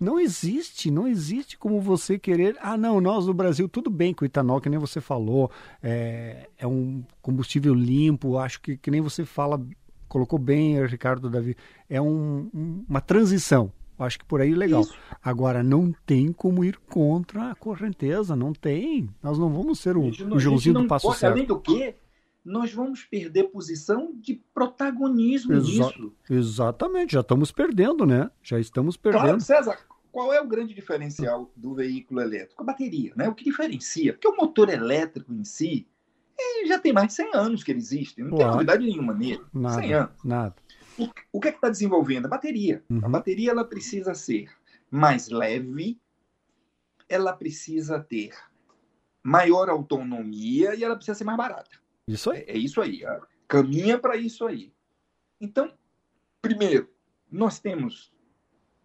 Não 0.00 0.18
existe, 0.18 0.90
não 0.90 1.06
existe 1.06 1.58
como 1.58 1.78
você 1.78 2.18
querer. 2.18 2.56
Ah, 2.62 2.78
não, 2.78 2.98
nós 2.98 3.26
no 3.26 3.34
Brasil, 3.34 3.68
tudo 3.68 3.90
bem 3.90 4.14
com 4.14 4.24
o 4.24 4.26
etanol, 4.26 4.62
que 4.62 4.70
nem 4.70 4.78
você 4.78 4.98
falou, 4.98 5.50
é, 5.82 6.48
é 6.58 6.66
um 6.66 7.04
combustível 7.20 7.74
limpo, 7.74 8.38
acho 8.38 8.62
que, 8.62 8.78
que 8.78 8.90
nem 8.90 9.02
você 9.02 9.26
fala, 9.26 9.60
colocou 10.08 10.38
bem, 10.38 10.82
Ricardo 10.86 11.28
Davi, 11.28 11.54
é 11.90 12.00
um- 12.00 12.48
uma 12.88 13.02
transição. 13.02 13.70
Acho 13.98 14.18
que 14.18 14.24
por 14.24 14.40
aí 14.40 14.54
legal. 14.54 14.82
Isso. 14.82 14.94
Agora, 15.22 15.62
não 15.62 15.92
tem 16.04 16.32
como 16.32 16.64
ir 16.64 16.76
contra 16.90 17.50
a 17.50 17.54
correnteza, 17.54 18.36
não 18.36 18.52
tem. 18.52 19.08
Nós 19.22 19.38
não 19.38 19.48
vamos 19.52 19.78
ser 19.80 19.96
o, 19.96 20.02
gente 20.04 20.22
o 20.24 20.38
Joãozinho 20.38 20.74
do 20.82 20.86
passo 20.86 21.06
pode, 21.06 21.18
certo. 21.18 21.32
Além 21.32 21.46
do 21.46 21.58
que, 21.58 21.94
nós 22.44 22.72
vamos 22.72 23.04
perder 23.04 23.44
posição 23.44 24.12
de 24.20 24.40
protagonismo 24.54 25.54
Exa- 25.54 25.86
nisso. 25.86 26.12
Exatamente, 26.28 27.14
já 27.14 27.20
estamos 27.20 27.50
perdendo, 27.50 28.04
né? 28.04 28.30
Já 28.42 28.60
estamos 28.60 28.96
Claro, 28.96 29.18
perdendo. 29.20 29.40
César, 29.42 29.78
qual 30.12 30.32
é 30.32 30.40
o 30.40 30.46
grande 30.46 30.74
diferencial 30.74 31.50
do 31.56 31.74
veículo 31.74 32.20
elétrico? 32.20 32.62
A 32.62 32.66
bateria, 32.66 33.12
né? 33.16 33.28
O 33.28 33.34
que 33.34 33.44
diferencia? 33.44 34.12
Porque 34.12 34.28
o 34.28 34.36
motor 34.36 34.68
elétrico 34.68 35.32
em 35.32 35.42
si 35.44 35.86
já 36.68 36.78
tem 36.78 36.92
mais 36.92 37.08
de 37.08 37.14
100 37.14 37.30
anos 37.34 37.64
que 37.64 37.70
ele 37.72 37.78
existe, 37.78 38.20
não 38.20 38.28
tem 38.28 38.38
Claro. 38.38 38.52
novidade 38.54 38.84
nenhuma 38.84 39.14
nele. 39.14 39.40
100 39.52 39.60
Nada, 39.62 39.96
anos. 40.00 40.24
nada. 40.24 40.54
O, 40.98 41.08
o 41.32 41.40
que 41.40 41.48
é 41.48 41.52
que 41.52 41.58
está 41.58 41.68
desenvolvendo? 41.68 42.26
A 42.26 42.28
bateria. 42.28 42.82
A 42.90 42.92
Uhum. 42.94 43.10
bateria 43.10 43.50
ela 43.50 43.64
precisa 43.64 44.14
ser 44.14 44.50
mais 44.90 45.28
leve, 45.28 46.00
ela 47.08 47.32
precisa 47.32 48.00
ter 48.00 48.30
maior 49.22 49.68
autonomia 49.68 50.74
e 50.74 50.82
ela 50.84 50.96
precisa 50.96 51.16
ser 51.18 51.24
mais 51.24 51.36
barata. 51.38 51.70
Isso 52.06 52.30
aí. 52.30 52.40
É, 52.42 52.52
é 52.52 52.56
isso 52.58 52.80
aí. 52.80 53.02
Caminha 53.48 53.98
para 53.98 54.16
isso 54.16 54.46
aí. 54.46 54.72
Então, 55.40 55.72
primeiro, 56.40 56.88
nós 57.30 57.58
temos 57.58 58.12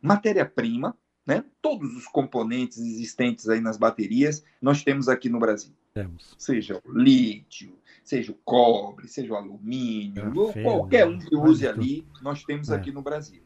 matéria-prima, 0.02 0.98
né? 1.26 1.46
Todos 1.62 1.96
os 1.96 2.06
componentes 2.08 2.80
existentes 2.80 3.48
aí 3.48 3.62
nas 3.62 3.78
baterias, 3.78 4.44
nós 4.62 4.84
temos 4.84 5.08
aqui 5.08 5.30
no 5.30 5.40
Brasil. 5.40 5.74
Temos. 5.94 6.36
Seja 6.38 6.82
o 6.86 6.98
lítio, 6.98 7.78
seja 8.04 8.32
o 8.32 8.36
cobre, 8.46 9.08
seja 9.08 9.34
o 9.34 9.36
alumínio, 9.36 10.52
Ferro, 10.54 10.64
qualquer 10.64 11.06
um 11.06 11.20
que 11.20 11.36
use 11.36 11.68
ali, 11.68 12.08
nós 12.22 12.44
temos 12.44 12.70
É. 12.70 12.76
aqui 12.76 12.92
no 12.92 13.02
Brasil. 13.02 13.44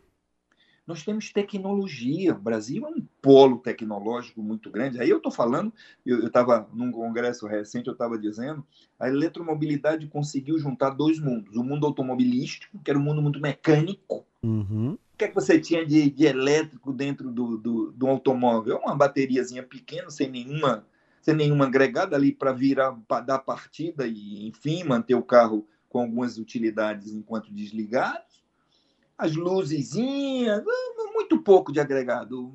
Nós 0.85 1.03
temos 1.03 1.31
tecnologia. 1.33 2.33
O 2.33 2.39
Brasil 2.39 2.85
é 2.85 2.89
um 2.89 3.03
polo 3.19 3.57
tecnológico 3.57 4.43
muito 4.43 4.69
grande. 4.69 5.01
Aí 5.01 5.09
eu 5.09 5.17
estou 5.17 5.31
falando, 5.31 5.73
eu 6.05 6.27
estava 6.27 6.69
num 6.71 6.91
congresso 6.91 7.47
recente, 7.47 7.87
eu 7.87 7.93
estava 7.93 8.19
dizendo, 8.19 8.63
a 8.99 9.07
eletromobilidade 9.07 10.05
conseguiu 10.05 10.59
juntar 10.59 10.91
dois 10.91 11.19
mundos. 11.19 11.55
O 11.55 11.63
mundo 11.63 11.87
automobilístico, 11.87 12.77
que 12.77 12.91
era 12.91 12.99
um 12.99 13.03
mundo 13.03 13.19
muito 13.19 13.39
mecânico. 13.39 14.23
Uhum. 14.43 14.91
O 14.91 15.17
que, 15.17 15.25
é 15.25 15.27
que 15.27 15.33
você 15.33 15.59
tinha 15.59 15.83
de, 15.83 16.11
de 16.11 16.25
elétrico 16.25 16.93
dentro 16.93 17.31
do, 17.31 17.57
do, 17.57 17.91
do 17.91 18.05
automóvel? 18.07 18.77
Uma 18.77 18.95
bateriazinha 18.95 19.63
pequena, 19.63 20.11
sem 20.11 20.29
nenhuma, 20.29 20.85
sem 21.25 21.33
nenhuma 21.33 21.65
agregada 21.65 22.15
ali 22.15 22.31
para 22.31 22.53
virar, 22.53 22.91
para 23.07 23.25
dar 23.25 23.39
partida 23.39 24.05
e, 24.05 24.47
enfim, 24.47 24.83
manter 24.83 25.15
o 25.15 25.23
carro 25.23 25.67
com 25.89 26.01
algumas 26.01 26.37
utilidades 26.37 27.11
enquanto 27.11 27.51
desligados. 27.51 28.45
As 29.17 29.35
luzezinhas, 29.35 30.59
ah, 30.59 31.11
muito 31.11 31.41
pouco 31.41 31.71
de 31.71 31.79
agregado. 31.79 32.53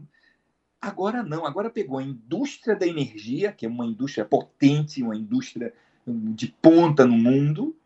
Agora 0.80 1.20
não, 1.20 1.44
agora 1.44 1.68
pegou 1.68 1.98
a 1.98 2.02
indústria 2.04 2.76
da 2.76 2.86
energia, 2.86 3.50
que 3.50 3.66
é 3.66 3.68
uma 3.68 3.84
indústria 3.84 4.24
potente, 4.24 5.02
uma 5.02 5.16
indústria 5.16 5.74
hum, 6.06 6.32
de 6.32 6.46
ponta 6.62 7.04
no 7.04 7.16
mundo, 7.18 7.76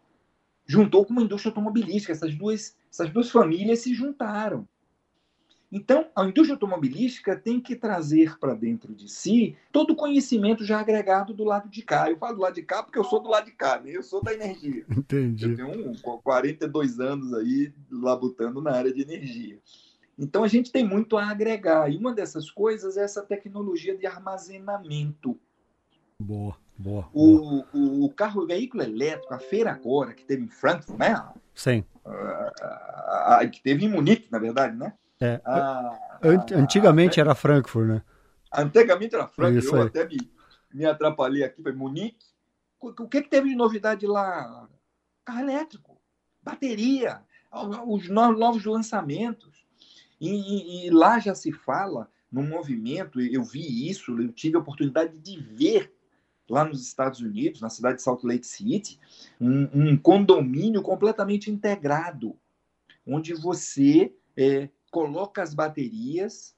juntou 0.66 1.06
com 1.06 1.14
uma 1.14 1.22
indústria 1.22 1.48
automobilística. 1.48 2.12
Essas 2.12 2.34
duas, 2.34 2.76
essas 2.92 3.08
duas 3.08 3.30
famílias 3.30 3.78
se 3.78 3.94
juntaram. 3.94 4.68
Então, 5.74 6.06
a 6.14 6.24
indústria 6.24 6.54
automobilística 6.54 7.34
tem 7.34 7.60
que 7.60 7.74
trazer 7.74 8.38
para 8.38 8.54
dentro 8.54 8.94
de 8.94 9.08
si 9.08 9.56
todo 9.72 9.90
o 9.92 9.96
conhecimento 9.96 10.64
já 10.64 10.78
agregado 10.78 11.34
do 11.34 11.42
lado 11.42 11.68
de 11.68 11.82
cá. 11.82 12.08
Eu 12.08 12.16
falo 12.16 12.36
do 12.36 12.42
lado 12.42 12.54
de 12.54 12.62
cá 12.62 12.80
porque 12.80 12.96
eu 12.96 13.02
sou 13.02 13.20
do 13.20 13.28
lado 13.28 13.46
de 13.46 13.50
cá, 13.50 13.80
né? 13.80 13.90
eu 13.90 14.02
sou 14.04 14.22
da 14.22 14.32
energia. 14.32 14.84
Eu 14.88 14.98
Entendi. 14.98 15.56
tenho 15.56 15.90
um, 15.90 15.96
42 15.96 17.00
anos 17.00 17.34
aí 17.34 17.72
labutando 17.90 18.62
na 18.62 18.70
área 18.70 18.94
de 18.94 19.02
energia. 19.02 19.58
Então, 20.16 20.44
a 20.44 20.48
gente 20.48 20.70
tem 20.70 20.86
muito 20.86 21.16
a 21.16 21.28
agregar. 21.28 21.90
E 21.90 21.96
uma 21.96 22.14
dessas 22.14 22.48
coisas 22.48 22.96
é 22.96 23.02
essa 23.02 23.22
tecnologia 23.22 23.96
de 23.98 24.06
armazenamento. 24.06 25.36
Boa, 26.20 26.56
boa. 26.78 27.08
boa. 27.12 27.64
O, 27.72 27.76
o, 27.76 28.04
o 28.04 28.10
carro, 28.10 28.42
o 28.42 28.46
veículo 28.46 28.84
elétrico, 28.84 29.34
a 29.34 29.40
feira 29.40 29.72
agora, 29.72 30.14
que 30.14 30.24
teve 30.24 30.44
em 30.44 30.48
Frankfurt, 30.48 30.96
né? 30.96 31.20
Sim. 31.52 31.84
A- 32.04 33.44
que 33.50 33.60
teve 33.60 33.84
em 33.84 33.88
Munique, 33.88 34.30
na 34.30 34.38
verdade, 34.38 34.76
né? 34.76 34.94
É. 35.20 35.40
A- 35.44 36.18
Ant- 36.22 36.52
Antigamente 36.52 37.20
era 37.20 37.34
Frankfurt, 37.34 37.86
né? 37.88 38.02
Antigamente 38.52 39.14
era 39.14 39.26
Frankfurt, 39.26 39.74
eu 39.74 39.82
até 39.82 40.06
me, 40.08 40.16
me 40.72 40.84
atrapalhei 40.86 41.42
aqui, 41.42 41.62
foi 41.62 41.72
Munique. 41.72 42.26
O, 42.80 42.92
que, 43.08 43.22
que 43.22 43.28
teve 43.28 43.48
de 43.48 43.54
novidade 43.56 44.06
lá? 44.06 44.68
Carro 45.24 45.40
elétrico, 45.40 46.00
bateria, 46.42 47.20
os 47.86 48.08
no- 48.08 48.32
novos 48.32 48.64
lançamentos. 48.64 49.64
E, 50.20 50.30
e- 50.30 50.86
e 50.86 50.90
lá 50.90 51.18
já 51.18 51.34
se 51.34 51.50
fala 51.52 52.10
num 52.30 52.46
movimento, 52.46 53.20
eu 53.20 53.42
vi 53.42 53.88
isso, 53.88 54.20
eu 54.20 54.32
tive 54.32 54.56
a 54.56 54.60
oportunidade 54.60 55.18
de 55.18 55.40
ver 55.40 55.92
lá 56.48 56.64
nos 56.64 56.86
Estados 56.86 57.20
Unidos, 57.20 57.60
na 57.60 57.70
cidade 57.70 57.96
de 57.96 58.02
Salt 58.02 58.22
Lake 58.22 58.46
City, 58.46 58.98
um, 59.40 59.68
um 59.72 59.96
condomínio 59.96 60.82
completamente 60.82 61.50
integrado, 61.50 62.36
onde 63.06 63.32
você 63.34 64.12
é, 64.36 64.68
coloca 64.94 65.42
as 65.42 65.52
baterias 65.52 66.54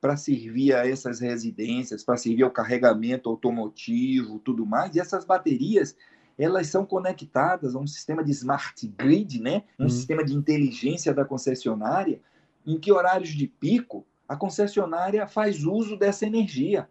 para 0.00 0.16
servir 0.16 0.74
a 0.74 0.88
essas 0.88 1.20
residências, 1.20 2.02
para 2.02 2.16
servir 2.16 2.42
ao 2.42 2.50
carregamento 2.50 3.30
automotivo, 3.30 4.40
tudo 4.40 4.66
mais. 4.66 4.96
E 4.96 5.00
essas 5.00 5.24
baterias, 5.24 5.96
elas 6.36 6.66
são 6.66 6.84
conectadas 6.84 7.76
a 7.76 7.78
um 7.78 7.86
sistema 7.86 8.24
de 8.24 8.32
smart 8.32 8.84
grid, 8.88 9.40
né? 9.40 9.62
Um 9.78 9.84
Hum. 9.84 9.88
sistema 9.88 10.24
de 10.24 10.34
inteligência 10.34 11.14
da 11.14 11.24
concessionária, 11.24 12.20
em 12.66 12.76
que 12.76 12.90
horários 12.90 13.30
de 13.30 13.46
pico 13.46 14.04
a 14.28 14.34
concessionária 14.34 15.28
faz 15.28 15.62
uso 15.64 15.96
dessa 15.96 16.26
energia. 16.26 16.88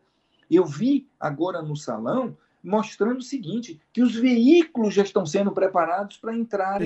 Eu 0.50 0.66
vi 0.66 1.10
agora 1.20 1.62
no 1.62 1.76
salão 1.76 2.38
mostrando 2.64 3.20
o 3.20 3.22
seguinte, 3.22 3.82
que 3.92 4.02
os 4.02 4.16
veículos 4.16 4.94
já 4.94 5.04
estão 5.04 5.26
sendo 5.26 5.52
preparados 5.52 6.16
para 6.18 6.34
entrar 6.34 6.82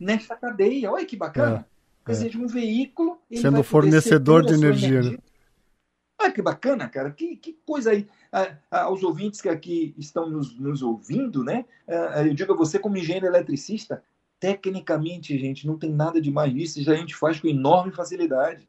nesta 0.00 0.34
cadeia. 0.34 0.90
Olha 0.90 1.06
que 1.06 1.16
bacana. 1.16 1.64
É, 1.70 1.75
Quer 2.06 2.12
é. 2.12 2.14
dizer, 2.14 2.36
um 2.38 2.46
veículo... 2.46 3.20
Sendo 3.34 3.64
fornecedor 3.64 4.46
de 4.46 4.54
energia. 4.54 4.88
energia. 4.88 5.12
Né? 5.12 5.18
Olha 6.18 6.32
que 6.32 6.40
bacana, 6.40 6.88
cara. 6.88 7.10
Que, 7.10 7.36
que 7.36 7.58
coisa 7.66 7.90
aí. 7.90 8.06
Ah, 8.32 8.56
ah, 8.70 8.82
aos 8.82 9.02
ouvintes 9.02 9.40
que 9.40 9.48
aqui 9.48 9.92
estão 9.98 10.30
nos, 10.30 10.58
nos 10.58 10.82
ouvindo, 10.82 11.42
né? 11.42 11.64
Ah, 11.86 12.24
eu 12.24 12.32
digo 12.32 12.52
a 12.52 12.56
você, 12.56 12.78
como 12.78 12.96
engenheiro 12.96 13.26
eletricista, 13.26 14.02
tecnicamente, 14.38 15.36
gente, 15.36 15.66
não 15.66 15.76
tem 15.76 15.90
nada 15.90 16.20
de 16.20 16.30
mais 16.30 16.54
nisso. 16.54 16.80
Já 16.80 16.92
a 16.92 16.96
gente 16.96 17.16
faz 17.16 17.40
com 17.40 17.48
enorme 17.48 17.92
facilidade, 17.92 18.68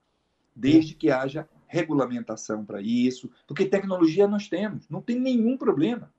desde 0.55 0.95
que 0.95 1.11
haja 1.11 1.47
regulamentação 1.67 2.65
para 2.65 2.81
isso, 2.81 3.29
porque 3.45 3.65
tecnologia 3.65 4.27
nós 4.27 4.47
temos, 4.47 4.89
não 4.89 5.01
tem 5.01 5.19
nenhum 5.19 5.57
problema. 5.57 6.11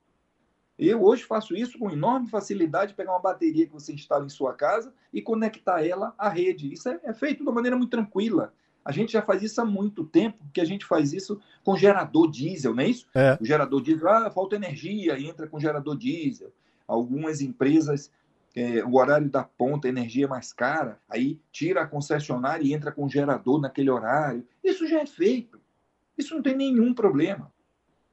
Eu 0.79 1.03
hoje 1.03 1.23
faço 1.25 1.53
isso 1.53 1.77
com 1.77 1.91
enorme 1.91 2.29
facilidade, 2.29 2.93
pegar 2.93 3.11
uma 3.11 3.19
bateria 3.19 3.67
que 3.67 3.73
você 3.73 3.91
instala 3.91 4.25
em 4.25 4.29
sua 4.29 4.53
casa 4.53 4.93
e 5.13 5.21
conectar 5.21 5.85
ela 5.85 6.13
à 6.17 6.29
rede. 6.29 6.71
Isso 6.71 6.87
é, 6.87 6.97
é 7.03 7.13
feito 7.13 7.39
de 7.39 7.43
uma 7.43 7.51
maneira 7.51 7.75
muito 7.75 7.91
tranquila. 7.91 8.53
A 8.83 8.93
gente 8.93 9.11
já 9.11 9.21
faz 9.21 9.43
isso 9.43 9.59
há 9.59 9.65
muito 9.65 10.05
tempo, 10.05 10.37
porque 10.45 10.61
a 10.61 10.65
gente 10.65 10.85
faz 10.85 11.11
isso 11.11 11.37
com 11.65 11.75
gerador 11.75 12.31
diesel, 12.31 12.73
não 12.73 12.81
é 12.81 12.87
isso? 12.87 13.05
É. 13.13 13.37
O 13.41 13.45
gerador 13.45 13.81
diesel, 13.81 14.07
ah, 14.07 14.31
falta 14.31 14.55
energia, 14.55 15.19
entra 15.19 15.47
com 15.47 15.59
gerador 15.59 15.97
diesel. 15.97 16.51
Algumas 16.87 17.41
empresas, 17.41 18.09
é, 18.55 18.81
o 18.83 18.95
horário 18.95 19.29
da 19.29 19.43
ponta, 19.43 19.87
a 19.87 19.89
energia 19.89 20.25
é 20.25 20.29
mais 20.29 20.53
cara, 20.53 20.97
aí 21.09 21.37
tira 21.51 21.81
a 21.81 21.87
concessionária 21.87 22.63
e 22.63 22.73
entra 22.73 22.89
com 22.89 23.09
gerador 23.09 23.59
naquele 23.59 23.89
horário. 23.89 24.47
Isso 24.63 24.87
já 24.87 25.01
é 25.01 25.05
feito. 25.05 25.59
Isso 26.17 26.33
não 26.33 26.41
tem 26.41 26.55
nenhum 26.55 26.93
problema. 26.93 27.51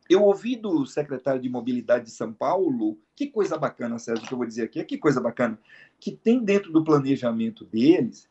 Eu 0.08 0.22
ouvi 0.22 0.56
do 0.56 0.86
secretário 0.86 1.40
de 1.40 1.48
Mobilidade 1.48 2.04
de 2.04 2.10
São 2.10 2.32
Paulo, 2.32 2.98
que 3.14 3.26
coisa 3.26 3.58
bacana, 3.58 3.98
Sérgio, 3.98 4.26
que 4.26 4.32
eu 4.32 4.38
vou 4.38 4.46
dizer 4.46 4.62
aqui, 4.62 4.82
que 4.84 4.98
coisa 4.98 5.20
bacana, 5.20 5.58
que 5.98 6.12
tem 6.12 6.42
dentro 6.42 6.72
do 6.72 6.84
planejamento 6.84 7.64
deles 7.64 8.28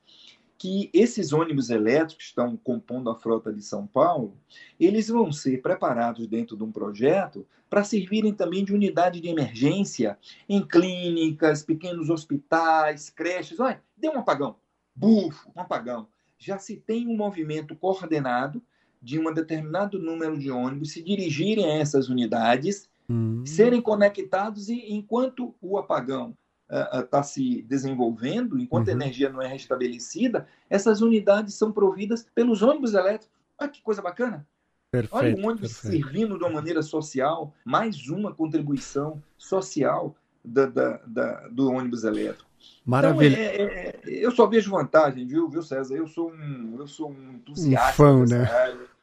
que 0.57 0.89
esses 0.93 1.34
ônibus 1.34 1.69
elétricos 1.69 2.15
que 2.15 2.23
estão 2.23 2.55
compondo 2.55 3.09
a 3.09 3.15
frota 3.15 3.51
de 3.51 3.61
São 3.61 3.86
Paulo, 3.86 4.38
eles 4.80 5.09
vão 5.09 5.32
ser 5.32 5.61
preparados 5.61 6.28
dentro 6.28 6.55
de 6.55 6.63
um 6.63 6.71
projeto 6.71 7.45
para 7.69 7.84
servirem 7.84 8.34
também 8.34 8.63
de 8.63 8.73
unidade 8.73 9.19
de 9.19 9.28
emergência 9.28 10.17
em 10.47 10.65
clínicas, 10.65 11.61
pequenos 11.61 12.09
hospitais, 12.09 13.09
creches. 13.09 13.59
Olha, 13.59 13.84
deu 13.97 14.13
um 14.13 14.19
apagão, 14.19 14.55
bufo, 14.95 15.51
um 15.55 15.59
apagão. 15.59 16.07
Já 16.38 16.57
se 16.57 16.78
tem 16.78 17.07
um 17.07 17.17
movimento 17.17 17.76
coordenado 17.76 18.61
de 19.05 19.19
um 19.19 19.31
determinado 19.31 19.99
número 19.99 20.35
de 20.35 20.49
ônibus 20.49 20.93
se 20.93 21.03
dirigirem 21.03 21.63
a 21.65 21.77
essas 21.77 22.09
unidades, 22.09 22.89
hum. 23.07 23.45
serem 23.45 23.79
conectados 23.79 24.67
e 24.67 24.91
enquanto 24.91 25.53
o 25.61 25.77
apagão 25.77 26.35
está 26.67 27.19
uh, 27.19 27.23
se 27.23 27.61
desenvolvendo, 27.61 28.57
enquanto 28.57 28.87
uhum. 28.87 28.93
a 28.93 28.95
energia 28.95 29.29
não 29.29 29.39
é 29.39 29.45
restabelecida, 29.45 30.47
essas 30.67 31.01
unidades 31.01 31.53
são 31.53 31.71
providas 31.71 32.25
pelos 32.33 32.63
ônibus 32.63 32.95
elétricos. 32.95 33.37
Olha 33.61 33.69
que 33.69 33.83
coisa 33.83 34.01
bacana! 34.01 34.47
Perfeito, 34.89 35.15
Olha 35.15 35.35
o 35.35 35.47
ônibus 35.47 35.73
perfeito. 35.73 36.03
servindo 36.03 36.39
de 36.39 36.43
uma 36.43 36.53
maneira 36.53 36.81
social, 36.81 37.53
mais 37.63 38.09
uma 38.09 38.33
contribuição 38.33 39.21
social 39.37 40.15
da, 40.43 40.65
da, 40.65 40.99
da, 41.05 41.47
do 41.49 41.71
ônibus 41.71 42.03
elétrico. 42.03 42.49
Maravilha. 42.83 43.35
Então, 43.35 43.65
é, 43.67 43.87
é, 43.87 43.99
eu 44.05 44.31
só 44.31 44.47
vejo 44.47 44.71
vantagem, 44.71 45.27
viu, 45.27 45.47
viu, 45.47 45.61
César? 45.61 45.95
Eu 45.95 46.07
sou 46.07 46.31
um, 46.31 46.77
eu 46.79 46.87
sou 46.87 47.11
um 47.11 47.33
entusiasta 47.33 48.03
um 48.03 48.25
fã, 48.25 48.25
né? 48.25 48.51
Área. 48.51 48.94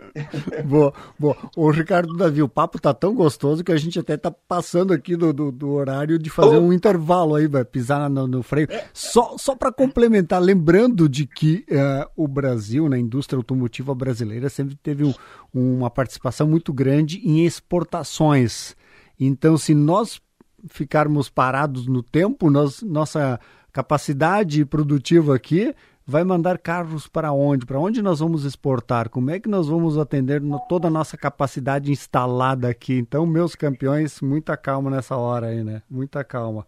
boa, 0.64 0.92
boa. 1.18 1.36
Ô, 1.56 1.70
Ricardo 1.70 2.16
Davi, 2.16 2.42
o 2.42 2.48
papo 2.48 2.80
tá 2.80 2.92
tão 2.92 3.14
gostoso 3.14 3.64
que 3.64 3.72
a 3.72 3.76
gente 3.76 3.98
até 3.98 4.16
tá 4.16 4.30
passando 4.30 4.92
aqui 4.92 5.16
do, 5.16 5.32
do, 5.32 5.52
do 5.52 5.70
horário 5.70 6.18
de 6.18 6.30
fazer 6.30 6.58
um 6.58 6.72
intervalo 6.72 7.34
aí, 7.34 7.46
vai 7.46 7.64
pisar 7.64 8.08
no, 8.08 8.26
no 8.26 8.42
freio. 8.42 8.68
Só, 8.92 9.36
só 9.38 9.54
para 9.54 9.72
complementar, 9.72 10.40
lembrando 10.40 11.08
de 11.08 11.26
que 11.26 11.64
uh, 11.70 12.10
o 12.16 12.26
Brasil, 12.26 12.88
na 12.88 12.98
indústria 12.98 13.36
automotiva 13.36 13.94
brasileira, 13.94 14.48
sempre 14.48 14.76
teve 14.76 15.04
um, 15.04 15.14
uma 15.54 15.90
participação 15.90 16.46
muito 16.46 16.72
grande 16.72 17.18
em 17.18 17.44
exportações. 17.44 18.76
Então, 19.18 19.56
se 19.56 19.74
nós 19.74 20.20
ficarmos 20.68 21.28
parados 21.28 21.86
no 21.86 22.02
tempo, 22.02 22.50
nós, 22.50 22.82
nossa 22.82 23.38
capacidade 23.72 24.64
produtiva 24.64 25.34
aqui 25.34 25.74
vai 26.06 26.24
mandar 26.24 26.58
carros 26.58 27.06
para 27.06 27.32
onde? 27.32 27.66
Para 27.66 27.78
onde 27.78 28.02
nós 28.02 28.20
vamos 28.20 28.44
exportar? 28.44 29.08
Como 29.08 29.30
é 29.30 29.38
que 29.38 29.48
nós 29.48 29.68
vamos 29.68 29.96
atender 29.98 30.40
no, 30.40 30.58
toda 30.60 30.88
a 30.88 30.90
nossa 30.90 31.16
capacidade 31.16 31.90
instalada 31.90 32.68
aqui? 32.68 32.94
Então, 32.98 33.24
meus 33.26 33.54
campeões, 33.54 34.20
muita 34.20 34.56
calma 34.56 34.90
nessa 34.90 35.16
hora 35.16 35.48
aí, 35.48 35.62
né? 35.62 35.82
Muita 35.88 36.24
calma. 36.24 36.66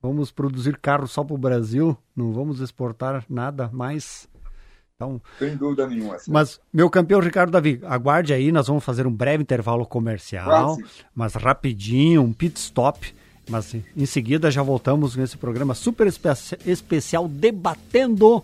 Vamos 0.00 0.32
produzir 0.32 0.76
carros 0.78 1.12
só 1.12 1.22
para 1.22 1.34
o 1.34 1.38
Brasil, 1.38 1.96
não 2.14 2.32
vamos 2.32 2.60
exportar 2.60 3.24
nada 3.28 3.70
mais. 3.72 4.28
Então, 4.96 5.20
Sem 5.38 5.56
dúvida 5.56 5.86
nenhuma. 5.86 6.18
Sim. 6.18 6.32
Mas, 6.32 6.60
meu 6.72 6.90
campeão 6.90 7.20
Ricardo 7.20 7.50
Davi, 7.50 7.80
aguarde 7.84 8.32
aí, 8.32 8.50
nós 8.50 8.66
vamos 8.66 8.84
fazer 8.84 9.06
um 9.06 9.14
breve 9.14 9.42
intervalo 9.42 9.86
comercial, 9.86 10.76
Quase. 10.76 11.04
mas 11.14 11.34
rapidinho, 11.34 12.22
um 12.22 12.32
pit 12.32 12.58
stop 12.58 13.14
mas 13.48 13.74
em 13.74 14.06
seguida 14.06 14.50
já 14.50 14.62
voltamos 14.62 15.16
nesse 15.16 15.36
programa 15.36 15.74
super 15.74 16.06
espe 16.06 16.28
especial 16.66 17.28
debatendo 17.28 18.42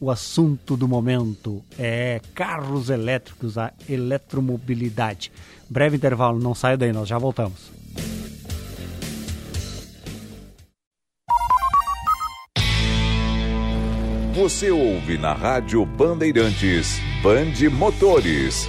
o 0.00 0.10
assunto 0.10 0.76
do 0.76 0.86
momento. 0.86 1.62
É 1.78 2.20
carros 2.34 2.90
elétricos, 2.90 3.56
a 3.58 3.72
eletromobilidade. 3.88 5.32
Breve 5.68 5.96
intervalo, 5.96 6.38
não 6.38 6.54
saia 6.54 6.76
daí, 6.76 6.92
nós 6.92 7.08
já 7.08 7.18
voltamos. 7.18 7.70
Você 14.34 14.70
ouve 14.70 15.16
na 15.16 15.32
Rádio 15.32 15.84
Bandeirantes, 15.86 17.00
Bande 17.22 17.70
Motores. 17.70 18.68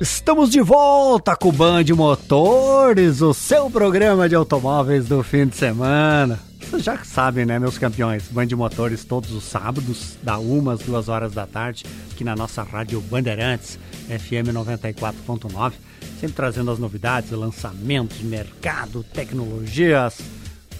Estamos 0.00 0.50
de 0.50 0.60
volta 0.60 1.34
com 1.34 1.48
o 1.48 1.52
Band 1.52 1.82
Motores, 1.96 3.20
o 3.20 3.34
seu 3.34 3.68
programa 3.68 4.28
de 4.28 4.34
automóveis 4.36 5.06
do 5.08 5.24
fim 5.24 5.44
de 5.44 5.56
semana. 5.56 6.38
Vocês 6.60 6.84
já 6.84 6.98
sabem, 6.98 7.44
né, 7.44 7.58
meus 7.58 7.78
campeões? 7.78 8.28
Band 8.30 8.46
Motores 8.54 9.04
todos 9.04 9.32
os 9.32 9.42
sábados, 9.42 10.16
da 10.22 10.38
1 10.38 10.70
às 10.70 10.80
2 10.82 11.08
horas 11.08 11.32
da 11.32 11.48
tarde, 11.48 11.84
aqui 12.12 12.22
na 12.22 12.36
nossa 12.36 12.62
rádio 12.62 13.00
Bandeirantes, 13.00 13.76
FM 14.06 14.54
94.9, 14.54 15.72
sempre 16.20 16.36
trazendo 16.36 16.70
as 16.70 16.78
novidades, 16.78 17.32
lançamentos, 17.32 18.20
mercado, 18.20 19.02
tecnologias, 19.02 20.20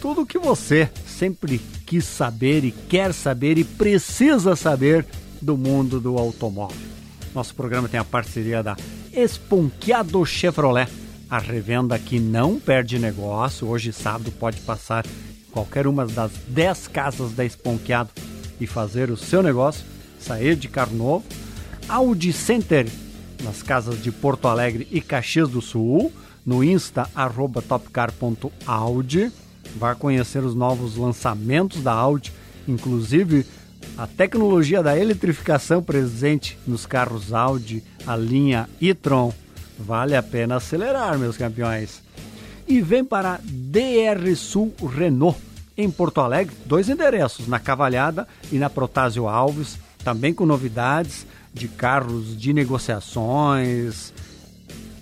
tudo 0.00 0.20
o 0.20 0.26
que 0.26 0.38
você 0.38 0.88
sempre 1.04 1.60
quis 1.84 2.04
saber 2.04 2.64
e 2.64 2.70
quer 2.70 3.12
saber 3.12 3.58
e 3.58 3.64
precisa 3.64 4.54
saber 4.54 5.04
do 5.42 5.56
mundo 5.56 5.98
do 5.98 6.16
automóvel. 6.16 6.86
Nosso 7.34 7.54
programa 7.54 7.88
tem 7.88 8.00
a 8.00 8.04
parceria 8.04 8.62
da 8.62 8.76
Esponqueado 9.20 10.24
Chevrolet. 10.24 10.88
A 11.28 11.40
revenda 11.40 11.98
que 11.98 12.20
não 12.20 12.60
perde 12.60 13.00
negócio. 13.00 13.66
Hoje, 13.66 13.92
sábado, 13.92 14.30
pode 14.30 14.60
passar 14.60 15.04
em 15.04 15.50
qualquer 15.50 15.88
uma 15.88 16.06
das 16.06 16.30
10 16.46 16.86
casas 16.86 17.32
da 17.32 17.44
Esponqueado 17.44 18.10
e 18.60 18.66
fazer 18.66 19.10
o 19.10 19.16
seu 19.16 19.42
negócio, 19.42 19.84
sair 20.20 20.54
de 20.54 20.68
carro 20.68 20.96
novo. 20.96 21.24
Audi 21.88 22.32
Center, 22.32 22.86
nas 23.42 23.60
casas 23.60 24.00
de 24.00 24.12
Porto 24.12 24.46
Alegre 24.46 24.86
e 24.88 25.00
Caxias 25.00 25.48
do 25.48 25.60
Sul. 25.60 26.12
No 26.46 26.62
Insta, 26.62 27.10
topcar.audi. 27.68 29.32
Vai 29.76 29.96
conhecer 29.96 30.44
os 30.44 30.54
novos 30.54 30.96
lançamentos 30.96 31.82
da 31.82 31.92
Audi, 31.92 32.32
inclusive 32.68 33.44
a 33.98 34.06
tecnologia 34.06 34.80
da 34.80 34.96
eletrificação 34.96 35.82
presente 35.82 36.56
nos 36.64 36.86
carros 36.86 37.32
Audi, 37.32 37.82
a 38.06 38.14
linha 38.14 38.68
e-tron. 38.80 39.34
Vale 39.76 40.14
a 40.14 40.22
pena 40.22 40.56
acelerar, 40.56 41.18
meus 41.18 41.36
campeões. 41.36 42.00
E 42.68 42.80
vem 42.80 43.04
para 43.04 43.40
DR 43.42 44.36
Sul 44.36 44.72
Renault, 44.88 45.36
em 45.76 45.90
Porto 45.90 46.20
Alegre, 46.20 46.54
dois 46.64 46.88
endereços, 46.88 47.48
na 47.48 47.58
Cavalhada 47.58 48.28
e 48.52 48.58
na 48.58 48.70
Protásio 48.70 49.26
Alves, 49.26 49.76
também 50.04 50.32
com 50.32 50.46
novidades 50.46 51.26
de 51.52 51.66
carros 51.66 52.38
de 52.38 52.52
negociações. 52.52 54.12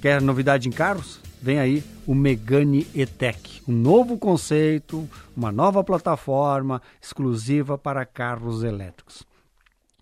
Quer 0.00 0.22
novidade 0.22 0.68
em 0.68 0.72
carros? 0.72 1.20
Vem 1.46 1.60
aí 1.60 1.84
o 2.04 2.12
Megane 2.12 2.88
E-Tech, 2.92 3.62
um 3.68 3.72
novo 3.72 4.18
conceito, 4.18 5.08
uma 5.36 5.52
nova 5.52 5.84
plataforma 5.84 6.82
exclusiva 7.00 7.78
para 7.78 8.04
carros 8.04 8.64
elétricos. 8.64 9.24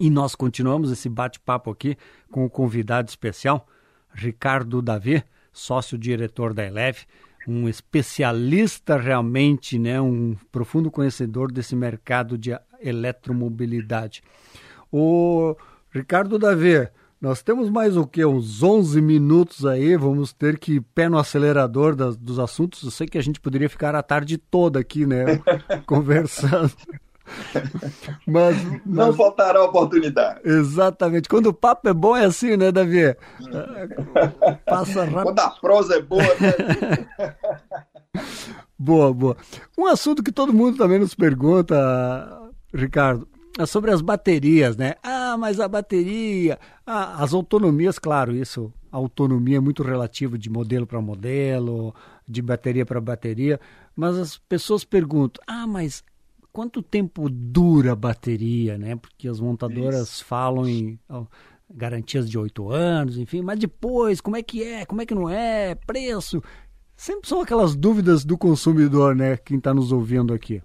E 0.00 0.08
nós 0.08 0.34
continuamos 0.34 0.90
esse 0.90 1.06
bate-papo 1.06 1.70
aqui 1.70 1.98
com 2.30 2.46
o 2.46 2.48
convidado 2.48 3.10
especial, 3.10 3.68
Ricardo 4.10 4.80
Davi, 4.80 5.22
sócio-diretor 5.52 6.54
da 6.54 6.64
Eleve, 6.64 7.00
um 7.46 7.68
especialista 7.68 8.96
realmente, 8.96 9.78
né, 9.78 10.00
um 10.00 10.34
profundo 10.50 10.90
conhecedor 10.90 11.52
desse 11.52 11.76
mercado 11.76 12.38
de 12.38 12.58
eletromobilidade. 12.80 14.22
O 14.90 15.54
Ricardo 15.90 16.38
Davi, 16.38 16.88
nós 17.20 17.42
temos 17.42 17.70
mais 17.70 17.96
o 17.96 18.06
que? 18.06 18.24
Uns 18.24 18.62
11 18.62 19.00
minutos 19.00 19.64
aí, 19.64 19.96
vamos 19.96 20.32
ter 20.32 20.58
que 20.58 20.80
pé 20.80 21.08
no 21.08 21.18
acelerador 21.18 21.94
das, 21.94 22.16
dos 22.16 22.38
assuntos. 22.38 22.82
Eu 22.82 22.90
sei 22.90 23.06
que 23.06 23.18
a 23.18 23.22
gente 23.22 23.40
poderia 23.40 23.68
ficar 23.68 23.94
a 23.94 24.02
tarde 24.02 24.36
toda 24.36 24.78
aqui, 24.78 25.06
né, 25.06 25.40
conversando. 25.86 26.72
Mas, 28.26 28.62
mas, 28.64 28.84
Não 28.84 29.12
faltará 29.14 29.62
oportunidade. 29.64 30.40
Exatamente. 30.44 31.28
Quando 31.28 31.46
o 31.46 31.54
papo 31.54 31.88
é 31.88 31.94
bom, 31.94 32.14
é 32.16 32.26
assim, 32.26 32.56
né, 32.56 32.70
Davi? 32.70 33.16
Passa 34.66 35.04
rápido. 35.04 35.22
Quando 35.22 35.40
a 35.40 35.50
prosa 35.50 35.96
é 35.96 36.02
boa. 36.02 36.22
Né? 36.22 37.06
boa, 38.78 39.12
boa. 39.12 39.36
Um 39.76 39.86
assunto 39.86 40.22
que 40.22 40.30
todo 40.30 40.52
mundo 40.52 40.76
também 40.76 40.98
nos 40.98 41.14
pergunta, 41.14 41.74
Ricardo, 42.72 43.26
é 43.32 43.33
sobre 43.66 43.90
as 43.92 44.00
baterias, 44.00 44.76
né? 44.76 44.94
Ah, 45.02 45.36
mas 45.38 45.60
a 45.60 45.68
bateria, 45.68 46.58
ah, 46.84 47.22
as 47.22 47.32
autonomias, 47.32 47.98
claro, 47.98 48.34
isso, 48.34 48.72
a 48.90 48.96
autonomia 48.96 49.58
é 49.58 49.60
muito 49.60 49.82
relativa 49.82 50.36
de 50.36 50.50
modelo 50.50 50.86
para 50.86 51.00
modelo, 51.00 51.94
de 52.28 52.42
bateria 52.42 52.84
para 52.84 53.00
bateria, 53.00 53.60
mas 53.94 54.16
as 54.16 54.38
pessoas 54.38 54.84
perguntam: 54.84 55.42
ah, 55.46 55.66
mas 55.66 56.02
quanto 56.52 56.82
tempo 56.82 57.28
dura 57.28 57.92
a 57.92 57.96
bateria, 57.96 58.78
né? 58.78 58.96
Porque 58.96 59.28
as 59.28 59.40
montadoras 59.40 60.08
Isso. 60.08 60.24
falam 60.24 60.68
em 60.68 60.98
garantias 61.68 62.30
de 62.30 62.38
oito 62.38 62.70
anos, 62.70 63.18
enfim, 63.18 63.42
mas 63.42 63.58
depois, 63.58 64.20
como 64.20 64.36
é 64.36 64.42
que 64.42 64.62
é, 64.62 64.86
como 64.86 65.02
é 65.02 65.06
que 65.06 65.14
não 65.14 65.28
é, 65.28 65.74
preço. 65.74 66.42
Sempre 66.96 67.28
são 67.28 67.40
aquelas 67.40 67.74
dúvidas 67.74 68.24
do 68.24 68.38
consumidor, 68.38 69.16
né? 69.16 69.36
Quem 69.36 69.58
está 69.58 69.74
nos 69.74 69.90
ouvindo 69.90 70.32
aqui. 70.32 70.62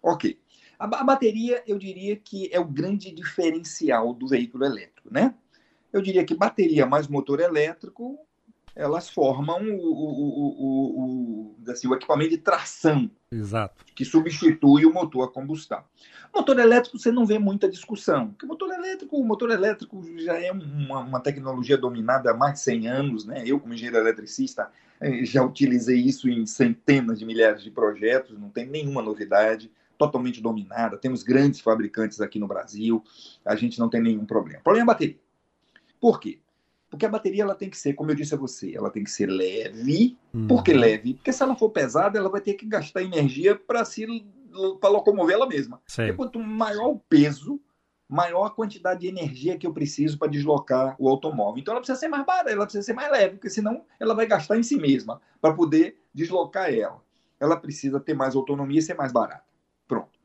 Ok. 0.00 0.39
A, 0.80 0.86
a, 0.86 1.04
bateria, 1.04 1.62
eu 1.66 1.78
diria 1.78 2.16
que 2.16 2.48
é 2.50 2.58
o 2.58 2.64
grande 2.64 3.12
diferencial 3.12 4.14
do 4.14 4.26
veículo 4.26 4.64
elétrico, 4.64 5.12
né? 5.12 5.34
Eu 5.92 6.00
diria 6.00 6.24
que 6.24 6.34
bateria 6.34 6.86
mais 6.86 7.06
motor 7.06 7.38
elétrico 7.38 8.18
elas 8.74 9.10
formam 9.10 9.62
o, 9.62 9.92
o, 9.92 10.46
o, 10.60 11.56
o, 11.58 11.70
assim, 11.70 11.88
o 11.88 11.94
equipamento 11.94 12.30
de 12.30 12.38
tração 12.38 13.10
Exato. 13.30 13.84
que 13.94 14.04
substitui 14.04 14.86
o 14.86 14.92
motor 14.92 15.24
a 15.24 15.28
combustão. 15.28 15.82
Motor 16.34 16.58
elétrico 16.58 16.98
você 16.98 17.10
não 17.10 17.26
vê 17.26 17.38
muita 17.38 17.68
discussão, 17.68 18.28
porque 18.28 18.46
o 18.46 18.48
motor 18.48 18.72
elétrico, 18.72 19.16
o 19.16 19.24
motor 19.24 19.50
elétrico 19.50 20.02
já 20.18 20.38
é 20.38 20.52
uma, 20.52 21.00
uma 21.00 21.20
tecnologia 21.20 21.76
dominada 21.76 22.30
há 22.30 22.34
mais 22.34 22.54
de 22.54 22.60
100 22.60 22.86
anos, 22.86 23.26
né? 23.26 23.42
Eu 23.44 23.58
como 23.58 23.74
engenheiro 23.74 23.98
eletricista 23.98 24.70
eh, 25.00 25.24
já 25.24 25.42
utilizei 25.42 25.98
isso 25.98 26.28
em 26.28 26.46
centenas 26.46 27.18
de 27.18 27.26
milhares 27.26 27.62
de 27.62 27.70
projetos, 27.70 28.38
não 28.38 28.48
tem 28.48 28.66
nenhuma 28.66 29.02
novidade, 29.02 29.70
totalmente 30.00 30.40
dominada. 30.40 30.96
Temos 30.96 31.22
grandes 31.22 31.60
fabricantes 31.60 32.22
aqui 32.22 32.38
no 32.38 32.48
Brasil, 32.48 33.04
a 33.44 33.54
gente 33.54 33.78
não 33.78 33.90
tem 33.90 34.00
nenhum 34.00 34.24
problema. 34.24 34.60
O 34.60 34.64
problema 34.64 34.84
é 34.84 34.88
a 34.88 34.94
bateria. 34.94 35.20
Por 36.00 36.18
quê? 36.18 36.40
Porque 36.88 37.04
a 37.04 37.08
bateria 37.08 37.42
ela 37.42 37.54
tem 37.54 37.68
que 37.68 37.76
ser, 37.76 37.92
como 37.92 38.10
eu 38.10 38.14
disse 38.14 38.34
a 38.34 38.38
você, 38.38 38.74
ela 38.74 38.90
tem 38.90 39.04
que 39.04 39.10
ser 39.10 39.26
leve. 39.26 40.16
Uhum. 40.32 40.46
Por 40.46 40.64
que 40.64 40.72
leve? 40.72 41.14
Porque 41.14 41.32
se 41.32 41.42
ela 41.42 41.54
for 41.54 41.68
pesada, 41.68 42.18
ela 42.18 42.30
vai 42.30 42.40
ter 42.40 42.54
que 42.54 42.64
gastar 42.64 43.02
energia 43.02 43.54
para 43.54 43.84
se 43.84 44.06
para 44.80 44.90
locomover 44.90 45.36
ela 45.36 45.46
mesma. 45.46 45.80
Porque 46.08 46.14
quanto 46.14 46.40
maior 46.40 46.88
o 46.88 46.98
peso, 46.98 47.60
maior 48.08 48.46
a 48.46 48.50
quantidade 48.50 49.00
de 49.00 49.06
energia 49.06 49.56
que 49.56 49.66
eu 49.66 49.72
preciso 49.72 50.18
para 50.18 50.28
deslocar 50.28 50.96
o 50.98 51.08
automóvel. 51.08 51.60
Então 51.60 51.72
ela 51.72 51.80
precisa 51.80 52.00
ser 52.00 52.08
mais 52.08 52.24
barata, 52.24 52.50
ela 52.50 52.64
precisa 52.64 52.84
ser 52.84 52.94
mais 52.94 53.12
leve, 53.12 53.34
porque 53.34 53.50
senão 53.50 53.84
ela 54.00 54.14
vai 54.14 54.26
gastar 54.26 54.56
em 54.56 54.62
si 54.62 54.76
mesma 54.76 55.20
para 55.40 55.54
poder 55.54 55.98
deslocar 56.12 56.72
ela. 56.72 57.00
Ela 57.38 57.56
precisa 57.56 58.00
ter 58.00 58.14
mais 58.14 58.34
autonomia 58.34 58.78
e 58.78 58.82
ser 58.82 58.94
mais 58.94 59.12
barata. 59.12 59.49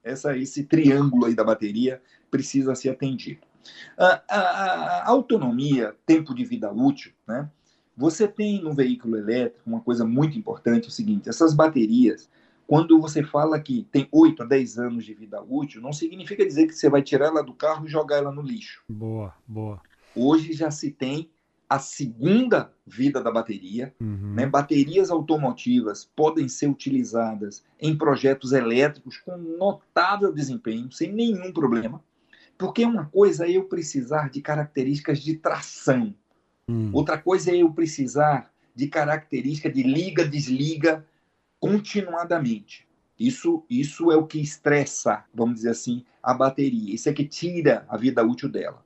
Essa, 0.06 0.38
esse 0.38 0.64
triângulo 0.64 1.26
aí 1.26 1.34
da 1.34 1.44
bateria 1.44 2.02
precisa 2.30 2.76
ser 2.76 2.90
atendido. 2.92 3.42
A, 3.98 4.22
a, 4.30 4.40
a, 4.40 5.10
autonomia, 5.10 5.96
tempo 6.06 6.34
de 6.34 6.46
vida 6.46 6.72
útil, 6.72 7.12
né? 7.28 7.50
Você 7.98 8.28
tem 8.28 8.62
no 8.62 8.74
veículo 8.74 9.18
elétrico 9.18 9.64
uma 9.66 9.80
coisa 9.80 10.06
muito 10.06 10.38
importante, 10.38 10.86
é 10.86 10.88
o 10.90 10.92
seguinte, 10.92 11.30
essas 11.30 11.54
baterias, 11.54 12.30
quando 12.68 13.00
você 13.00 13.24
fala 13.24 13.60
que 13.60 13.88
tem 13.92 14.08
8 14.12 14.44
a 14.44 14.46
10 14.46 14.80
anos 14.80 15.06
de 15.06 15.14
vida 15.14 15.42
útil, 15.42 15.82
não 15.82 15.94
significa 15.94 16.46
dizer 16.46 16.68
que 16.68 16.74
você 16.74 16.90
vai 16.90 17.02
tirar 17.02 17.28
ela 17.28 17.42
do 17.42 17.54
carro 17.54 17.86
e 17.86 17.90
jogar 17.90 18.18
ela 18.18 18.32
no 18.32 18.42
lixo. 18.42 18.84
Boa, 18.90 19.34
boa. 19.48 19.82
Hoje 20.16 20.54
já 20.54 20.70
se 20.70 20.92
tem 20.92 21.30
a 21.70 21.80
segunda 21.80 22.72
vida 22.86 23.22
da 23.22 23.32
bateria. 23.32 23.94
Uhum. 24.00 24.34
Né? 24.34 24.46
Baterias 24.46 25.10
automotivas 25.10 26.10
podem 26.16 26.48
ser 26.48 26.68
utilizadas 26.68 27.64
em 27.80 27.98
projetos 27.98 28.52
elétricos 28.52 29.18
com 29.18 29.38
notável 29.38 30.32
desempenho, 30.32 30.92
sem 30.92 31.12
nenhum 31.12 31.52
problema. 31.52 32.02
Porque 32.58 32.86
uma 32.86 33.06
coisa 33.06 33.46
é 33.46 33.52
eu 33.52 33.66
precisar 33.66 34.30
de 34.30 34.42
características 34.42 35.20
de 35.20 35.36
tração, 35.36 36.16
hum. 36.70 36.90
outra 36.94 37.18
coisa 37.18 37.52
é 37.52 37.58
eu 37.58 37.72
precisar 37.72 38.50
de 38.74 38.88
característica 38.88 39.70
de 39.70 39.84
liga-desliga 39.84 41.06
continuadamente. 41.60 42.86
Isso, 43.18 43.64
isso 43.70 44.12
é 44.12 44.18
o 44.18 44.28
que 44.28 44.40
estressa, 44.40 45.24
vamos 45.34 45.56
dizer 45.56 45.70
assim, 45.70 46.04
a 46.22 46.34
bateria. 46.34 46.94
Isso 46.94 47.08
é 47.08 47.14
que 47.14 47.26
tira 47.26 47.86
a 47.88 47.96
vida 47.96 48.24
útil 48.24 48.50
dela. 48.50 48.84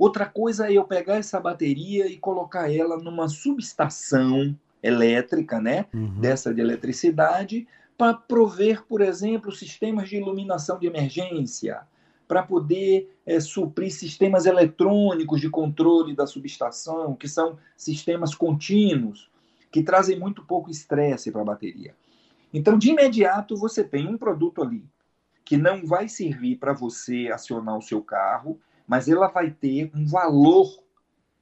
Outra 0.00 0.24
coisa 0.24 0.66
é 0.66 0.72
eu 0.72 0.84
pegar 0.84 1.16
essa 1.16 1.38
bateria 1.38 2.06
e 2.06 2.16
colocar 2.16 2.72
ela 2.72 2.96
numa 2.96 3.28
subestação 3.28 4.56
elétrica, 4.82 5.60
né, 5.60 5.84
uhum. 5.92 6.18
dessa 6.18 6.54
de 6.54 6.60
eletricidade, 6.62 7.68
para 7.98 8.14
prover, 8.14 8.82
por 8.86 9.02
exemplo, 9.02 9.52
sistemas 9.52 10.08
de 10.08 10.16
iluminação 10.16 10.78
de 10.78 10.86
emergência, 10.86 11.82
para 12.26 12.42
poder 12.42 13.14
é, 13.26 13.38
suprir 13.40 13.92
sistemas 13.92 14.46
eletrônicos 14.46 15.38
de 15.38 15.50
controle 15.50 16.16
da 16.16 16.26
subestação, 16.26 17.14
que 17.14 17.28
são 17.28 17.58
sistemas 17.76 18.34
contínuos, 18.34 19.30
que 19.70 19.82
trazem 19.82 20.18
muito 20.18 20.42
pouco 20.46 20.70
estresse 20.70 21.30
para 21.30 21.42
a 21.42 21.44
bateria. 21.44 21.94
Então, 22.54 22.78
de 22.78 22.88
imediato, 22.88 23.54
você 23.54 23.84
tem 23.84 24.08
um 24.08 24.16
produto 24.16 24.62
ali 24.62 24.82
que 25.44 25.58
não 25.58 25.84
vai 25.84 26.08
servir 26.08 26.56
para 26.56 26.72
você 26.72 27.28
acionar 27.30 27.76
o 27.76 27.82
seu 27.82 28.00
carro, 28.00 28.58
mas 28.90 29.08
ela 29.08 29.28
vai 29.28 29.52
ter 29.52 29.88
um 29.94 30.04
valor, 30.04 30.82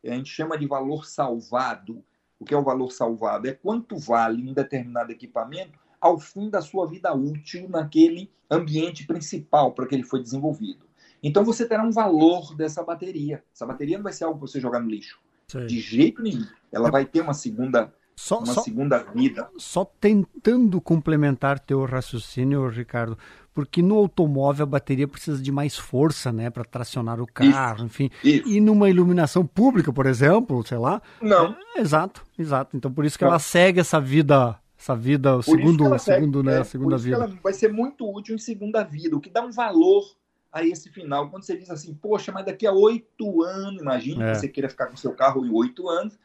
a 0.05 0.11
gente 0.11 0.29
chama 0.29 0.59
de 0.59 0.67
valor 0.67 1.07
salvado. 1.07 2.05
O 2.39 2.45
que 2.45 2.53
é 2.53 2.59
o 2.59 2.63
valor 2.63 2.93
salvado? 2.93 3.49
É 3.49 3.55
quanto 3.55 3.97
vale 3.97 4.47
um 4.47 4.53
determinado 4.53 5.11
equipamento 5.11 5.79
ao 5.99 6.19
fim 6.19 6.51
da 6.51 6.61
sua 6.61 6.87
vida 6.87 7.11
útil 7.15 7.67
naquele 7.67 8.31
ambiente 8.51 9.07
principal 9.07 9.73
para 9.73 9.87
que 9.87 9.95
ele 9.95 10.03
foi 10.03 10.23
desenvolvido. 10.23 10.85
Então 11.23 11.43
você 11.43 11.67
terá 11.67 11.83
um 11.83 11.91
valor 11.91 12.55
dessa 12.55 12.83
bateria. 12.83 13.43
Essa 13.55 13.65
bateria 13.65 13.97
não 13.97 14.05
vai 14.05 14.13
ser 14.13 14.25
algo 14.25 14.39
para 14.39 14.47
você 14.47 14.61
jogar 14.61 14.81
no 14.81 14.91
lixo. 14.91 15.19
Sim. 15.47 15.65
De 15.65 15.81
jeito 15.81 16.21
nenhum. 16.21 16.47
Ela 16.71 16.91
vai 16.91 17.07
ter 17.07 17.23
uma 17.23 17.33
segunda 17.33 17.91
só, 18.19 18.39
uma 18.39 18.47
só, 18.47 18.63
segunda 18.63 18.99
vida. 19.15 19.49
Só 19.57 19.85
tentando 19.85 20.81
complementar 20.81 21.61
teu 21.61 21.85
raciocínio, 21.85 22.67
Ricardo, 22.69 23.17
porque 23.55 23.81
no 23.81 23.95
automóvel 23.95 24.65
a 24.65 24.67
bateria 24.67 25.07
precisa 25.07 25.41
de 25.41 25.53
mais 25.53 25.79
força, 25.79 26.33
né, 26.33 26.51
para 26.51 26.65
tracionar 26.65 27.21
o 27.21 27.27
carro, 27.27 27.77
isso, 27.77 27.85
enfim. 27.85 28.11
Isso. 28.25 28.49
E 28.49 28.61
numa 28.61 28.91
iluminação 28.91 29.47
pública, 29.47 29.93
por 29.93 30.05
exemplo, 30.05 30.67
sei 30.67 30.79
lá. 30.79 31.01
Não. 31.23 31.55
É, 31.77 31.81
exato, 31.81 32.25
exato. 32.37 32.77
Então 32.77 32.93
por 32.93 33.05
isso 33.05 33.17
que 33.17 33.23
não. 33.23 33.31
ela 33.31 33.39
segue 33.39 33.79
essa 33.79 34.01
vida 34.01 34.59
essa 34.77 34.95
vida, 34.95 35.37
o 35.37 35.43
segundo, 35.43 35.99
segundo, 35.99 36.43
né, 36.43 36.55
é, 36.55 36.59
a 36.59 36.65
segunda 36.65 36.97
vida. 36.97 37.17
ela 37.17 37.27
vai 37.43 37.53
ser 37.53 37.73
muito 37.73 38.09
útil 38.09 38.37
em 38.37 38.39
segunda 38.39 38.85
vida, 38.85 39.17
o 39.17 39.21
que 39.21 39.29
dá 39.29 39.43
um 39.43 39.51
valor 39.51 40.05
a 40.53 40.65
esse 40.65 40.89
final. 40.89 41.31
Quando 41.31 41.43
você 41.43 41.57
diz 41.57 41.69
assim, 41.69 41.95
poxa, 41.95 42.31
mas 42.31 42.47
daqui 42.47 42.65
a 42.65 42.73
oito 42.73 43.43
anos, 43.43 43.81
imagine 43.81 44.23
é. 44.23 44.33
que 44.33 44.39
você 44.39 44.49
queira 44.49 44.69
ficar 44.69 44.87
com 44.87 44.97
seu 44.97 45.13
carro 45.15 45.45
em 45.45 45.51
oito 45.53 45.89
anos, 45.89 46.17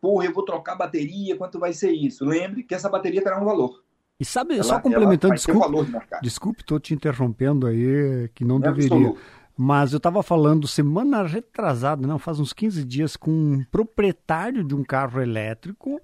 porra, 0.00 0.26
eu 0.26 0.32
vou 0.32 0.44
trocar 0.44 0.76
bateria, 0.76 1.36
quanto 1.36 1.58
vai 1.58 1.72
ser 1.72 1.92
isso? 1.92 2.24
Lembre 2.24 2.62
que 2.62 2.74
essa 2.74 2.88
bateria 2.88 3.22
terá 3.22 3.40
um 3.40 3.44
valor. 3.44 3.82
E 4.20 4.24
sabe, 4.24 4.54
ela, 4.54 4.64
só 4.64 4.80
complementando, 4.80 5.34
desculpe, 5.34 5.92
desculpe, 6.22 6.60
estou 6.60 6.80
te 6.80 6.92
interrompendo 6.92 7.66
aí, 7.66 8.28
que 8.34 8.44
não 8.44 8.56
é 8.56 8.60
deveria. 8.60 8.96
Absoluto. 8.96 9.20
Mas 9.56 9.92
eu 9.92 9.96
estava 9.96 10.22
falando 10.22 10.68
semana 10.68 11.22
retrasada, 11.24 12.06
não, 12.06 12.18
faz 12.18 12.38
uns 12.40 12.52
15 12.52 12.84
dias, 12.84 13.16
com 13.16 13.30
um 13.30 13.64
proprietário 13.70 14.64
de 14.64 14.74
um 14.74 14.84
carro 14.84 15.20
elétrico 15.20 16.00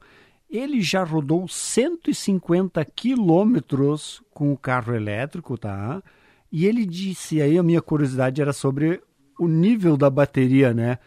ele 0.56 0.80
já 0.80 1.02
rodou 1.02 1.48
150 1.48 2.84
quilômetros 2.84 4.22
com 4.32 4.52
o 4.52 4.56
carro 4.56 4.94
elétrico, 4.94 5.58
tá? 5.58 6.02
E 6.50 6.66
ele 6.66 6.86
disse, 6.86 7.42
aí 7.42 7.58
a 7.58 7.62
minha 7.62 7.82
curiosidade 7.82 8.40
era 8.40 8.52
sobre 8.52 9.02
o 9.38 9.48
nível 9.48 9.96
da 9.96 10.08
bateria, 10.08 10.72
né? 10.72 10.98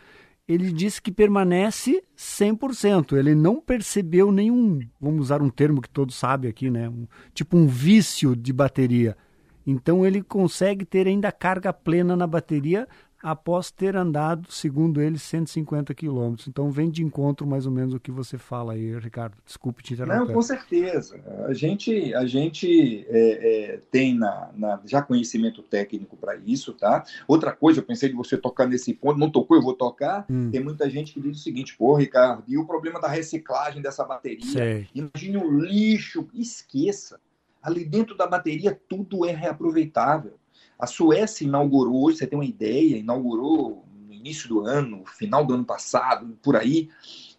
Ele 0.48 0.72
disse 0.72 1.02
que 1.02 1.12
permanece 1.12 2.04
100%. 2.18 3.18
Ele 3.18 3.36
não 3.36 3.60
percebeu 3.60 4.32
nenhum, 4.32 4.80
vamos 5.00 5.22
usar 5.22 5.41
um 5.41 5.50
termo 5.50 5.82
que 5.82 5.89
todos 5.89 6.16
sabem 6.16 6.50
aqui, 6.50 6.70
né? 6.70 6.88
Um, 6.88 7.06
tipo 7.34 7.58
um 7.58 7.68
vício 7.68 8.36
de 8.36 8.54
bateria. 8.54 9.18
Então 9.66 10.06
ele 10.06 10.24
consegue 10.24 10.86
ter 10.86 11.08
ainda 11.08 11.30
carga 11.30 11.74
plena 11.74 12.16
na 12.16 12.26
bateria 12.26 12.88
após 13.22 13.72
ter 13.72 13.95
andado, 13.95 14.51
segundo 14.51 15.01
ele, 15.01 15.18
150 15.18 15.93
quilômetros. 15.93 16.47
Então 16.47 16.70
vem 16.70 16.89
de 16.89 17.03
encontro 17.03 17.47
mais 17.47 17.65
ou 17.65 17.72
menos 17.72 17.93
o 17.93 17.99
que 17.99 18.11
você 18.11 18.38
fala 18.38 18.74
aí, 18.74 18.97
Ricardo. 18.97 19.36
Desculpe 19.45 19.84
te 19.84 19.93
interromper. 19.93 20.20
Não, 20.20 20.34
com 20.34 20.41
certeza. 20.41 21.20
A 21.47 21.53
gente, 21.53 22.13
a 22.13 22.26
gente 22.26 23.05
é, 23.09 23.74
é, 23.74 23.80
tem 23.91 24.15
na, 24.15 24.49
na, 24.55 24.82
já 24.86 25.01
conhecimento 25.01 25.61
técnico 25.63 26.15
para 26.15 26.36
isso, 26.36 26.74
tá? 26.74 27.03
Outra 27.28 27.51
coisa, 27.51 27.80
eu 27.80 27.84
pensei 27.84 28.09
de 28.09 28.15
você 28.15 28.38
tocar 28.38 28.68
nesse 28.68 28.93
ponto, 28.93 29.20
não 29.20 29.30
tocou, 29.30 29.57
eu 29.57 29.63
vou 29.63 29.74
tocar. 29.74 30.26
Hum. 30.30 30.51
Tem 30.51 30.63
muita 30.63 30.89
gente 30.89 31.13
que 31.13 31.20
diz 31.20 31.39
o 31.39 31.43
seguinte, 31.43 31.76
pô, 31.78 31.95
Ricardo, 31.95 32.43
e 32.47 32.57
o 32.57 32.65
problema 32.65 32.99
da 32.99 33.07
reciclagem 33.07 33.82
dessa 33.82 34.03
bateria? 34.03 34.45
Sei. 34.45 34.88
Imagine 34.93 35.38
o 35.38 35.59
lixo, 35.59 36.28
esqueça. 36.34 37.20
Ali 37.61 37.84
dentro 37.84 38.15
da 38.15 38.28
bateria 38.28 38.80
tudo 38.88 39.26
é 39.26 39.32
reaproveitável. 39.32 40.38
A 40.80 40.86
Suécia 40.86 41.45
inaugurou, 41.45 42.05
hoje 42.05 42.19
você 42.19 42.28
tem 42.28 42.38
uma 42.38 42.45
ideia, 42.45 42.97
inaugurou 42.97 43.86
no 44.07 44.13
início 44.13 44.47
do 44.47 44.61
ano, 44.61 45.03
final 45.05 45.45
do 45.45 45.53
ano 45.53 45.65
passado, 45.65 46.38
por 46.41 46.55
aí, 46.55 46.89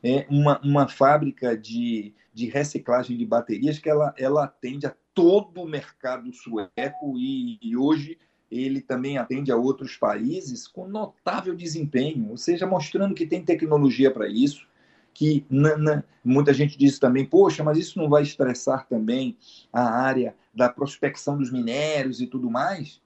é 0.03 0.27
uma, 0.29 0.61
uma 0.61 0.89
fábrica 0.89 1.57
de, 1.57 2.13
de 2.35 2.47
reciclagem 2.47 3.17
de 3.17 3.25
baterias 3.25 3.79
que 3.79 3.89
ela, 3.89 4.13
ela 4.19 4.45
atende 4.45 4.87
a 4.87 4.95
todo 5.15 5.63
o 5.63 5.69
mercado 5.69 6.33
sueco 6.33 7.17
e, 7.17 7.59
e 7.63 7.77
hoje 7.77 8.19
ele 8.51 8.81
também 8.81 9.19
atende 9.19 9.53
a 9.53 9.57
outros 9.57 9.97
países 9.97 10.67
com 10.67 10.89
notável 10.89 11.55
desempenho, 11.55 12.31
ou 12.31 12.37
seja, 12.37 12.67
mostrando 12.67 13.15
que 13.15 13.27
tem 13.27 13.45
tecnologia 13.45 14.11
para 14.11 14.29
isso, 14.29 14.67
que 15.13 15.45
na, 15.51 15.77
na, 15.77 16.05
muita 16.25 16.55
gente 16.55 16.79
diz 16.79 16.99
também, 16.99 17.25
poxa, 17.25 17.63
mas 17.63 17.77
isso 17.77 17.99
não 17.99 18.09
vai 18.09 18.23
estressar 18.23 18.87
também 18.87 19.37
a 19.73 19.83
área 19.83 20.35
da 20.55 20.69
prospecção 20.69 21.37
dos 21.37 21.51
minérios 21.51 22.21
e 22.21 22.27
tudo 22.27 22.51
mais? 22.51 23.01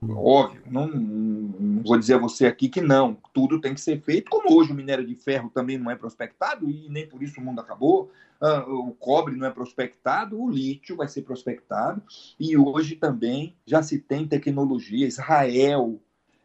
Óbvio, 0.00 0.62
não, 0.66 0.86
não, 0.86 1.82
vou 1.82 1.98
dizer 1.98 2.14
a 2.14 2.18
você 2.18 2.46
aqui 2.46 2.68
que 2.68 2.80
não, 2.80 3.16
tudo 3.32 3.60
tem 3.60 3.74
que 3.74 3.80
ser 3.80 4.00
feito, 4.00 4.30
como 4.30 4.56
hoje 4.56 4.70
o 4.70 4.74
minério 4.74 5.04
de 5.04 5.16
ferro 5.16 5.50
também 5.50 5.76
não 5.76 5.90
é 5.90 5.96
prospectado 5.96 6.70
e 6.70 6.88
nem 6.88 7.08
por 7.08 7.20
isso 7.20 7.40
o 7.40 7.44
mundo 7.44 7.60
acabou, 7.60 8.08
uh, 8.40 8.72
o 8.72 8.94
cobre 8.94 9.34
não 9.34 9.46
é 9.46 9.50
prospectado, 9.50 10.40
o 10.40 10.48
lítio 10.48 10.96
vai 10.96 11.08
ser 11.08 11.22
prospectado 11.22 12.00
e 12.38 12.56
hoje 12.56 12.94
também 12.94 13.56
já 13.66 13.82
se 13.82 13.98
tem 13.98 14.26
tecnologia. 14.26 15.06
Israel, 15.06 16.00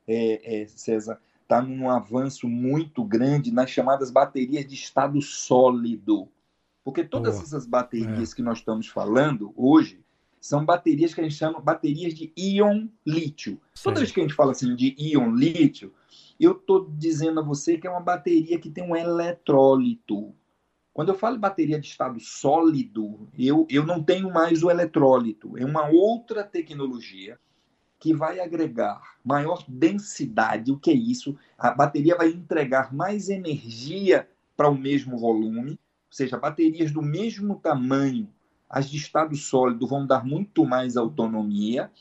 é, 0.08 0.62
é, 0.62 0.68
César, 0.68 1.20
está 1.43 1.62
num 1.62 1.88
avanço 1.91 2.47
muito 2.47 3.04
grande 3.04 3.51
nas 3.51 3.70
chamadas 3.70 4.10
baterias 4.10 4.66
de 4.66 4.74
estado 4.74 5.22
sólido, 5.22 6.28
porque 6.84 7.04
todas 7.04 7.38
oh, 7.38 7.43
essas 7.43 7.68
baterias 7.68 8.32
é. 8.32 8.36
que 8.36 8.41
nós 8.41 8.58
estamos 8.58 8.88
falando 8.88 9.54
hoje 9.56 10.03
são 10.44 10.66
baterias 10.66 11.14
que 11.14 11.22
a 11.22 11.24
gente 11.24 11.38
chama 11.38 11.62
baterias 11.62 12.14
de 12.14 12.34
íon 12.36 12.89
lítio. 13.08 13.62
Toda 13.82 14.02
vez 14.02 14.12
que 14.12 14.20
a 14.20 14.24
gente 14.24 14.36
fala 14.36 14.52
assim 14.52 14.76
de 14.76 14.94
íon 15.00 15.34
lítio, 15.34 15.94
eu 16.38 16.52
estou 16.52 16.91
dizendo 16.98 17.39
a 17.39 17.44
você 17.44 17.78
que 17.78 17.88
é 17.88 17.89
uma 17.89 18.02
bateria 18.02 18.60
que 18.60 18.70
tem 18.70 18.84
um 18.84 18.94
eletrólito. 18.94 20.36
Quando 20.91 21.14
eu 21.14 21.18
falo 21.18 21.39
bateria 21.39 21.80
de 21.80 21.88
estado 21.88 22.20
sólido, 22.20 23.30
eu, 23.39 23.66
eu 23.70 23.86
não 23.86 24.04
tenho 24.04 24.34
mais 24.34 24.62
o 24.62 24.70
eletrólito. 24.70 25.58
É 25.58 25.64
uma 25.64 25.88
outra 25.88 26.44
tecnologia 26.44 27.39
que 27.98 28.14
vai 28.14 28.41
agregar 28.41 29.02
maior 29.24 29.64
densidade. 29.66 30.74
O 30.74 30.78
que 30.78 30.91
é 30.91 30.94
isso? 30.94 31.38
A 31.58 31.72
bateria 31.72 32.18
vai 32.18 32.28
entregar 32.28 32.94
mais 32.94 33.30
energia 33.30 34.28
para 34.58 34.68
o 34.68 34.78
mesmo 34.78 35.18
volume, 35.18 35.72
ou 35.72 35.78
seja, 36.12 36.36
baterias 36.36 36.91
do 36.91 37.02
mesmo 37.02 37.56
tamanho 37.62 38.28
as 38.74 38.89
de 38.89 38.97
estado 38.97 39.36
sólido 39.36 39.86
vão 39.86 40.07
dar 40.07 40.26
muito 40.26 40.65
mais 40.65 40.97
autonomia 40.97 41.91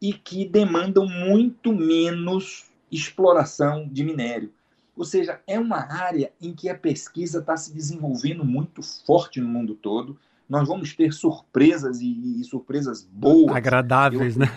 e 0.00 0.14
que 0.14 0.48
demandam 0.48 1.06
muito 1.06 1.70
menos 1.70 2.64
exploração 2.90 3.86
de 3.86 4.02
minério. 4.02 4.50
Ou 4.96 5.04
seja, 5.04 5.42
é 5.46 5.60
uma 5.60 5.80
área 5.80 6.32
em 6.40 6.54
que 6.54 6.70
a 6.70 6.74
pesquisa 6.74 7.40
está 7.40 7.58
se 7.58 7.74
desenvolvendo 7.74 8.42
muito 8.42 8.80
forte 9.04 9.38
no 9.38 9.48
mundo 9.48 9.74
todo. 9.74 10.18
Nós 10.48 10.66
vamos 10.66 10.94
ter 10.94 11.12
surpresas 11.12 12.00
e, 12.00 12.40
e 12.40 12.44
surpresas 12.44 13.04
boas. 13.04 13.54
Agradáveis, 13.54 14.34
eu, 14.34 14.40
né? 14.40 14.48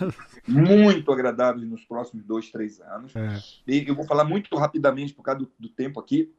Muito 0.48 1.12
agradáveis 1.12 1.68
nos 1.68 1.84
próximos 1.84 2.24
dois, 2.24 2.50
três 2.50 2.80
anos. 2.80 3.14
É. 3.14 3.42
E 3.66 3.86
eu 3.86 3.94
vou 3.94 4.06
falar 4.06 4.24
muito 4.24 4.56
rapidamente 4.56 5.12
por 5.12 5.22
causa 5.22 5.40
do, 5.40 5.52
do 5.58 5.68
tempo 5.68 6.00
aqui. 6.00 6.32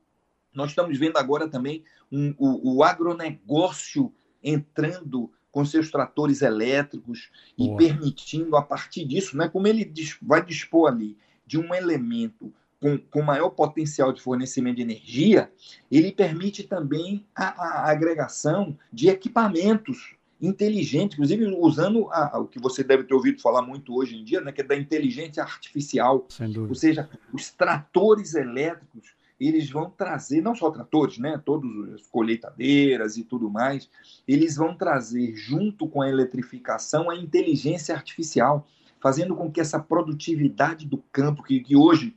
Nós 0.52 0.72
estamos 0.72 0.98
vendo 0.98 1.18
agora 1.18 1.48
também 1.48 1.84
um, 2.12 2.34
o, 2.40 2.78
o 2.78 2.84
agronegócio 2.84 4.12
entrando 4.44 5.32
com 5.52 5.66
seus 5.66 5.90
tratores 5.90 6.42
elétricos 6.42 7.30
Boa. 7.58 7.74
e 7.74 7.88
permitindo, 7.88 8.56
a 8.56 8.62
partir 8.62 9.06
disso, 9.06 9.36
né, 9.36 9.48
como 9.48 9.68
ele 9.68 9.92
vai 10.22 10.46
dispor 10.46 10.92
ali 10.92 11.18
de 11.46 11.58
um 11.58 11.74
elemento 11.74 12.54
com, 12.80 12.98
com 12.98 13.22
maior 13.22 13.50
potencial 13.50 14.14
de 14.14 14.22
fornecimento 14.22 14.78
de 14.78 14.84
energia, 14.84 15.52
ele 15.92 16.12
permite 16.12 16.64
também 16.64 17.26
a, 17.36 17.48
a 17.48 17.92
agregação 17.92 18.78
de 18.92 19.10
equipamentos 19.10 20.16
inteligentes, 20.42 21.16
inclusive 21.16 21.46
usando 21.60 22.08
a, 22.12 22.40
o 22.40 22.48
que 22.48 22.60
você 22.60 22.84
deve 22.84 23.04
ter 23.04 23.14
ouvido 23.14 23.42
falar 23.42 23.62
muito 23.62 23.94
hoje 23.94 24.16
em 24.16 24.24
dia, 24.24 24.40
né, 24.40 24.52
que 24.52 24.62
é 24.62 24.64
da 24.64 24.76
inteligência 24.76 25.44
artificial. 25.44 26.28
Ou 26.70 26.76
seja, 26.76 27.10
os 27.34 27.52
tratores 27.52 28.36
elétricos 28.36 29.19
eles 29.40 29.70
vão 29.70 29.90
trazer, 29.90 30.42
não 30.42 30.54
só 30.54 30.70
tratores, 30.70 31.18
né, 31.18 31.42
todas 31.44 31.94
as 31.94 32.08
colheitadeiras 32.08 33.18
e 33.18 33.24
tudo 33.24 33.50
mais, 33.50 33.90
eles 34.28 34.56
vão 34.56 34.76
trazer, 34.76 35.36
junto 35.36 35.88
com 35.88 36.02
a 36.02 36.10
eletrificação, 36.10 37.10
a 37.10 37.16
inteligência 37.16 37.96
artificial, 37.96 38.68
fazendo 39.00 39.36
com 39.36 39.50
que 39.50 39.62
essa 39.62 39.80
produtividade 39.80 40.86
do 40.86 40.98
campo, 41.12 41.44
que, 41.44 41.62
que 41.62 41.76
hoje 41.76 42.16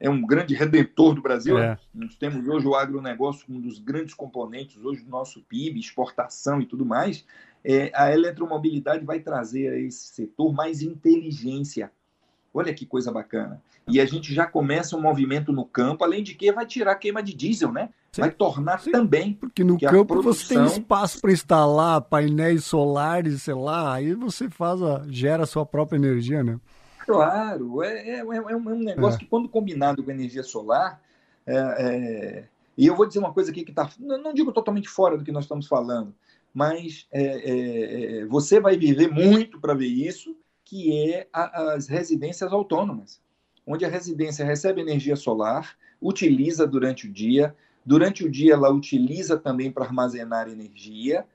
é 0.00 0.10
um 0.10 0.20
grande 0.20 0.54
redentor 0.54 1.14
do 1.14 1.22
Brasil, 1.22 1.56
é. 1.58 1.78
nós 1.94 2.16
temos 2.16 2.48
hoje 2.48 2.66
o 2.66 2.74
agronegócio 2.74 3.46
um 3.48 3.60
dos 3.60 3.78
grandes 3.78 4.14
componentes 4.14 4.82
hoje 4.82 5.04
do 5.04 5.10
nosso 5.10 5.40
PIB, 5.42 5.78
exportação 5.78 6.60
e 6.60 6.66
tudo 6.66 6.84
mais, 6.84 7.24
é, 7.64 7.92
a 7.94 8.12
eletromobilidade 8.12 9.04
vai 9.04 9.20
trazer 9.20 9.68
a 9.68 9.78
esse 9.78 10.12
setor 10.12 10.52
mais 10.52 10.82
inteligência, 10.82 11.92
Olha 12.54 12.74
que 12.74 12.84
coisa 12.84 13.10
bacana. 13.10 13.62
E 13.88 14.00
a 14.00 14.04
gente 14.04 14.32
já 14.34 14.46
começa 14.46 14.96
um 14.96 15.00
movimento 15.00 15.52
no 15.52 15.64
campo, 15.64 16.04
além 16.04 16.22
de 16.22 16.34
que 16.34 16.52
vai 16.52 16.66
tirar 16.66 16.92
a 16.92 16.96
queima 16.96 17.22
de 17.22 17.34
diesel, 17.34 17.72
né? 17.72 17.88
Sim. 18.12 18.20
Vai 18.20 18.30
tornar 18.30 18.78
Sim. 18.80 18.92
também. 18.92 19.34
Porque 19.34 19.64
no 19.64 19.80
campo 19.80 20.04
produção... 20.04 20.34
você 20.34 20.54
tem 20.54 20.66
espaço 20.66 21.20
para 21.20 21.32
instalar 21.32 22.02
painéis 22.02 22.64
solares, 22.64 23.42
sei 23.42 23.54
lá, 23.54 23.94
aí 23.94 24.14
você 24.14 24.50
faz 24.50 24.82
a, 24.82 25.02
gera 25.08 25.44
a 25.44 25.46
sua 25.46 25.64
própria 25.64 25.96
energia, 25.96 26.44
né? 26.44 26.60
Claro, 27.06 27.82
é, 27.82 28.10
é, 28.10 28.18
é, 28.18 28.24
um, 28.24 28.50
é 28.50 28.56
um, 28.56 28.78
negócio 28.78 29.16
é. 29.16 29.18
que 29.20 29.26
quando 29.26 29.48
combinado 29.48 30.02
com 30.04 30.10
energia 30.10 30.42
solar, 30.42 31.00
é, 31.46 31.56
é, 31.56 32.44
e 32.76 32.86
eu 32.86 32.94
vou 32.94 33.06
dizer 33.06 33.18
uma 33.18 33.32
coisa 33.32 33.50
aqui 33.50 33.64
que 33.64 33.70
está, 33.70 33.90
não 33.98 34.32
digo 34.32 34.52
totalmente 34.52 34.88
fora 34.88 35.16
do 35.18 35.24
que 35.24 35.32
nós 35.32 35.44
estamos 35.44 35.66
falando, 35.66 36.14
mas 36.54 37.08
você 38.28 38.60
vai 38.60 38.76
viver 38.76 39.10
muito 39.10 39.58
para 39.58 39.74
ver 39.74 39.86
isso, 39.86 40.36
que 40.72 41.12
é 41.12 41.28
a, 41.30 41.74
as 41.74 41.86
residências 41.86 42.50
autônomas, 42.50 43.20
onde 43.66 43.84
a 43.84 43.90
residência 43.90 44.42
recebe 44.42 44.80
energia 44.80 45.16
solar, 45.16 45.76
utiliza 46.00 46.66
durante 46.66 47.06
o 47.06 47.12
dia, 47.12 47.54
durante 47.84 48.24
o 48.24 48.30
dia 48.30 48.54
ela 48.54 48.70
utiliza 48.70 49.36
também 49.36 49.70
para 49.70 49.84
armazenar 49.84 50.48
energia, 50.48 51.26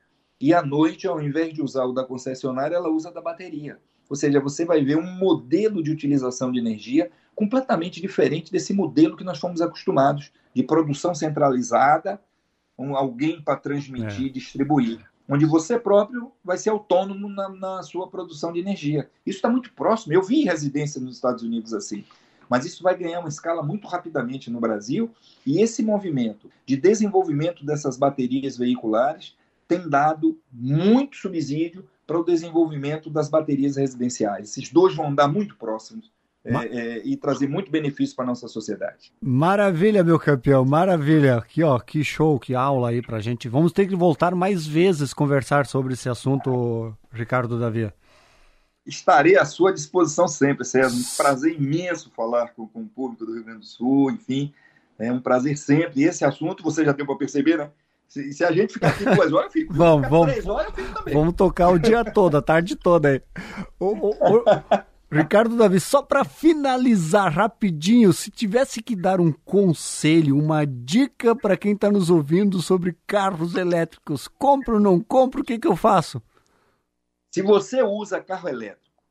e 0.41 0.55
à 0.55 0.63
noite, 0.63 1.05
ao 1.05 1.21
invés 1.21 1.53
de 1.53 1.61
usar 1.61 1.85
o 1.85 1.93
da 1.93 2.03
concessionária, 2.03 2.75
ela 2.75 2.89
usa 2.89 3.11
da 3.11 3.21
bateria. 3.21 3.77
Ou 4.09 4.15
seja, 4.15 4.39
você 4.39 4.65
vai 4.65 4.83
ver 4.83 4.97
um 4.97 5.05
modelo 5.05 5.83
de 5.83 5.91
utilização 5.91 6.51
de 6.51 6.57
energia 6.57 7.11
completamente 7.35 8.01
diferente 8.01 8.51
desse 8.51 8.73
modelo 8.73 9.15
que 9.15 9.23
nós 9.23 9.38
fomos 9.38 9.61
acostumados, 9.61 10.31
de 10.51 10.63
produção 10.63 11.13
centralizada, 11.13 12.19
um, 12.75 12.95
alguém 12.95 13.39
para 13.39 13.55
transmitir 13.55 14.23
e 14.23 14.29
é. 14.29 14.31
distribuir 14.31 15.07
onde 15.28 15.45
você 15.45 15.78
próprio 15.78 16.32
vai 16.43 16.57
ser 16.57 16.69
autônomo 16.69 17.28
na, 17.30 17.49
na 17.49 17.84
sua 17.84 18.07
produção 18.07 18.51
de 18.53 18.59
energia. 18.59 19.09
Isso 19.25 19.38
está 19.38 19.49
muito 19.49 19.73
próximo. 19.73 20.13
Eu 20.13 20.23
vi 20.23 20.43
residência 20.43 21.01
nos 21.01 21.15
Estados 21.15 21.43
Unidos 21.43 21.73
assim. 21.73 22.03
Mas 22.49 22.65
isso 22.65 22.82
vai 22.82 22.97
ganhar 22.97 23.19
uma 23.19 23.30
escala 23.30 23.61
muito 23.61 23.88
rapidamente 23.88 24.49
no 24.49 24.61
Brasil, 24.61 25.11
e 25.45 25.61
esse 25.61 25.84
movimento 25.84 26.49
de 26.65 26.78
desenvolvimento 26.78 27.65
dessas 27.65 27.97
baterias 27.97 28.57
veiculares 28.57 29.36
tem 29.67 29.89
dado 29.89 30.39
muito 30.49 31.17
subsídio 31.17 31.86
para 32.05 32.17
o 32.17 32.23
desenvolvimento 32.23 33.09
das 33.09 33.28
baterias 33.28 33.75
residenciais. 33.75 34.51
Esses 34.51 34.71
dois 34.71 34.95
vão 34.95 35.07
andar 35.07 35.28
muito 35.28 35.57
próximos 35.57 36.09
é, 36.48 36.78
é, 36.78 37.02
e 37.06 37.18
trazer 37.18 37.48
muito 37.48 37.70
benefício 37.70 38.16
para 38.16 38.26
a 38.26 38.28
nossa 38.28 38.48
sociedade. 38.48 39.12
Maravilha, 39.22 40.04
meu 40.04 40.20
campeão, 40.20 40.64
maravilha. 40.64 41.38
Aqui, 41.38 41.64
ó, 41.64 41.78
que 41.80 42.04
show, 42.04 42.39
que 42.39 42.56
aula 42.56 42.89
aí 42.89 43.02
para 43.02 43.20
gente. 43.20 43.50
Vamos 43.50 43.72
ter 43.72 43.88
que 43.88 43.95
voltar 43.95 44.34
mais 44.34 44.66
vezes 44.66 45.14
conversar 45.14 45.66
sobre 45.66 45.93
esse 45.93 46.08
assunto, 46.08 46.95
Ricardo 47.12 47.60
Davi. 47.60 47.91
Estarei 48.86 49.38
à 49.38 49.43
sua 49.43 49.74
disposição 49.74 50.28
sempre, 50.28 50.64
César. 50.64 50.95
Um 50.95 51.18
prazer 51.18 51.54
imenso 51.60 52.10
falar 52.16 52.54
com, 52.54 52.66
com 52.68 52.82
o 52.82 52.88
público 52.88 53.26
do 53.26 53.34
Rio 53.34 53.43
Grande 53.43 53.60
do 53.60 53.66
Sul, 53.66 54.12
enfim. 54.12 54.54
É 54.98 55.12
um 55.12 55.20
prazer 55.20 55.58
sempre. 55.58 56.02
E 56.02 56.06
esse 56.06 56.24
assunto, 56.24 56.64
você 56.64 56.86
já 56.86 56.93
deu 56.93 57.06
para 57.06 57.18
perceber, 57.18 57.58
né? 57.58 57.70
Se, 58.08 58.32
se, 58.32 58.43
a 58.45 58.52
gente 58.54 58.74
ficar 58.74 58.88
aqui 58.88 59.04
duas 59.04 59.34
horas, 59.34 59.48
eu 59.48 59.52
fico. 59.52 59.74
Vamos, 59.74 60.10
vamos, 60.10 60.32
três 60.32 60.48
horas, 60.48 60.68
eu 60.68 60.74
fico 60.74 60.98
também. 60.98 61.14
Vamos 61.14 61.34
tocar 61.34 61.70
o 61.70 61.78
dia 61.78 62.06
todo, 62.06 62.38
a 62.38 62.41
tarde 62.41 62.78
toda 62.78 63.10
aí. 63.10 63.22
Ricardo 65.10 65.55
Davi, 65.55 65.80
só 65.80 66.01
para 66.01 66.26
finalizar 66.26 67.32
rapidinho, 67.32 68.12
se 68.12 68.30
tivesse 68.30 68.84
que 68.84 68.93
dar 68.93 69.22
um 69.22 69.32
conselho, 69.32 70.38
uma 70.38 70.66
dica 70.66 71.34
para 71.34 71.55
quem 71.55 71.74
está 71.74 71.89
nos 71.89 72.10
ouvindo 72.10 72.62
sobre 72.62 72.97
carros 73.08 73.55
elétricos, 73.55 74.28
compro 74.28 74.76
ou 74.76 74.80
não 74.82 74.99
compro, 74.99 75.41
o 75.41 75.45
que, 75.45 75.58
que 75.58 75.68
eu 75.68 75.78
faço? 75.78 76.22
Se 77.32 77.41
você 77.41 77.82
usa 77.82 78.22
carro 78.22 78.49
elétrico 78.49 79.01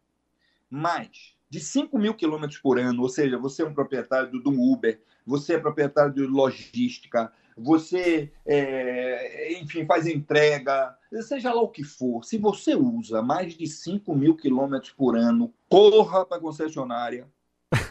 mais 0.68 1.34
de 1.48 1.60
5 1.60 1.98
mil 1.98 2.12
quilômetros 2.12 2.58
por 2.58 2.78
ano, 2.78 3.02
ou 3.02 3.08
seja, 3.08 3.38
você 3.38 3.62
é 3.62 3.66
um 3.66 3.72
proprietário 3.72 4.30
do, 4.40 4.50
Uber, 4.50 5.00
você 5.24 5.54
é 5.54 5.58
proprietário 5.58 6.12
de 6.12 6.22
logística, 6.22 7.32
você, 7.56 8.30
é, 8.44 9.58
enfim, 9.60 9.86
faz 9.86 10.06
entrega, 10.06 10.94
seja 11.22 11.52
lá 11.52 11.62
o 11.62 11.68
que 11.68 11.82
for. 11.82 12.22
Se 12.22 12.36
você 12.36 12.74
usa 12.74 13.22
mais 13.22 13.56
de 13.56 13.66
5 13.66 14.14
mil 14.14 14.36
quilômetros 14.36 14.92
por 14.92 15.16
ano, 15.16 15.52
corra 15.68 16.26
para 16.26 16.36
a 16.36 16.40
concessionária 16.40 17.26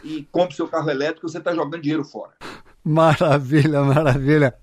e 0.04 0.22
compre 0.30 0.54
seu 0.54 0.68
carro 0.68 0.88
elétrico, 0.88 1.28
você 1.28 1.38
está 1.38 1.52
jogando 1.52 1.82
dinheiro 1.82 2.04
fora. 2.04 2.34
Maravilha, 2.84 3.82
maravilha. 3.82 4.54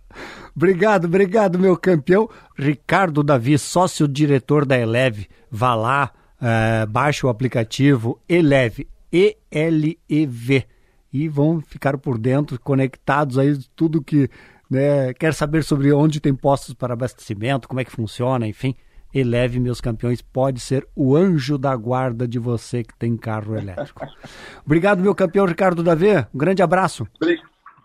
Obrigado, 0.55 1.05
obrigado, 1.05 1.59
meu 1.59 1.75
campeão. 1.75 2.29
Ricardo 2.57 3.23
Davi, 3.23 3.57
sócio-diretor 3.57 4.65
da 4.65 4.77
Eleve. 4.77 5.27
Vá 5.51 5.75
lá, 5.75 6.11
é, 6.41 6.85
baixe 6.85 7.25
o 7.25 7.29
aplicativo 7.29 8.19
Eleve, 8.29 8.87
E-L-E-V. 9.11 10.65
E 11.11 11.27
vão 11.27 11.61
ficar 11.61 11.97
por 11.97 12.17
dentro, 12.17 12.59
conectados 12.59 13.37
aí, 13.37 13.57
tudo 13.75 14.01
que 14.01 14.29
né, 14.73 15.13
quer 15.13 15.33
saber 15.33 15.63
sobre 15.63 15.93
onde 15.93 16.19
tem 16.19 16.33
postos 16.33 16.73
para 16.73 16.93
abastecimento, 16.93 17.67
como 17.67 17.79
é 17.79 17.85
que 17.85 17.91
funciona, 17.91 18.47
enfim. 18.47 18.75
Eleve, 19.13 19.59
meus 19.59 19.79
campeões, 19.79 20.23
pode 20.23 20.59
ser 20.59 20.87
o 20.95 21.15
anjo 21.15 21.55
da 21.55 21.75
guarda 21.75 22.27
de 22.27 22.39
você 22.39 22.83
que 22.83 22.97
tem 22.97 23.15
carro 23.15 23.55
elétrico. 23.55 24.07
Obrigado, 24.65 25.03
meu 25.03 25.13
campeão 25.13 25.45
Ricardo 25.45 25.83
Davi. 25.83 26.17
Um 26.33 26.37
grande 26.37 26.63
abraço. 26.63 27.07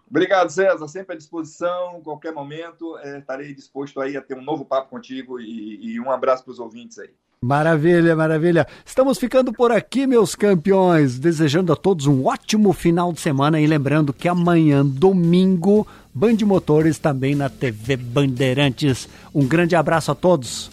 Obrigado, 0.09 0.49
César. 0.49 0.89
Sempre 0.89 1.14
à 1.14 1.18
disposição, 1.18 2.01
qualquer 2.03 2.32
momento. 2.32 2.97
É, 3.01 3.18
estarei 3.18 3.55
disposto 3.55 4.01
aí 4.01 4.16
a 4.16 4.22
ter 4.22 4.39
um 4.39 4.43
novo 4.43 4.64
papo 4.64 4.89
contigo 4.89 5.39
e, 5.39 5.93
e 5.93 6.01
um 6.01 6.11
abraço 6.11 6.45
para 6.45 6.53
os 6.53 6.59
ouvintes 6.59 6.99
aí. 6.99 7.11
Maravilha, 7.41 8.16
maravilha. 8.16 8.66
Estamos 8.84 9.16
ficando 9.16 9.53
por 9.53 9.70
aqui, 9.70 10.07
meus 10.09 10.34
campeões. 10.34 11.18
Desejando 11.18 11.72
a 11.72 11.76
todos 11.76 12.07
um 12.07 12.26
ótimo 12.26 12.72
final 12.72 13.12
de 13.12 13.20
semana 13.20 13.61
e 13.61 13.66
lembrando 13.66 14.12
que 14.12 14.26
amanhã, 14.26 14.84
domingo, 14.84 15.86
Band 16.19 16.39
Motores 16.45 16.99
também 16.99 17.37
na 17.37 17.49
TV 17.49 17.97
Bandeirantes. 17.97 19.09
Um 19.33 19.47
grande 19.47 19.77
abraço 19.77 20.11
a 20.11 20.16
todos. 20.16 20.69